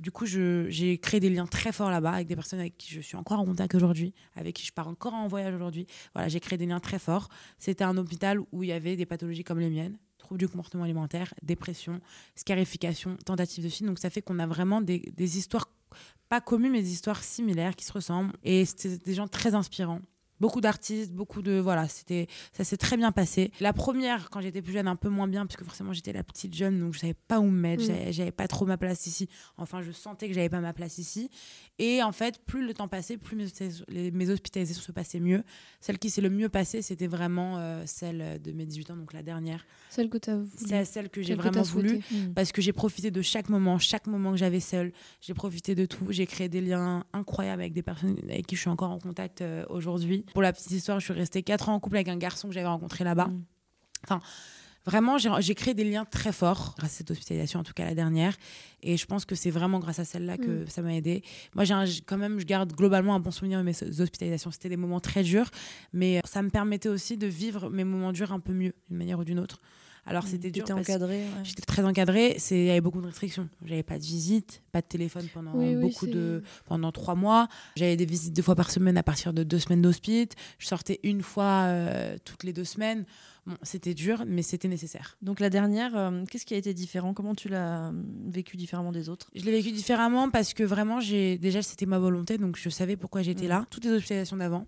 Du 0.00 0.10
coup, 0.10 0.24
j'ai 0.26 0.98
créé 0.98 1.20
des 1.20 1.30
liens 1.30 1.46
très 1.46 1.72
forts 1.72 1.90
là-bas 1.90 2.12
avec 2.12 2.26
des 2.26 2.34
personnes 2.34 2.58
avec 2.58 2.76
qui 2.78 2.92
je 2.92 3.00
suis 3.00 3.16
encore 3.16 3.38
en 3.38 3.44
contact 3.44 3.74
aujourd'hui, 3.74 4.14
avec 4.34 4.56
qui 4.56 4.66
je 4.66 4.72
pars 4.72 4.88
encore 4.88 5.14
en 5.14 5.28
voyage 5.28 5.54
aujourd'hui. 5.54 5.86
Voilà, 6.14 6.28
j'ai 6.28 6.40
créé 6.40 6.58
des 6.58 6.66
liens 6.66 6.80
très 6.80 6.98
forts. 6.98 7.28
C'était 7.58 7.84
un 7.84 7.96
hôpital 7.96 8.40
où 8.50 8.62
il 8.64 8.70
y 8.70 8.72
avait 8.72 8.96
des 8.96 9.06
pathologies 9.06 9.44
comme 9.44 9.60
les 9.60 9.70
miennes, 9.70 9.98
troubles 10.18 10.38
du 10.38 10.48
comportement 10.48 10.84
alimentaire, 10.84 11.32
dépression, 11.42 12.00
scarification, 12.34 13.16
tentative 13.24 13.62
de 13.62 13.68
suicide. 13.68 13.86
Donc 13.86 13.98
ça 13.98 14.10
fait 14.10 14.22
qu'on 14.22 14.38
a 14.38 14.46
vraiment 14.46 14.80
des, 14.80 15.12
des 15.14 15.38
histoires 15.38 15.68
pas 16.28 16.40
communes, 16.40 16.72
mais 16.72 16.82
des 16.82 16.92
histoires 16.92 17.22
similaires 17.22 17.76
qui 17.76 17.84
se 17.84 17.92
ressemblent. 17.92 18.32
Et 18.42 18.64
c'était 18.64 18.98
des 18.98 19.14
gens 19.14 19.28
très 19.28 19.54
inspirants 19.54 20.00
beaucoup 20.40 20.60
d'artistes, 20.60 21.12
beaucoup 21.12 21.42
de 21.42 21.58
voilà, 21.58 21.88
c'était 21.88 22.26
ça 22.52 22.64
s'est 22.64 22.76
très 22.76 22.96
bien 22.96 23.12
passé. 23.12 23.50
La 23.60 23.72
première 23.72 24.30
quand 24.30 24.40
j'étais 24.40 24.62
plus 24.62 24.72
jeune 24.72 24.88
un 24.88 24.96
peu 24.96 25.08
moins 25.08 25.28
bien 25.28 25.46
parce 25.46 25.56
que 25.56 25.64
forcément 25.64 25.92
j'étais 25.92 26.12
la 26.12 26.24
petite 26.24 26.54
jeune 26.54 26.80
donc 26.80 26.94
je 26.94 27.00
savais 27.00 27.14
pas 27.14 27.40
où 27.40 27.44
me 27.44 27.60
mettre, 27.60 27.84
mm. 27.84 28.12
j'avais 28.12 28.32
pas 28.32 28.48
trop 28.48 28.66
ma 28.66 28.76
place 28.76 29.06
ici. 29.06 29.28
Enfin, 29.56 29.82
je 29.82 29.92
sentais 29.92 30.28
que 30.28 30.34
j'avais 30.34 30.48
pas 30.48 30.60
ma 30.60 30.72
place 30.72 30.98
ici 30.98 31.30
et 31.78 32.02
en 32.02 32.12
fait, 32.12 32.40
plus 32.46 32.66
le 32.66 32.74
temps 32.74 32.88
passait, 32.88 33.16
plus 33.16 33.36
mes, 33.36 34.10
mes 34.10 34.30
hospitalisations 34.30 34.82
se 34.82 34.92
passaient 34.92 35.20
mieux. 35.20 35.42
Celle 35.80 35.98
qui 35.98 36.10
s'est 36.10 36.20
le 36.20 36.30
mieux 36.30 36.48
passée, 36.48 36.82
c'était 36.82 37.06
vraiment 37.06 37.58
euh, 37.58 37.82
celle 37.86 38.40
de 38.42 38.52
mes 38.52 38.66
18 38.66 38.90
ans 38.90 38.96
donc 38.96 39.12
la 39.12 39.22
dernière. 39.22 39.64
Celle 39.90 40.08
que 40.08 40.18
tu 40.18 40.30
as 40.30 40.38
C'est 40.56 40.84
celle 40.84 41.10
que 41.10 41.22
j'ai 41.22 41.34
vraiment 41.34 41.62
voulu 41.62 41.98
mm. 41.98 42.34
parce 42.34 42.52
que 42.52 42.62
j'ai 42.62 42.72
profité 42.72 43.10
de 43.10 43.22
chaque 43.22 43.48
moment, 43.48 43.78
chaque 43.78 44.06
moment 44.06 44.32
que 44.32 44.38
j'avais 44.38 44.60
seule, 44.60 44.92
j'ai 45.20 45.34
profité 45.34 45.74
de 45.74 45.86
tout, 45.86 46.06
j'ai 46.10 46.26
créé 46.26 46.48
des 46.48 46.60
liens 46.60 47.04
incroyables 47.12 47.62
avec 47.62 47.72
des 47.72 47.82
personnes 47.82 48.16
avec 48.24 48.46
qui 48.46 48.56
je 48.56 48.60
suis 48.60 48.70
encore 48.70 48.90
en 48.90 48.98
contact 48.98 49.40
euh, 49.40 49.64
aujourd'hui 49.68 50.23
pour 50.32 50.42
la 50.42 50.52
petite 50.52 50.70
histoire, 50.70 51.00
je 51.00 51.04
suis 51.04 51.14
restée 51.14 51.42
4 51.42 51.68
ans 51.68 51.74
en 51.74 51.80
couple 51.80 51.96
avec 51.96 52.08
un 52.08 52.16
garçon 52.16 52.48
que 52.48 52.54
j'avais 52.54 52.66
rencontré 52.66 53.04
là-bas. 53.04 53.26
Mm. 53.26 53.44
Enfin, 54.04 54.20
vraiment, 54.86 55.16
j'ai 55.18 55.54
créé 55.54 55.74
des 55.74 55.84
liens 55.84 56.04
très 56.04 56.32
forts 56.32 56.74
grâce 56.78 56.94
à 56.94 56.96
cette 56.98 57.10
hospitalisation, 57.10 57.60
en 57.60 57.62
tout 57.62 57.72
cas 57.72 57.84
la 57.84 57.94
dernière. 57.94 58.36
Et 58.82 58.96
je 58.96 59.06
pense 59.06 59.24
que 59.24 59.34
c'est 59.34 59.50
vraiment 59.50 59.78
grâce 59.78 59.98
à 59.98 60.04
celle-là 60.04 60.36
que 60.36 60.64
mm. 60.64 60.68
ça 60.68 60.82
m'a 60.82 60.94
aidé. 60.94 61.22
Moi, 61.54 61.64
j'ai 61.64 62.00
quand 62.06 62.18
même, 62.18 62.38
je 62.38 62.44
garde 62.44 62.72
globalement 62.72 63.14
un 63.14 63.20
bon 63.20 63.30
souvenir 63.30 63.58
de 63.58 63.64
mes 63.64 64.00
hospitalisations. 64.00 64.50
C'était 64.50 64.68
des 64.68 64.76
moments 64.76 65.00
très 65.00 65.22
durs, 65.22 65.50
mais 65.92 66.20
ça 66.24 66.42
me 66.42 66.50
permettait 66.50 66.88
aussi 66.88 67.16
de 67.16 67.26
vivre 67.26 67.70
mes 67.70 67.84
moments 67.84 68.12
durs 68.12 68.32
un 68.32 68.40
peu 68.40 68.52
mieux, 68.52 68.74
d'une 68.88 68.98
manière 68.98 69.18
ou 69.18 69.24
d'une 69.24 69.38
autre. 69.38 69.58
Alors 70.06 70.26
c'était 70.26 70.50
dur. 70.50 70.64
encadré. 70.70 71.24
J'étais 71.44 71.62
très 71.62 71.84
encadrée. 71.84 72.36
C'est 72.38 72.58
il 72.58 72.66
y 72.66 72.70
avait 72.70 72.80
beaucoup 72.80 73.00
de 73.00 73.06
restrictions. 73.06 73.48
J'avais 73.64 73.82
pas 73.82 73.98
de 73.98 74.04
visite, 74.04 74.62
pas 74.72 74.80
de 74.80 74.86
téléphone 74.86 75.26
pendant 75.32 75.52
beaucoup 75.52 76.06
de 76.06 76.42
pendant 76.66 76.92
trois 76.92 77.14
mois. 77.14 77.48
J'avais 77.76 77.96
des 77.96 78.06
visites 78.06 78.34
deux 78.34 78.42
fois 78.42 78.54
par 78.54 78.70
semaine 78.70 78.96
à 78.96 79.02
partir 79.02 79.32
de 79.32 79.42
deux 79.42 79.58
semaines 79.58 79.82
d'hospice. 79.82 80.28
Je 80.58 80.66
sortais 80.66 81.00
une 81.02 81.22
fois 81.22 81.64
euh, 81.66 82.16
toutes 82.24 82.44
les 82.44 82.52
deux 82.52 82.64
semaines. 82.64 83.04
Bon, 83.46 83.56
c'était 83.62 83.92
dur, 83.92 84.24
mais 84.26 84.40
c'était 84.40 84.68
nécessaire. 84.68 85.18
Donc 85.20 85.38
la 85.38 85.50
dernière, 85.50 85.94
euh, 85.96 86.24
qu'est-ce 86.30 86.46
qui 86.46 86.54
a 86.54 86.56
été 86.56 86.72
différent? 86.72 87.12
Comment 87.12 87.34
tu 87.34 87.48
l'as 87.48 87.88
euh, 87.88 87.92
vécu 88.26 88.56
différemment 88.56 88.90
des 88.90 89.10
autres? 89.10 89.30
Je 89.34 89.44
l'ai 89.44 89.52
vécu 89.52 89.70
différemment 89.70 90.30
parce 90.30 90.54
que 90.54 90.62
vraiment, 90.62 91.00
j'ai 91.00 91.36
déjà 91.36 91.60
c'était 91.60 91.84
ma 91.84 91.98
volonté, 91.98 92.38
donc 92.38 92.56
je 92.56 92.70
savais 92.70 92.96
pourquoi 92.96 93.20
j'étais 93.20 93.44
mmh. 93.44 93.50
là. 93.50 93.66
Toutes 93.68 93.84
les 93.84 93.90
hospitalisations 93.90 94.38
d'avant, 94.38 94.66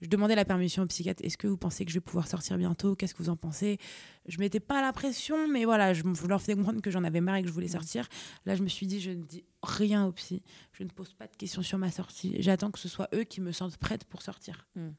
je 0.00 0.08
demandais 0.08 0.34
la 0.34 0.44
permission 0.44 0.82
au 0.82 0.86
psychiatre. 0.86 1.24
Est-ce 1.24 1.36
que 1.36 1.46
vous 1.46 1.56
pensez 1.56 1.84
que 1.84 1.90
je 1.90 1.96
vais 1.96 2.00
pouvoir 2.00 2.28
sortir 2.28 2.56
bientôt? 2.56 2.94
Qu'est-ce 2.94 3.14
que 3.14 3.22
vous 3.22 3.30
en 3.30 3.36
pensez? 3.36 3.78
Je 4.26 4.38
mettais 4.38 4.60
pas 4.60 4.80
la 4.80 4.92
pression, 4.92 5.48
mais 5.48 5.64
voilà, 5.64 5.92
je, 5.92 6.02
leur 6.26 6.40
faisais 6.40 6.54
comprendre 6.54 6.80
que 6.80 6.90
j'en 6.90 7.04
avais 7.04 7.20
marre 7.20 7.36
et 7.36 7.42
que 7.42 7.48
je 7.48 7.52
voulais 7.52 7.68
sortir. 7.68 8.08
Là, 8.46 8.54
je 8.54 8.62
me 8.62 8.68
suis 8.68 8.86
dit, 8.86 9.00
je 9.00 9.10
ne 9.10 9.22
dis 9.22 9.44
rien 9.62 10.06
au 10.06 10.12
psy. 10.12 10.42
Je 10.72 10.84
ne 10.84 10.88
pose 10.88 11.14
pas 11.14 11.26
de 11.26 11.36
questions 11.36 11.62
sur 11.62 11.78
ma 11.78 11.90
sortie. 11.90 12.36
J'attends 12.40 12.70
que 12.70 12.78
ce 12.78 12.88
soit 12.88 13.08
eux 13.14 13.24
qui 13.24 13.40
me 13.40 13.52
sentent 13.52 13.76
prête 13.76 14.04
pour 14.04 14.22
sortir. 14.22 14.66
Mm. 14.76 14.90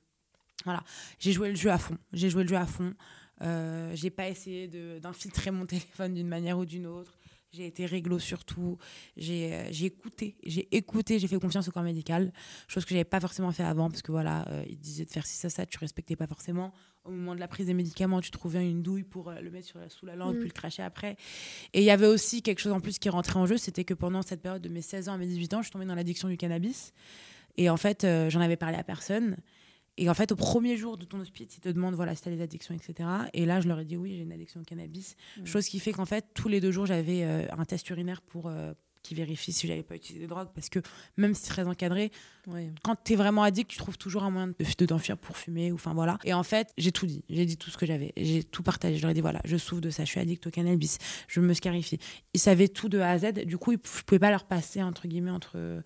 Voilà, 0.66 0.84
j'ai 1.20 1.32
joué 1.32 1.50
le 1.50 1.56
jeu 1.56 1.72
à 1.72 1.78
fond. 1.78 1.98
J'ai 2.12 2.30
joué 2.30 2.44
le 2.44 2.50
jeu 2.50 2.58
à 2.58 2.66
fond. 2.66 2.94
Euh, 3.42 3.92
j'ai 3.96 4.10
pas 4.10 4.28
essayé 4.28 4.68
d'infiltrer 5.00 5.52
mon 5.52 5.66
téléphone 5.66 6.14
d'une 6.14 6.28
manière 6.28 6.58
ou 6.58 6.66
d'une 6.66 6.88
autre. 6.88 7.19
J'ai 7.52 7.66
été 7.66 7.88
réglo 7.88 8.20
surtout. 8.20 8.78
J'ai 9.18 9.54
euh, 9.54 9.72
écouté, 9.82 10.36
j'ai 10.44 10.68
écouté, 10.76 11.18
j'ai 11.18 11.28
fait 11.28 11.40
confiance 11.40 11.68
au 11.68 11.72
corps 11.72 11.82
médical, 11.82 12.32
chose 12.68 12.86
que 12.86 12.92
j'avais 12.92 13.04
pas 13.04 13.20
forcément 13.20 13.52
fait 13.52 13.64
avant 13.64 13.90
parce 13.90 14.04
que 14.04 14.12
voilà, 14.12 14.48
euh, 14.50 14.64
il 14.70 14.78
disait 14.78 15.06
de 15.06 15.10
faire 15.10 15.26
ci 15.26 15.36
ça 15.36 15.50
ça, 15.50 15.66
tu 15.66 15.80
respectais 15.80 16.16
pas 16.16 16.28
forcément. 16.28 16.72
Au 17.06 17.10
moment 17.12 17.34
de 17.34 17.40
la 17.40 17.48
prise 17.48 17.66
des 17.66 17.74
médicaments, 17.74 18.22
tu 18.22 18.30
trouvais 18.30 18.70
une 18.70 18.84
douille 18.84 19.04
pour 19.04 19.30
euh, 19.30 19.40
le 19.40 19.50
mettre 19.50 19.66
sur 19.66 19.80
la, 19.80 19.90
sous 19.90 20.06
la 20.06 20.16
langue 20.16 20.36
mm. 20.36 20.40
puis 20.40 20.50
le 20.50 20.54
cracher 20.54 20.84
après. 20.84 21.18
Et 21.74 21.80
il 21.80 21.86
y 21.86 21.92
avait 21.92 22.06
aussi 22.06 22.44
quelque 22.44 22.60
chose 22.60 22.74
en 22.74 22.82
plus 22.82 23.00
qui 23.00 23.10
rentrait 23.10 23.40
en 23.40 23.48
jeu, 23.48 23.58
c'était 23.58 23.84
que 23.84 23.96
pendant 23.96 24.22
cette 24.22 24.44
période 24.44 24.62
de 24.62 24.70
mes 24.70 24.84
16 24.84 25.10
ans 25.10 25.14
à 25.14 25.18
mes 25.18 25.26
18 25.26 25.54
ans, 25.56 25.62
je 25.62 25.68
suis 25.68 25.74
tombée 25.74 25.86
dans 25.86 25.96
l'addiction 25.96 26.28
du 26.28 26.38
cannabis. 26.38 26.94
Et 27.58 27.70
en 27.70 27.78
fait, 27.78 28.06
j'en 28.30 28.42
avais 28.42 28.58
parlé 28.58 28.78
à 28.78 28.84
personne. 28.84 29.38
Et 30.00 30.10
en 30.10 30.14
fait, 30.14 30.32
au 30.32 30.36
premier 30.38 30.78
jour 30.78 30.98
de 30.98 31.04
ton 31.04 31.20
hospice, 31.20 31.58
ils 31.58 31.60
te 31.60 31.70
demandent 31.70 31.96
voilà, 31.96 32.16
si 32.16 32.24
tu 32.24 32.30
as 32.30 32.32
des 32.32 32.42
addictions, 32.42 32.74
etc. 32.74 33.10
Et 33.34 33.46
là, 33.46 33.60
je 33.60 33.68
leur 33.68 33.80
ai 33.80 33.86
dit 33.86 33.98
oui, 33.98 34.16
j'ai 34.16 34.24
une 34.24 34.32
addiction 34.32 34.62
au 34.62 34.64
cannabis. 34.64 35.16
Mm. 35.38 35.46
Chose 35.46 35.68
qui 35.68 35.80
fait 35.80 35.92
qu'en 35.92 36.06
fait, 36.06 36.26
tous 36.34 36.48
les 36.48 36.62
deux 36.62 36.72
jours, 36.72 36.86
j'avais 36.86 37.24
euh, 37.24 37.46
un 37.58 37.66
test 37.66 37.88
urinaire 37.90 38.22
pour. 38.22 38.48
Euh, 38.48 38.74
qui 39.02 39.16
vérifie 39.16 39.54
si 39.54 39.66
j'avais 39.66 39.82
pas 39.82 39.96
utilisé 39.96 40.26
de 40.26 40.30
drogue. 40.30 40.50
Parce 40.54 40.68
que 40.68 40.80
même 41.16 41.34
si 41.34 41.44
c'est 41.44 41.50
très 41.50 41.64
encadré 41.64 42.12
quand 42.84 42.98
tu 43.02 43.14
es 43.14 43.16
vraiment 43.16 43.44
addict 43.44 43.72
tu 43.72 43.78
trouves 43.78 43.98
toujours 43.98 44.24
un 44.24 44.30
moyen 44.30 44.48
de, 44.48 44.56
de 44.60 44.86
t'enfuir 44.86 45.18
pour 45.18 45.38
fumer 45.38 45.72
ou 45.72 45.76
enfin 45.76 45.94
voilà. 45.94 46.18
Et 46.26 46.34
en 46.34 46.44
fait 46.44 46.74
j'ai 46.78 46.92
tout 46.92 47.06
dit. 47.06 47.24
J'ai 47.30 47.46
dit 47.46 47.56
tout 47.56 47.70
ce 47.70 47.78
que 47.78 47.86
j'avais. 47.86 48.12
J'ai 48.18 48.44
tout 48.44 48.62
partagé. 48.62 48.98
Je 48.98 49.02
leur 49.02 49.12
ai 49.12 49.14
dit 49.14 49.22
voilà 49.22 49.40
je 49.46 49.56
souffre 49.56 49.82
de 49.82 49.90
ça. 49.90 50.04
Je 50.04 50.10
suis 50.10 50.20
addict 50.20 50.46
au 50.48 50.52
cannabis. 50.52 50.98
Je 51.30 51.40
me 51.40 51.54
scarifie. 51.54 51.98
Ils 52.34 52.42
savaient 52.42 52.68
tout 52.68 52.90
de 52.90 53.00
A 53.00 53.12
à 53.12 53.18
Z. 53.18 53.46
Du 53.46 53.58
coup 53.58 53.72
je 53.72 54.04
pouvais 54.04 54.20
pas 54.20 54.32
leur 54.32 54.44
passer 54.44 54.84
entre 54.84 55.08
guillemets 55.08 55.32
entre 55.32 55.82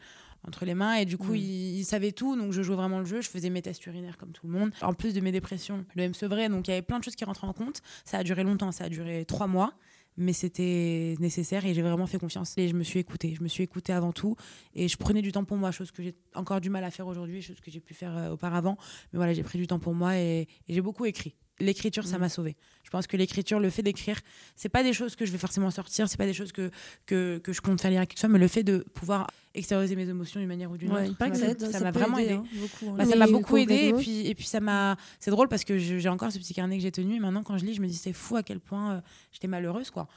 entre 0.48 0.66
les 0.66 0.74
mains. 0.74 0.96
Et 0.96 1.06
du 1.06 1.18
coup 1.18 1.34
mm. 1.34 1.38
il, 1.38 1.86
savait 1.86 2.12
tout 2.12 2.36
donc 2.36 2.52
je 2.52 2.62
jouais 2.62 2.76
vraiment 2.76 3.00
le 3.00 3.06
jeu. 3.06 3.22
Je 3.22 3.30
faisais 3.30 3.50
mes 3.50 3.62
tests 3.62 3.86
urinaires 3.86 4.18
comme 4.18 4.32
tout 4.32 4.48
le 4.48 4.54
monde. 4.54 4.72
En 4.82 4.94
plus 4.94 5.14
de 5.14 5.22
mes 5.22 5.32
dépressions 5.32 5.86
le 5.96 6.04
M 6.04 6.14
sevrait 6.14 6.50
donc 6.50 6.68
il 6.68 6.72
y 6.72 6.74
avait 6.74 6.82
plein 6.82 7.00
de 7.00 7.04
choses 7.04 7.16
qui 7.16 7.26
rentraient 7.26 7.48
en 7.48 7.54
compte. 7.54 7.82
Ça 8.06 8.18
a 8.18 8.24
duré 8.24 8.44
longtemps 8.44 8.72
ça 8.72 8.86
a 8.86 8.90
duré 8.90 9.26
trois 9.26 9.48
mois 9.48 9.74
mais 10.16 10.34
c'était 10.34 11.16
nécessaire 11.20 11.66
et 11.66 11.74
j'ai 11.74 11.82
vraiment 11.82 12.06
fait 12.06 12.20
confiance. 12.20 12.56
Et 12.58 12.68
je 12.68 12.76
me 12.76 12.84
suis 12.84 13.00
écoutée 13.00 13.36
je 13.36 13.44
me 13.44 13.48
suis 13.48 13.64
écoutée 13.64 13.94
avant 13.94 14.12
tout. 14.12 14.36
Et 14.76 14.88
je 14.88 14.98
prenais 14.98 15.22
du 15.22 15.32
temps 15.32 15.44
pour 15.44 15.58
moi 15.58 15.72
chose 15.72 15.92
que 15.92 16.04
j'ai 16.04 16.16
encore 16.36 16.62
du 16.62 16.70
mal 16.70 16.84
à 16.84 16.92
faire 16.92 17.08
aujourd'hui 17.08 17.42
chose 17.42 17.60
que 17.60 17.72
j'ai 17.72 17.80
pu 17.80 17.94
faire 17.94 18.16
euh, 18.18 18.32
auparavant. 18.32 18.78
Mais 19.12 19.18
voilà 19.18 19.34
j'ai 19.34 19.44
pris 19.44 19.58
du 19.58 19.68
temps 19.68 19.80
pour 19.80 19.94
moi 19.94 20.18
et 20.18 20.48
j'ai 20.70 20.82
beaucoup 20.82 21.06
écrit 21.06 21.36
l'écriture, 21.60 22.06
ça 22.06 22.18
mm. 22.18 22.22
m'a 22.22 22.30
sauvé. 22.30 22.56
Je 22.84 22.90
pense 22.90 23.08
que 23.08 23.18
l'écriture, 23.18 23.60
le 23.60 23.70
fait 23.70 23.82
d'écrire, 23.82 24.20
c'est 24.56 24.70
pas 24.70 24.84
des 24.84 24.94
choses 24.94 25.16
que 25.16 25.26
je 25.26 25.32
vais 25.32 25.38
forcément 25.38 25.72
sortir, 25.72 26.08
c'est 26.10 26.18
pas 26.18 26.26
des 26.26 26.34
choses 26.34 26.52
que, 26.52 26.70
que, 27.06 27.40
que 27.40 27.54
je 27.54 27.62
compte 27.62 27.82
faire 27.82 27.92
lire 27.92 28.02
à 28.02 28.06
chose, 28.06 28.30
mais 28.30 28.40
le 28.40 28.48
fait 28.48 28.64
de 28.64 28.86
pouvoir 28.94 29.28
extérioriser 29.56 29.96
mes 29.96 30.08
émotions 30.08 30.40
d'une 30.40 30.50
manière 30.50 30.72
ou 30.72 30.78
d'une 30.78 30.92
autre, 30.92 31.72
ça 31.72 31.80
m'a 31.80 31.92
vraiment 31.92 32.18
aidé. 32.18 32.34
Hein, 32.34 32.44
hein. 32.54 32.94
Bah, 32.98 33.06
ça 33.06 33.16
m'a 33.16 33.28
beaucoup 33.28 33.58
aidé 33.58 33.90
et 33.90 33.94
puis, 33.94 34.28
et 34.28 34.36
puis 34.36 34.46
ça 34.46 34.60
m'a. 34.60 34.98
C'est 35.20 35.32
drôle 35.32 35.48
parce 35.48 35.64
que 35.64 35.78
j'ai 35.78 36.10
encore 36.10 36.32
ce 36.32 36.40
petit 36.40 36.54
carnet 36.54 36.78
que 36.78 36.84
j'ai 36.84 36.92
tenu 36.92 37.16
et 37.16 37.20
maintenant 37.20 37.44
quand 37.44 37.58
je 37.58 37.66
lis, 37.66 37.74
je 37.74 37.82
me 37.82 37.88
dis 37.88 37.96
c'est 37.96 38.14
fou 38.14 38.36
à 38.36 38.44
quel 38.44 38.60
point 38.60 38.94
euh, 38.94 39.02
j'étais 39.32 39.48
malheureuse 39.48 39.92
quoi. 39.92 40.08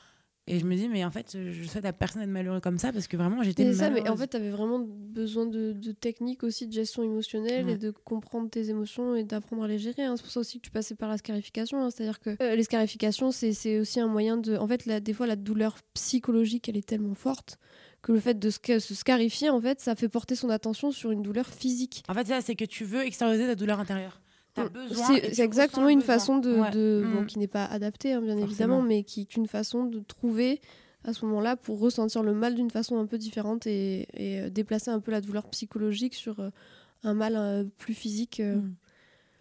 Et 0.49 0.61
je 0.61 0.65
me 0.65 0.77
dis, 0.77 0.89
mais 0.89 1.05
en 1.05 1.11
fait, 1.11 1.37
je 1.37 1.67
souhaite 1.67 1.85
à 1.85 1.93
personne 1.93 2.23
d'être 2.23 2.31
malheureux 2.31 2.61
comme 2.61 2.79
ça 2.79 2.93
parce 2.93 3.09
que 3.09 3.17
vraiment, 3.17 3.43
j'étais 3.43 3.65
malheureuse. 3.65 3.81
ça, 3.81 3.91
mais 3.91 4.09
en 4.09 4.17
fait, 4.17 4.29
tu 4.29 4.37
avais 4.37 4.51
vraiment 4.51 4.79
besoin 4.79 5.45
de, 5.45 5.73
de 5.73 5.91
techniques 5.91 6.45
aussi 6.45 6.69
de 6.69 6.73
gestion 6.73 7.03
émotionnelle 7.03 7.69
et 7.69 7.77
de 7.77 7.91
comprendre 7.91 8.49
tes 8.49 8.71
émotions 8.71 9.17
et 9.17 9.25
d'apprendre 9.25 9.65
à 9.65 9.69
les 9.69 9.79
gérer. 9.79 10.05
Hein. 10.05 10.15
C'est 10.17 10.23
pour 10.23 10.31
ça 10.31 10.41
aussi 10.41 10.59
que 10.59 10.65
tu 10.65 10.71
passais 10.71 10.95
par 10.95 11.09
la 11.09 11.19
scarification. 11.19 11.83
Hein. 11.83 11.91
C'est-à-dire 11.91 12.21
que 12.21 12.41
euh, 12.41 12.55
les 12.55 12.63
scarifications, 12.63 13.33
c'est 13.33 13.81
aussi 13.81 13.99
un 13.99 14.07
moyen 14.07 14.37
de. 14.37 14.57
En 14.57 14.69
fait, 14.69 14.87
la, 14.87 15.01
des 15.01 15.13
fois, 15.13 15.27
la 15.27 15.37
douleur 15.37 15.79
psychologique, 15.95 16.69
elle 16.69 16.77
est 16.77 16.87
tellement 16.87 17.15
forte 17.15 17.59
que 18.03 18.13
le 18.13 18.21
fait 18.21 18.39
de 18.39 18.51
se 18.51 18.95
scarifier, 18.95 19.51
en 19.51 19.61
fait, 19.61 19.81
ça 19.81 19.97
fait 19.97 20.09
porter 20.09 20.37
son 20.37 20.49
attention 20.51 20.93
sur 20.93 21.11
une 21.11 21.23
douleur 21.23 21.47
physique. 21.47 22.05
En 22.09 22.15
fait, 22.15 22.33
c'est 22.41 22.55
que 22.55 22.65
tu 22.65 22.85
veux 22.85 23.05
extérioriser 23.05 23.47
ta 23.49 23.57
douleur 23.57 23.81
intérieure. 23.81 24.21
C'est 24.93 25.41
exactement 25.41 25.89
une 25.89 26.03
façon 26.03 26.39
de, 26.39 27.03
mm. 27.03 27.27
qui 27.27 27.39
n'est 27.39 27.47
pas 27.47 27.65
adaptée, 27.65 28.13
hein, 28.13 28.21
bien 28.21 28.39
évidemment, 28.39 28.83
mais 28.83 29.03
qui 29.03 29.21
est 29.21 29.37
une 29.37 29.47
façon 29.47 29.85
de 29.85 30.01
trouver 30.01 30.61
à 31.05 31.13
ce 31.13 31.25
moment-là 31.27 31.57
pour 31.57 31.79
ressentir 31.79 32.23
le 32.23 32.35
mal 32.35 32.55
d'une 32.55 32.71
façon 32.71 32.99
un 32.99 33.07
peu 33.07 33.19
différente 33.19 33.67
et, 33.67 34.09
euh, 34.19 34.51
déplacer 34.51 34.91
un 34.91 35.01
peu 35.01 35.13
la 35.13 35.21
douleur 35.21 35.49
psychologique 35.51 36.15
sur 36.15 36.41
euh, 36.41 36.51
un 37.05 37.15
mal 37.15 37.37
euh, 37.37 37.65
plus 37.79 37.95
physique. 37.95 38.41
Mm. 38.41 38.75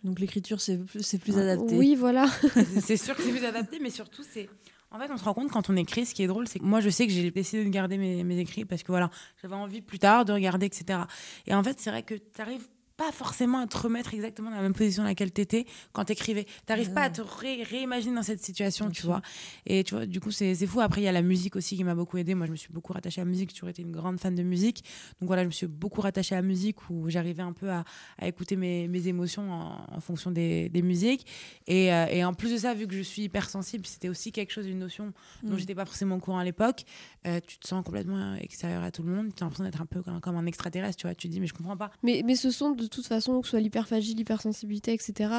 Donc 0.04 0.20
l'écriture, 0.20 0.62
c'est 0.62 0.78
plus 0.78 1.38
adapté. 1.38 1.76
Oui, 1.76 1.96
voilà. 1.96 2.28
c'est 2.82 2.98
sûr 2.98 3.16
que 3.16 3.24
c'est 3.24 3.32
plus 3.32 3.46
adapté, 3.46 3.80
mais 3.80 3.90
surtout, 3.90 4.24
c'est... 4.30 4.50
En 4.92 5.00
fait, 5.00 5.12
on 5.12 5.18
se 5.18 5.24
rend 5.24 5.34
compte 5.34 5.52
quand 5.52 5.70
on 5.70 5.76
écrit, 5.76 6.06
ce 6.06 6.14
qui 6.14 6.24
est 6.24 6.28
drôle, 6.28 6.48
c'est 6.48 6.60
que 6.60 6.64
moi, 6.64 6.80
je 6.80 6.90
sais 6.90 7.06
que 7.06 7.12
j'ai 7.12 7.30
décidé 7.32 7.66
de 7.66 7.70
garder 7.70 7.98
mes, 7.98 8.24
mes 8.24 8.38
écrits 8.38 8.64
parce 8.64 8.82
que 8.82 8.92
voilà, 8.92 9.10
j'avais 9.42 9.56
envie 9.56 9.82
plus 9.82 10.00
tard 10.00 10.24
de 10.24 10.32
regarder, 10.32 10.68
etc. 10.68 11.00
Et 11.48 11.54
en 11.54 11.64
fait, 11.64 11.80
c'est 11.80 11.90
vrai 11.90 12.04
que 12.04 12.14
tu 12.14 12.42
arrives 12.42 12.68
pas 12.98 13.12
forcément 13.12 13.60
à 13.60 13.68
te 13.68 13.78
remettre 13.78 14.14
exactement 14.14 14.50
dans 14.50 14.56
la 14.56 14.62
même 14.62 14.74
position 14.74 15.04
dans 15.04 15.10
laquelle 15.10 15.34
tu 15.34 15.42
étais 15.42 15.66
quand 15.92 16.06
tu 16.06 16.14
écrivais. 16.14 16.46
Tu 16.68 16.90
pas 16.92 17.04
à 17.04 17.10
te 17.10 17.22
réimaginer 17.22 18.16
dans 18.16 18.24
cette 18.24 18.44
situation, 18.44 18.90
tu 18.90 19.06
vois. 19.06 19.22
Et 19.66 19.84
tu 19.84 19.96
vois, 19.96 20.06
du 20.06 20.20
coup, 20.20 20.32
c'est 20.32 20.56
fou. 20.66 20.80
Après, 20.80 21.02
il 21.02 21.04
y 21.04 21.08
a 21.08 21.12
la 21.12 21.22
musique 21.22 21.56
aussi 21.56 21.76
qui 21.76 21.84
m'a 21.84 21.96
beaucoup 21.96 22.18
aidé. 22.18 22.36
Moi, 22.36 22.46
je 22.46 22.52
me 22.52 22.56
suis 22.56 22.72
beaucoup 22.72 22.94
rattachée 22.94 23.22
à 23.22 23.26
la 23.26 23.30
musique. 23.30 23.50
J'ai 23.50 23.56
toujours 23.56 23.70
été 23.70 23.82
une 23.82 23.92
grande 23.92 24.20
fan 24.20 24.34
de 24.34 24.44
musique. 24.44 24.84
Donc 25.20 25.28
voilà, 25.28 25.44
je 25.44 25.48
me 25.48 25.52
suis 25.52 25.68
beaucoup 25.68 26.02
rattachée 26.02 26.36
à 26.36 26.38
la 26.38 26.48
musique 26.48 26.90
où 26.90 27.10
j'arrivais 27.10 27.44
un 27.44 27.54
peu 27.54 27.70
à, 27.70 27.84
à 28.18 28.28
écouter 28.28 28.56
mes, 28.56 28.88
mes 28.88 29.08
émotions 29.08 29.52
en, 29.52 30.00
fonction 30.00 30.32
des, 30.32 30.70
des 30.70 30.82
musiques. 30.82 31.26
Et, 31.68 31.94
euh, 31.94 32.06
et, 32.10 32.24
en 32.24 32.34
plus 32.34 32.52
de 32.52 32.58
ça, 32.58 32.74
vu 32.74 32.88
que 32.88 32.96
je 32.96 33.02
suis 33.02 33.24
hypersensible, 33.24 33.86
c'était 33.86 34.10
aussi 34.10 34.32
quelque 34.32 34.52
chose, 34.52 34.68
une 34.68 34.80
notion 34.80 35.14
dont 35.44 35.56
mm. 35.56 35.60
j'étais 35.60 35.76
pas 35.76 35.86
forcément 35.86 36.16
au 36.16 36.20
courant 36.20 36.40
à 36.40 36.44
l'époque. 36.44 36.84
Euh, 37.28 37.40
tu 37.46 37.58
te 37.58 37.68
sens 37.68 37.84
complètement 37.84 38.36
extérieur 38.36 38.84
à 38.84 38.92
tout 38.92 39.04
le 39.04 39.12
monde. 39.12 39.34
Tu 39.36 39.44
as 39.44 39.46
l'impression 39.46 39.64
d'être 39.64 39.82
un 39.82 39.86
peu 39.86 40.02
comme, 40.02 40.22
comme, 40.22 40.36
un 40.38 40.46
extraterrestre, 40.46 40.98
tu 40.98 41.08
vois. 41.08 41.16
Tu 41.16 41.28
te 41.28 41.34
dis, 41.34 41.40
mais 41.40 41.48
je 41.48 41.54
comprends 41.54 41.78
pas. 41.78 41.92
Mais, 42.04 42.22
mais 42.24 42.36
ce 42.36 42.52
sont 42.52 42.72
de 42.72 42.85
de 42.86 42.90
toute 42.90 43.08
façon, 43.08 43.40
que 43.42 43.48
ce 43.48 43.52
soit 43.52 43.60
l'hyperphagie, 43.60 44.14
l'hypersensibilité, 44.14 44.94
etc., 44.94 45.34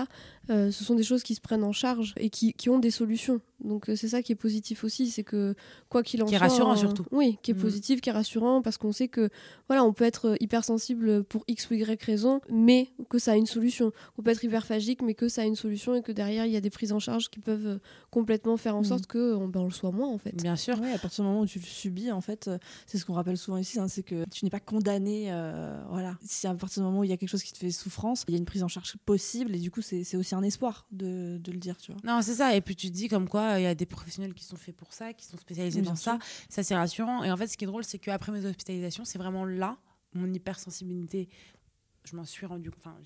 euh, 0.50 0.70
ce 0.70 0.84
sont 0.84 0.94
des 0.94 1.02
choses 1.02 1.22
qui 1.22 1.34
se 1.34 1.40
prennent 1.40 1.64
en 1.64 1.72
charge 1.72 2.14
et 2.18 2.30
qui, 2.30 2.52
qui 2.52 2.68
ont 2.70 2.78
des 2.78 2.90
solutions. 2.90 3.40
Donc 3.64 3.88
euh, 3.88 3.96
c'est 3.96 4.08
ça 4.08 4.22
qui 4.22 4.32
est 4.32 4.36
positif 4.36 4.84
aussi, 4.84 5.08
c'est 5.08 5.24
que 5.24 5.54
quoi 5.88 6.02
qu'il 6.02 6.22
en 6.22 6.26
soit... 6.26 6.30
Qui 6.30 6.34
est 6.36 6.46
rassurant 6.46 6.76
surtout. 6.76 7.04
Oui, 7.10 7.38
qui 7.42 7.50
est 7.50 7.54
mm. 7.54 7.58
positif, 7.60 8.00
qui 8.00 8.10
est 8.10 8.12
rassurant, 8.12 8.62
parce 8.62 8.76
qu'on 8.76 8.92
sait 8.92 9.08
que 9.08 9.30
voilà, 9.68 9.84
on 9.84 9.92
peut 9.92 10.04
être 10.04 10.36
hypersensible 10.40 11.24
pour 11.24 11.44
X 11.48 11.70
ou 11.70 11.74
Y 11.74 12.02
raison, 12.02 12.40
mais 12.50 12.88
que 13.08 13.18
ça 13.18 13.32
a 13.32 13.36
une 13.36 13.46
solution. 13.46 13.92
On 14.18 14.22
peut 14.22 14.30
être 14.30 14.44
hyperphagique, 14.44 15.02
mais 15.02 15.14
que 15.14 15.28
ça 15.28 15.42
a 15.42 15.44
une 15.44 15.56
solution 15.56 15.94
et 15.94 16.02
que 16.02 16.12
derrière, 16.12 16.46
il 16.46 16.52
y 16.52 16.56
a 16.56 16.60
des 16.60 16.70
prises 16.70 16.92
en 16.92 17.00
charge 17.00 17.28
qui 17.30 17.40
peuvent 17.40 17.66
euh, 17.66 17.78
complètement 18.10 18.56
faire 18.56 18.76
en 18.76 18.82
mm. 18.82 18.84
sorte 18.84 19.06
que 19.06 19.34
on, 19.34 19.48
ben, 19.48 19.60
on, 19.60 19.64
le 19.64 19.70
soit 19.70 19.90
moins, 19.90 20.08
en 20.08 20.18
fait. 20.18 20.34
Bien 20.36 20.56
sûr. 20.56 20.74
à 20.74 20.98
partir 20.98 21.24
du 21.24 21.28
moment 21.30 21.40
où 21.40 21.46
tu 21.46 21.58
le 21.58 21.64
subis, 21.64 22.12
en 22.12 22.20
fait, 22.20 22.50
c'est 22.86 22.98
ce 22.98 23.04
qu'on 23.04 23.14
rappelle 23.14 23.38
souvent 23.38 23.56
ici, 23.56 23.80
hein, 23.80 23.88
c'est 23.88 24.02
que 24.02 24.24
tu 24.30 24.44
n'es 24.44 24.50
pas 24.50 24.60
condamné. 24.60 25.30
voilà. 25.90 26.16
Si 26.24 26.46
à 26.46 26.54
partir 26.54 26.82
du 26.82 26.86
moment 26.86 27.00
où 27.00 27.04
il 27.04 27.10
y 27.10 27.12
a 27.12 27.16
quelque 27.16 27.28
chose 27.28 27.35
qui 27.44 27.52
te 27.52 27.58
fait 27.58 27.70
souffrance, 27.70 28.24
il 28.28 28.32
y 28.32 28.36
a 28.36 28.38
une 28.38 28.44
prise 28.44 28.62
en 28.62 28.68
charge 28.68 28.96
possible 29.04 29.54
et 29.54 29.58
du 29.58 29.70
coup, 29.70 29.82
c'est 29.82 30.16
aussi 30.16 30.34
un 30.34 30.42
espoir 30.42 30.86
de, 30.90 31.38
de 31.38 31.52
le 31.52 31.58
dire, 31.58 31.76
tu 31.76 31.92
vois. 31.92 32.00
Non, 32.04 32.22
c'est 32.22 32.36
ça. 32.36 32.54
Et 32.56 32.60
puis 32.60 32.76
tu 32.76 32.88
te 32.88 32.94
dis 32.94 33.08
comme 33.08 33.28
quoi, 33.28 33.58
il 33.58 33.62
y 33.62 33.66
a 33.66 33.74
des 33.74 33.86
professionnels 33.86 34.34
qui 34.34 34.44
sont 34.44 34.56
faits 34.56 34.76
pour 34.76 34.92
ça, 34.92 35.12
qui 35.12 35.26
sont 35.26 35.36
spécialisés 35.36 35.82
dans 35.82 35.96
ça. 35.96 36.18
Ça, 36.48 36.62
c'est 36.62 36.76
rassurant. 36.76 37.24
Et 37.24 37.30
en 37.30 37.36
fait, 37.36 37.46
ce 37.46 37.56
qui 37.56 37.64
est 37.64 37.66
drôle, 37.66 37.84
c'est 37.84 37.98
qu'après 37.98 38.32
mes 38.32 38.44
hospitalisations, 38.44 39.04
c'est 39.04 39.18
vraiment 39.18 39.44
là, 39.44 39.78
mon 40.12 40.32
hypersensibilité, 40.32 41.28
je 42.04 42.16
m'en 42.16 42.24
suis 42.24 42.46
rendu 42.46 42.70
compte. 42.70 42.80
Enfin, 42.84 42.96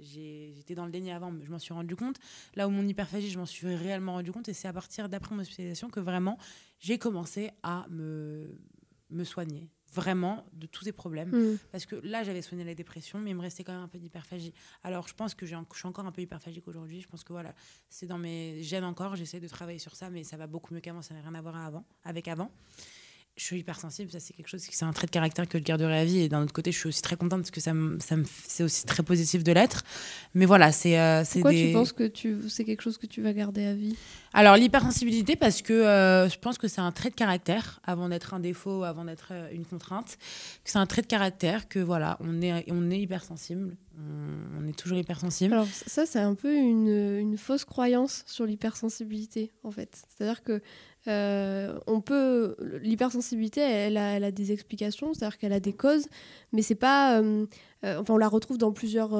j'étais 0.00 0.74
dans 0.74 0.84
le 0.84 0.90
déni 0.90 1.10
avant, 1.12 1.30
mais 1.30 1.44
je 1.44 1.50
m'en 1.50 1.58
suis 1.58 1.74
rendu 1.74 1.96
compte. 1.96 2.16
Là 2.54 2.66
où 2.68 2.70
mon 2.70 2.86
hyperphagie, 2.86 3.30
je 3.30 3.38
m'en 3.38 3.46
suis 3.46 3.74
réellement 3.74 4.14
rendu 4.14 4.32
compte. 4.32 4.48
Et 4.48 4.52
c'est 4.52 4.68
à 4.68 4.72
partir 4.72 5.08
d'après 5.08 5.34
mon 5.34 5.40
hospitalisation 5.40 5.90
que 5.90 6.00
vraiment, 6.00 6.38
j'ai 6.80 6.98
commencé 6.98 7.50
à 7.62 7.86
me, 7.88 8.58
me 9.10 9.24
soigner 9.24 9.70
vraiment 9.92 10.44
de 10.52 10.66
tous 10.66 10.84
ces 10.84 10.92
problèmes. 10.92 11.30
Mm. 11.30 11.58
Parce 11.72 11.86
que 11.86 11.96
là, 11.96 12.24
j'avais 12.24 12.42
soigné 12.42 12.64
la 12.64 12.74
dépression, 12.74 13.18
mais 13.18 13.30
il 13.30 13.36
me 13.36 13.40
restait 13.40 13.64
quand 13.64 13.72
même 13.72 13.82
un 13.82 13.88
peu 13.88 13.98
d'hyperphagie. 13.98 14.52
Alors, 14.84 15.08
je 15.08 15.14
pense 15.14 15.34
que 15.34 15.46
je 15.46 15.56
suis 15.74 15.88
encore 15.88 16.06
un 16.06 16.12
peu 16.12 16.22
hyperphagique 16.22 16.68
aujourd'hui. 16.68 17.00
Je 17.00 17.08
pense 17.08 17.24
que 17.24 17.32
voilà, 17.32 17.54
c'est 17.88 18.06
dans 18.06 18.18
mes 18.18 18.62
gènes 18.62 18.84
encore. 18.84 19.16
J'essaie 19.16 19.40
de 19.40 19.48
travailler 19.48 19.78
sur 19.78 19.96
ça, 19.96 20.10
mais 20.10 20.24
ça 20.24 20.36
va 20.36 20.46
beaucoup 20.46 20.74
mieux 20.74 20.80
qu'avant. 20.80 21.02
Ça 21.02 21.14
n'a 21.14 21.22
rien 21.22 21.34
à 21.34 21.42
voir 21.42 21.56
avant, 21.56 21.84
avec 22.04 22.28
avant 22.28 22.50
je 23.38 23.44
suis 23.44 23.58
hypersensible, 23.58 24.10
ça 24.10 24.18
c'est 24.18 24.34
quelque 24.34 24.48
chose, 24.48 24.60
c'est 24.68 24.84
un 24.84 24.92
trait 24.92 25.06
de 25.06 25.12
caractère 25.12 25.48
que 25.48 25.58
je 25.58 25.62
garderai 25.62 26.00
à 26.00 26.04
vie. 26.04 26.18
Et 26.18 26.28
d'un 26.28 26.42
autre 26.42 26.52
côté, 26.52 26.72
je 26.72 26.78
suis 26.78 26.88
aussi 26.88 27.02
très 27.02 27.16
contente 27.16 27.40
parce 27.40 27.52
que 27.52 27.60
ça, 27.60 27.72
ça 28.00 28.16
c'est 28.46 28.64
aussi 28.64 28.84
très 28.84 29.04
positif 29.04 29.44
de 29.44 29.52
l'être. 29.52 29.84
Mais 30.34 30.44
voilà, 30.44 30.72
c'est. 30.72 30.98
Euh, 30.98 31.22
Pourquoi 31.32 31.52
tu 31.52 31.72
penses 31.72 31.92
que 31.92 32.08
tu, 32.08 32.36
c'est 32.48 32.64
quelque 32.64 32.82
chose 32.82 32.98
que 32.98 33.06
tu 33.06 33.22
vas 33.22 33.32
garder 33.32 33.64
à 33.64 33.74
vie? 33.74 33.96
Alors 34.32 34.56
l'hypersensibilité, 34.56 35.36
parce 35.36 35.62
que 35.62 35.72
euh, 35.72 36.28
je 36.28 36.38
pense 36.38 36.58
que 36.58 36.66
c'est 36.66 36.80
un 36.80 36.90
trait 36.90 37.10
de 37.10 37.14
caractère 37.14 37.80
avant 37.84 38.08
d'être 38.08 38.34
un 38.34 38.40
défaut, 38.40 38.82
avant 38.82 39.04
d'être 39.04 39.28
euh, 39.30 39.48
une 39.52 39.64
contrainte. 39.64 40.18
C'est 40.64 40.78
un 40.78 40.86
trait 40.86 41.02
de 41.02 41.06
caractère 41.06 41.68
que 41.68 41.78
voilà, 41.78 42.18
on 42.20 42.42
est, 42.42 42.64
on 42.70 42.90
est 42.90 43.00
hypersensible. 43.00 43.76
On, 44.60 44.68
est 44.68 44.78
toujours 44.78 44.98
hypersensible. 44.98 45.54
Alors 45.54 45.66
ça, 45.66 46.06
c'est 46.06 46.20
un 46.20 46.34
peu 46.36 46.54
une, 46.54 47.18
une 47.18 47.36
fausse 47.36 47.64
croyance 47.64 48.22
sur 48.26 48.46
l'hypersensibilité, 48.46 49.50
en 49.64 49.72
fait. 49.72 50.02
C'est-à-dire 50.08 50.44
que 50.44 50.62
euh, 51.08 51.78
on 51.86 52.00
peut 52.00 52.56
l'hypersensibilité 52.82 53.60
elle 53.60 53.96
a, 53.96 54.30
des 54.30 54.52
explications 54.52 55.14
c'est-à-dire 55.14 55.38
qu'elle 55.38 55.52
a 55.52 55.60
des 55.60 55.72
causes 55.72 56.06
mais 56.52 56.62
c'est 56.62 56.74
pas 56.74 57.18
euh, 57.20 57.46
enfin, 57.84 58.14
on 58.14 58.18
la 58.18 58.28
retrouve 58.28 58.58
dans 58.58 58.72
plusieurs, 58.72 59.10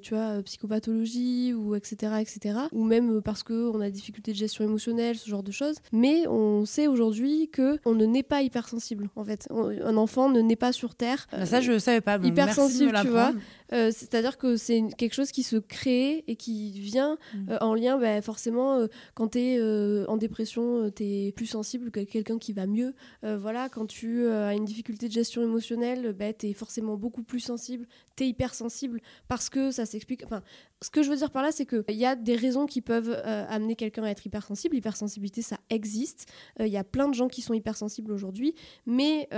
tu 0.00 0.14
vois, 0.14 0.42
psychopathologies 0.42 1.54
ou 1.54 1.74
etc., 1.74 2.12
etc. 2.20 2.58
Ou 2.72 2.84
même 2.84 3.20
parce 3.22 3.42
qu'on 3.42 3.80
a 3.80 3.86
des 3.86 3.92
difficultés 3.92 4.32
de 4.32 4.36
gestion 4.36 4.64
émotionnelle, 4.64 5.16
ce 5.16 5.28
genre 5.28 5.42
de 5.42 5.52
choses. 5.52 5.76
Mais 5.92 6.26
on 6.26 6.64
sait 6.64 6.86
aujourd'hui 6.86 7.48
que 7.48 7.78
on 7.84 7.94
ne 7.94 8.06
naît 8.06 8.22
pas 8.22 8.42
hypersensible. 8.42 9.08
En 9.16 9.24
fait, 9.24 9.48
un 9.50 9.96
enfant 9.96 10.28
ne 10.28 10.40
naît 10.40 10.56
pas 10.56 10.72
sur 10.72 10.94
Terre. 10.94 11.26
Bah, 11.32 11.46
ça, 11.46 11.60
je 11.60 11.78
savais 11.78 12.00
pas. 12.00 12.18
hypersensible, 12.22 12.98
tu 13.02 13.08
vois. 13.08 13.32
Euh, 13.72 13.90
c'est-à-dire 13.92 14.38
que 14.38 14.56
c'est 14.56 14.82
quelque 14.96 15.12
chose 15.12 15.30
qui 15.30 15.42
se 15.42 15.56
crée 15.56 16.24
et 16.26 16.36
qui 16.36 16.70
vient 16.72 17.18
mm. 17.34 17.50
euh, 17.50 17.58
en 17.60 17.74
lien, 17.74 17.98
bah, 17.98 18.22
forcément, 18.22 18.76
euh, 18.76 18.86
quand 19.14 19.32
tu 19.32 19.38
es 19.38 20.06
en 20.08 20.16
dépression, 20.16 20.90
tu 20.90 21.04
es 21.04 21.32
plus 21.32 21.46
sensible 21.46 21.90
que 21.90 22.00
quelqu'un 22.00 22.38
qui 22.38 22.52
va 22.52 22.66
mieux. 22.66 22.94
voilà, 23.22 23.68
quand 23.68 23.86
tu 23.86 24.26
as 24.28 24.54
une 24.54 24.64
difficulté 24.64 25.08
de 25.08 25.12
gestion 25.12 25.42
émotionnelle, 25.42 26.12
bah, 26.12 26.32
tu 26.32 26.48
es 26.48 26.52
forcément 26.52 26.96
beaucoup 26.96 27.22
plus 27.22 27.40
sensible, 27.40 27.86
hypersensible 28.26 29.00
parce 29.28 29.48
que 29.50 29.70
ça 29.70 29.86
s'explique. 29.86 30.24
Enfin, 30.24 30.42
ce 30.82 30.90
que 30.90 31.02
je 31.02 31.10
veux 31.10 31.16
dire 31.16 31.30
par 31.30 31.42
là, 31.42 31.52
c'est 31.52 31.66
qu'il 31.66 31.96
y 31.96 32.06
a 32.06 32.16
des 32.16 32.36
raisons 32.36 32.66
qui 32.66 32.80
peuvent 32.80 33.20
amener 33.24 33.76
quelqu'un 33.76 34.04
à 34.04 34.10
être 34.10 34.24
hypersensible. 34.24 34.74
L'hypersensibilité, 34.74 35.42
ça 35.42 35.58
existe. 35.70 36.26
Il 36.60 36.68
y 36.68 36.76
a 36.76 36.84
plein 36.84 37.08
de 37.08 37.14
gens 37.14 37.28
qui 37.28 37.42
sont 37.42 37.54
hypersensibles 37.54 38.12
aujourd'hui, 38.12 38.54
mais 38.86 39.28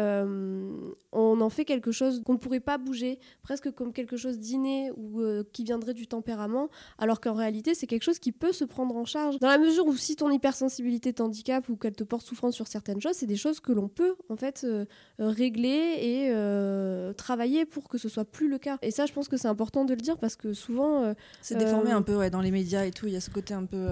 on 1.12 1.40
en 1.40 1.50
fait 1.50 1.64
quelque 1.64 1.92
chose 1.92 2.22
qu'on 2.24 2.34
ne 2.34 2.38
pourrait 2.38 2.60
pas 2.60 2.78
bouger, 2.78 3.18
presque 3.42 3.70
comme 3.70 3.92
quelque 3.92 4.16
chose 4.16 4.38
d'inné 4.38 4.90
ou 4.96 5.20
euh, 5.20 5.44
qui 5.52 5.64
viendrait 5.64 5.94
du 5.94 6.06
tempérament, 6.06 6.68
alors 6.98 7.20
qu'en 7.20 7.34
réalité, 7.34 7.74
c'est 7.74 7.86
quelque 7.86 8.02
chose 8.02 8.18
qui 8.18 8.32
peut 8.32 8.52
se 8.52 8.64
prendre 8.64 8.96
en 8.96 9.04
charge. 9.04 9.38
Dans 9.38 9.48
la 9.48 9.58
mesure 9.58 9.86
où 9.86 9.96
si 9.96 10.16
ton 10.16 10.30
hypersensibilité 10.30 11.12
t'handicape 11.12 11.68
ou 11.68 11.76
qu'elle 11.76 11.94
te 11.94 12.04
porte 12.04 12.26
souffrance 12.26 12.54
sur 12.54 12.66
certaines 12.66 13.00
choses, 13.00 13.14
c'est 13.14 13.26
des 13.26 13.36
choses 13.36 13.60
que 13.60 13.72
l'on 13.72 13.88
peut 13.88 14.16
en 14.28 14.36
fait 14.36 14.62
euh, 14.64 14.84
euh, 15.20 15.28
régler 15.28 15.70
et 15.70 17.14
travailler 17.14 17.64
pour 17.64 17.88
que 17.88 17.98
ce 17.98 18.08
soit 18.08 18.24
plus 18.24 18.48
le 18.48 18.58
cas. 18.58 18.78
Et 18.82 18.90
ça, 18.90 19.06
je 19.06 19.12
pense 19.12 19.28
que 19.28 19.36
c'est 19.36 19.48
important 19.48 19.84
de 19.84 19.94
le 19.94 20.00
dire 20.00 20.18
parce 20.18 20.36
que 20.36 20.52
souvent. 20.52 21.14
C'est 21.40 21.56
déformé 21.56 21.90
un 21.90 22.02
peu 22.02 22.16
ouais, 22.16 22.30
dans 22.30 22.40
les 22.40 22.50
médias 22.50 22.84
et 22.84 22.90
tout. 22.90 23.06
Il 23.06 23.12
y 23.12 23.16
a 23.16 23.20
ce 23.20 23.30
côté 23.30 23.54
un 23.54 23.64
peu. 23.64 23.88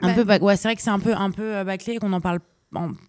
Un 0.00 0.14
peu, 0.14 0.24
ouais, 0.44 0.56
c'est 0.56 0.68
vrai 0.68 0.76
que 0.76 0.82
c'est 0.82 0.90
un 0.90 0.98
peu, 0.98 1.14
un 1.14 1.30
peu 1.30 1.64
bâclé 1.64 1.98
qu'on 1.98 2.12
en 2.12 2.20
parle 2.20 2.40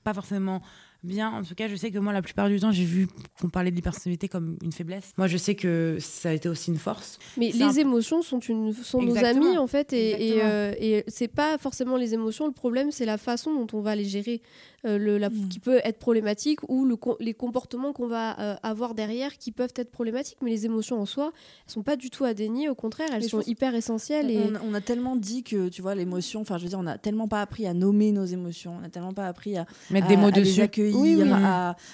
pas 0.03 0.13
forcément 0.13 0.61
bien. 1.05 1.31
En 1.31 1.43
tout 1.43 1.55
cas, 1.55 1.67
je 1.67 1.75
sais 1.75 1.91
que 1.91 1.99
moi, 1.99 2.13
la 2.13 2.21
plupart 2.21 2.49
du 2.49 2.59
temps, 2.59 2.71
j'ai 2.71 2.83
vu 2.83 3.07
qu'on 3.39 3.49
parlait 3.49 3.71
de 3.71 3.75
l'hypersensibilité 3.75 4.27
comme 4.27 4.57
une 4.63 4.71
faiblesse. 4.71 5.13
Moi, 5.17 5.27
je 5.27 5.37
sais 5.37 5.55
que 5.55 5.97
ça 5.99 6.29
a 6.29 6.33
été 6.33 6.49
aussi 6.49 6.71
une 6.71 6.77
force. 6.77 7.19
Mais 7.37 7.51
les 7.51 7.79
émotions 7.79 8.21
sont, 8.21 8.39
une, 8.39 8.73
sont 8.73 9.01
nos 9.01 9.17
amis, 9.17 9.57
en 9.57 9.67
fait, 9.67 9.93
et, 9.93 10.29
et, 10.29 10.41
euh, 10.43 10.73
et 10.79 11.03
c'est 11.07 11.27
pas 11.27 11.57
forcément 11.57 11.97
les 11.97 12.13
émotions. 12.13 12.47
Le 12.47 12.53
problème, 12.53 12.91
c'est 12.91 13.05
la 13.05 13.17
façon 13.17 13.53
dont 13.53 13.77
on 13.77 13.81
va 13.81 13.95
les 13.95 14.05
gérer. 14.05 14.41
Euh, 14.85 14.99
le, 14.99 15.17
mm. 15.17 15.49
qui 15.49 15.59
peut 15.59 15.79
être 15.83 15.97
problématique 15.97 16.59
ou 16.69 16.85
le, 16.85 16.95
les 17.19 17.33
comportements 17.33 17.91
qu'on 17.91 18.07
va 18.07 18.39
euh, 18.39 18.55
avoir 18.61 18.93
derrière 18.93 19.35
qui 19.37 19.51
peuvent 19.51 19.73
être 19.75 19.89
problématiques. 19.89 20.37
Mais 20.43 20.51
les 20.51 20.65
émotions 20.65 21.01
en 21.01 21.07
soi, 21.07 21.31
elles 21.65 21.73
sont 21.73 21.81
pas 21.81 21.95
du 21.95 22.11
tout 22.11 22.23
à 22.23 22.35
dénier. 22.35 22.69
Au 22.69 22.75
contraire, 22.75 23.07
elles 23.11 23.23
sont 23.23 23.41
hyper 23.41 23.73
essentielles. 23.73 24.29
Et... 24.29 24.39
On, 24.63 24.73
a 24.75 24.81
tellement 24.81 25.15
dit 25.15 25.41
que, 25.41 25.69
tu 25.69 25.81
vois, 25.81 25.95
l'émotion, 25.95 26.41
enfin, 26.41 26.57
je 26.59 26.63
veux 26.63 26.69
dire, 26.69 26.79
on 26.79 26.85
a 26.85 26.99
tellement 26.99 27.27
pas 27.27 27.41
appris 27.41 27.65
à 27.65 27.73
nommer 27.73 28.11
nos 28.11 28.25
émotions, 28.25 28.75
on 28.79 28.85
a 28.85 28.89
tellement 28.89 29.13
pas 29.13 29.27
appris 29.27 29.57
à 29.57 29.65
mettre 29.89 30.07
des 30.07 30.17
mots 30.17 30.29
dessus, 30.29 30.57
les 30.57 30.61
accueillir, 30.61 30.94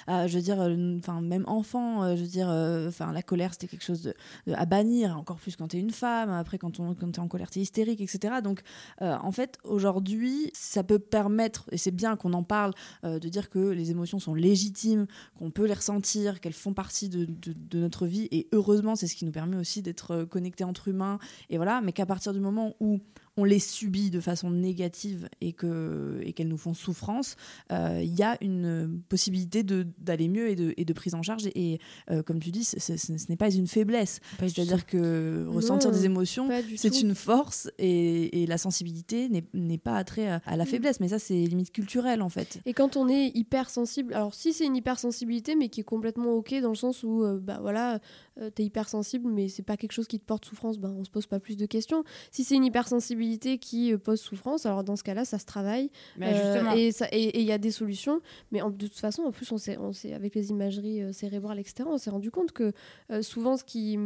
À, 0.06 0.26
je 0.26 0.36
veux 0.36 0.42
dire, 0.42 0.60
euh, 0.60 0.98
enfin, 0.98 1.20
même 1.20 1.44
enfant, 1.46 2.14
je 2.16 2.20
veux 2.20 2.28
dire, 2.28 2.48
enfin, 2.88 3.12
la 3.12 3.22
colère, 3.22 3.52
c'était 3.52 3.68
quelque 3.68 3.84
chose 3.84 4.02
de, 4.02 4.14
à 4.52 4.66
bannir, 4.66 5.16
encore 5.16 5.36
plus 5.36 5.56
quand 5.56 5.68
tu 5.68 5.76
es 5.76 5.80
une 5.80 5.90
femme. 5.90 6.30
Après, 6.30 6.58
quand, 6.58 6.80
on, 6.80 6.94
quand 6.94 7.12
tu 7.12 7.20
es 7.20 7.22
en 7.22 7.28
colère, 7.28 7.50
tu 7.50 7.58
es 7.58 7.62
hystérique, 7.62 8.00
etc. 8.00 8.36
Donc, 8.42 8.60
en 9.00 9.32
fait, 9.32 9.58
aujourd'hui, 9.64 10.50
ça 10.52 10.82
peut 10.82 10.98
permettre, 10.98 11.64
et 11.72 11.78
c'est 11.78 11.90
bien 11.90 12.16
qu'on 12.16 12.32
en 12.32 12.42
parle, 12.42 12.72
euh, 13.04 13.18
de 13.18 13.28
dire 13.28 13.50
que 13.50 13.58
les 13.58 13.90
émotions 13.90 14.18
sont 14.18 14.34
légitimes, 14.34 15.06
qu'on 15.38 15.50
peut 15.50 15.66
les 15.66 15.74
ressentir, 15.74 16.40
qu'elles 16.40 16.52
font 16.52 16.74
partie 16.74 17.08
de, 17.08 17.26
notre 17.74 18.06
vie. 18.06 18.28
Et 18.30 18.48
heureusement, 18.52 18.96
c'est 18.96 19.06
ce 19.06 19.16
qui 19.16 19.24
nous 19.24 19.32
permet 19.32 19.56
aussi 19.56 19.82
d'être 19.82 20.24
connectés 20.24 20.64
entre 20.64 20.88
humains. 20.88 21.18
Et 21.50 21.56
voilà, 21.56 21.80
mais 21.80 21.92
qu'à 21.92 22.06
partir 22.06 22.32
du 22.32 22.40
moment 22.40 22.74
où 22.80 23.00
on 23.36 23.44
les 23.44 23.58
subit 23.58 24.10
de 24.10 24.20
façon 24.20 24.50
négative 24.50 25.28
et 25.40 25.52
que 25.52 26.20
et 26.22 26.32
qu'elles 26.32 26.48
nous 26.48 26.58
font 26.58 26.74
souffrance, 26.74 27.36
euh, 27.70 28.00
il 28.02 28.14
y 28.14 28.22
a 28.22 28.36
une 28.42 29.00
possibilité 29.08 29.62
d'aller 29.62 30.28
mieux 30.28 30.48
et 30.50 30.56
de, 30.56 30.74
et 30.76 30.84
de, 30.84 30.92
prise 30.92 31.14
en 31.14 31.22
charge. 31.22 31.48
Et, 31.54 31.78
euh, 32.10 32.22
comme 32.22 32.40
tu 32.40 32.50
dis, 32.50 32.64
ce 32.64 33.30
n'est 33.30 33.36
pas 33.36 33.50
une 33.50 33.66
faiblesse. 33.66 34.20
C'est-à-dire 34.38 34.86
que 34.86 35.46
ressentir 35.48 35.90
des 35.90 36.04
émotions, 36.04 36.48
c'est 36.76 37.00
une 37.00 37.14
force 37.14 37.70
et, 37.78 38.42
et 38.42 38.46
la 38.46 38.58
sensibilité 38.58 39.28
n'est 39.54 39.78
pas 39.78 39.96
attrait 39.96 40.28
à, 40.28 40.40
à 40.44 40.56
la 40.56 40.64
mm. 40.64 40.68
faiblesse. 40.68 41.00
Mais 41.00 41.08
ça, 41.08 41.18
c'est 41.18 41.34
limite 41.34 41.72
culturel 41.72 42.22
en 42.22 42.28
fait. 42.28 42.60
Et 42.66 42.74
quand 42.74 42.96
on 42.96 43.08
est 43.08 43.28
hypersensible, 43.34 44.12
alors 44.14 44.34
si 44.34 44.52
c'est 44.52 44.66
une 44.66 44.76
hypersensibilité, 44.76 45.54
mais 45.54 45.68
qui 45.68 45.80
est 45.80 45.84
complètement 45.84 46.32
ok 46.32 46.54
dans 46.60 46.70
le 46.70 46.74
sens 46.74 47.02
où, 47.02 47.24
euh, 47.24 47.38
bah 47.40 47.58
voilà, 47.60 48.00
euh, 48.40 48.50
tu 48.54 48.62
es 48.62 48.64
hypersensible, 48.64 49.30
mais 49.30 49.48
c'est 49.48 49.62
pas 49.62 49.76
quelque 49.76 49.92
chose 49.92 50.06
qui 50.06 50.18
te 50.18 50.24
porte 50.24 50.44
souffrance, 50.46 50.78
ben, 50.78 50.94
on 50.98 51.04
se 51.04 51.10
pose 51.10 51.26
pas 51.26 51.38
plus 51.38 51.56
de 51.56 51.66
questions. 51.66 52.02
Si 52.30 52.44
c'est 52.44 52.54
une 52.54 52.64
hypersensibilité 52.64 53.58
qui 53.58 53.92
euh, 53.92 53.98
pose 53.98 54.20
souffrance, 54.20 54.64
alors 54.64 54.84
dans 54.84 54.96
ce 54.96 55.02
cas-là, 55.02 55.24
ça 55.24 55.38
se 55.38 55.44
travaille. 55.44 55.90
Euh, 56.20 56.74
et 57.12 57.40
il 57.40 57.46
y 57.46 57.52
a 57.52 57.58
des 57.58 57.70
solutions. 57.70 58.20
Mais 58.50 58.60
de 58.60 58.86
toute 58.86 58.98
façon, 58.98 59.22
en 59.24 59.32
plus, 59.32 59.50
on 59.52 59.58
sait, 59.58 59.76
avec 60.14 60.34
les 60.34 60.50
imageries 60.50 61.12
cérébrales, 61.12 61.58
etc., 61.58 61.84
on 61.86 61.98
s'est 61.98 62.10
rendu 62.10 62.30
compte 62.30 62.52
que 62.52 62.72
souvent, 63.20 63.56
ce 63.56 63.64
qui. 63.64 63.98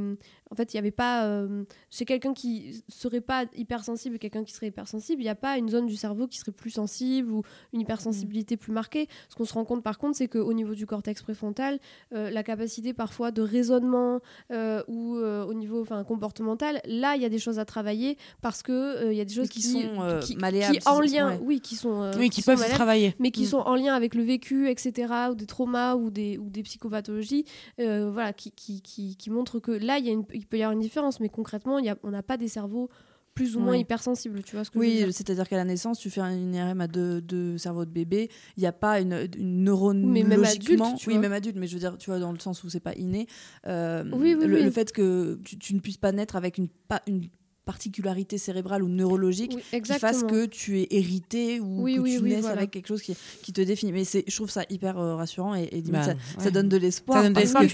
En 0.50 0.54
fait, 0.54 0.72
il 0.72 0.76
n'y 0.76 0.80
avait 0.80 0.90
pas. 0.90 1.46
chez 1.90 2.04
quelqu'un 2.04 2.34
qui 2.34 2.82
serait 2.88 3.20
pas 3.20 3.44
hypersensible 3.56 4.16
et 4.16 4.18
quelqu'un 4.18 4.44
qui 4.44 4.52
serait 4.52 4.68
hypersensible, 4.68 5.20
il 5.20 5.24
n'y 5.24 5.30
a 5.30 5.34
pas 5.34 5.58
une 5.58 5.68
zone 5.68 5.86
du 5.86 5.96
cerveau 5.96 6.26
qui 6.26 6.38
serait 6.38 6.52
plus 6.52 6.70
sensible 6.70 7.30
ou 7.30 7.42
une 7.72 7.80
hypersensibilité 7.80 8.56
plus 8.56 8.72
marquée. 8.72 9.08
Ce 9.28 9.36
qu'on 9.36 9.44
se 9.44 9.54
rend 9.54 9.64
compte, 9.64 9.82
par 9.82 9.98
contre, 9.98 10.16
c'est 10.16 10.28
qu'au 10.28 10.52
niveau 10.52 10.74
du 10.74 10.86
cortex 10.86 11.22
préfrontal, 11.22 11.78
la 12.10 12.42
capacité 12.42 12.92
parfois 12.92 13.30
de 13.30 13.42
raisonnement, 13.42 14.15
euh, 14.52 14.82
ou 14.88 15.16
euh, 15.16 15.44
au 15.44 15.54
niveau 15.54 15.80
enfin 15.82 16.02
comportemental, 16.04 16.80
là 16.84 17.16
il 17.16 17.22
y 17.22 17.24
a 17.24 17.28
des 17.28 17.38
choses 17.38 17.58
à 17.58 17.64
travailler 17.64 18.16
parce 18.42 18.62
que 18.62 18.72
euh, 18.72 19.12
il 19.12 19.18
y 19.18 19.20
a 19.20 19.24
des 19.24 19.34
choses 19.34 19.48
qui, 19.48 19.62
sont 19.62 20.18
qui, 20.20 20.36
malléables, 20.36 20.78
en 20.86 21.00
lien, 21.00 21.38
oui, 21.42 21.60
qui 21.60 21.76
sont 21.76 22.10
oui, 22.18 22.30
qui, 22.30 22.42
peuvent 22.42 22.68
travailler, 22.70 23.14
mais 23.18 23.30
qui 23.30 23.46
sont 23.46 23.58
en 23.58 23.74
lien 23.74 23.94
avec 23.94 24.14
le 24.14 24.22
vécu, 24.22 24.68
etc., 24.68 25.12
ou 25.30 25.34
des 25.34 25.46
traumas 25.46 25.94
ou 25.94 26.10
des 26.10 26.38
ou 26.38 26.50
des 26.50 26.62
psychopathologies, 26.62 27.44
voilà, 27.78 28.32
qui, 28.32 28.52
qui, 28.52 28.82
qui, 28.82 29.30
montrent 29.30 29.58
que 29.58 29.72
là 29.72 29.98
il 29.98 30.06
y 30.06 30.08
a 30.08 30.12
une, 30.12 30.24
il 30.32 30.46
peut 30.46 30.58
y 30.58 30.62
avoir 30.62 30.72
une 30.72 30.80
différence, 30.80 31.20
mais 31.20 31.28
concrètement 31.28 31.78
il 31.78 31.86
y 31.86 31.90
a, 31.90 31.96
on 32.02 32.10
n'a 32.10 32.22
pas 32.22 32.36
des 32.36 32.48
cerveaux 32.48 32.88
plus 33.36 33.54
ou 33.54 33.60
moins 33.60 33.76
hypersensible, 33.76 34.42
tu 34.42 34.56
vois 34.56 34.64
ce 34.64 34.70
que 34.70 34.78
oui, 34.78 34.94
je 34.94 35.00
veux 35.00 35.04
dire. 35.04 35.14
c'est-à-dire 35.14 35.46
qu'à 35.46 35.56
la 35.56 35.64
naissance, 35.64 35.98
tu 35.98 36.08
fais 36.08 36.22
une 36.22 36.54
IRM 36.54 36.80
à 36.80 36.88
deux, 36.88 37.20
deux 37.20 37.58
cerveaux 37.58 37.84
de 37.84 37.90
bébé, 37.90 38.30
il 38.56 38.60
n'y 38.62 38.66
a 38.66 38.72
pas 38.72 38.98
une, 38.98 39.28
une 39.38 39.62
neurologiquement... 39.62 40.28
même 40.28 40.42
adulte, 40.42 41.06
oui, 41.06 41.18
même 41.18 41.32
adulte, 41.34 41.56
mais 41.56 41.66
je 41.66 41.74
veux 41.74 41.80
dire, 41.80 41.98
tu 41.98 42.08
vois, 42.08 42.18
dans 42.18 42.32
le 42.32 42.38
sens 42.38 42.64
où 42.64 42.70
c'est 42.70 42.80
pas 42.80 42.94
inné, 42.94 43.26
euh, 43.66 44.04
oui, 44.14 44.34
oui, 44.34 44.46
le, 44.46 44.62
le, 44.62 44.70
fait 44.70 44.90
que 44.90 45.38
tu, 45.44 45.58
tu, 45.58 45.74
ne 45.74 45.80
puisses 45.80 45.98
pas 45.98 46.12
naître 46.12 46.34
avec 46.34 46.56
une, 46.56 46.68
une 47.06 47.28
particularité 47.66 48.38
cérébrale 48.38 48.84
ou 48.84 48.88
neurologique 48.88 49.58
qui 49.70 49.92
fasse 49.98 50.22
que 50.22 50.46
tu 50.46 50.80
es 50.80 50.86
hérité 50.92 51.60
ou 51.60 51.84
que 51.84 52.16
tu 52.16 52.22
naisses 52.22 52.46
avec 52.46 52.70
quelque 52.70 52.86
chose 52.86 53.02
qui, 53.02 53.14
qui 53.42 53.52
te 53.52 53.60
définit. 53.60 53.92
Mais 53.92 54.04
je 54.04 54.34
trouve 54.34 54.48
ça 54.48 54.62
hyper 54.70 54.98
euh, 54.98 55.16
rassurant 55.16 55.54
et, 55.56 55.82
bah, 55.88 56.02
ça, 56.38 56.50
donne 56.50 56.68
de 56.68 56.76
l'espoir. 56.76 57.18
Ça 57.18 57.24
donne 57.24 57.32
de 57.34 57.40
l'espoir. 57.40 57.64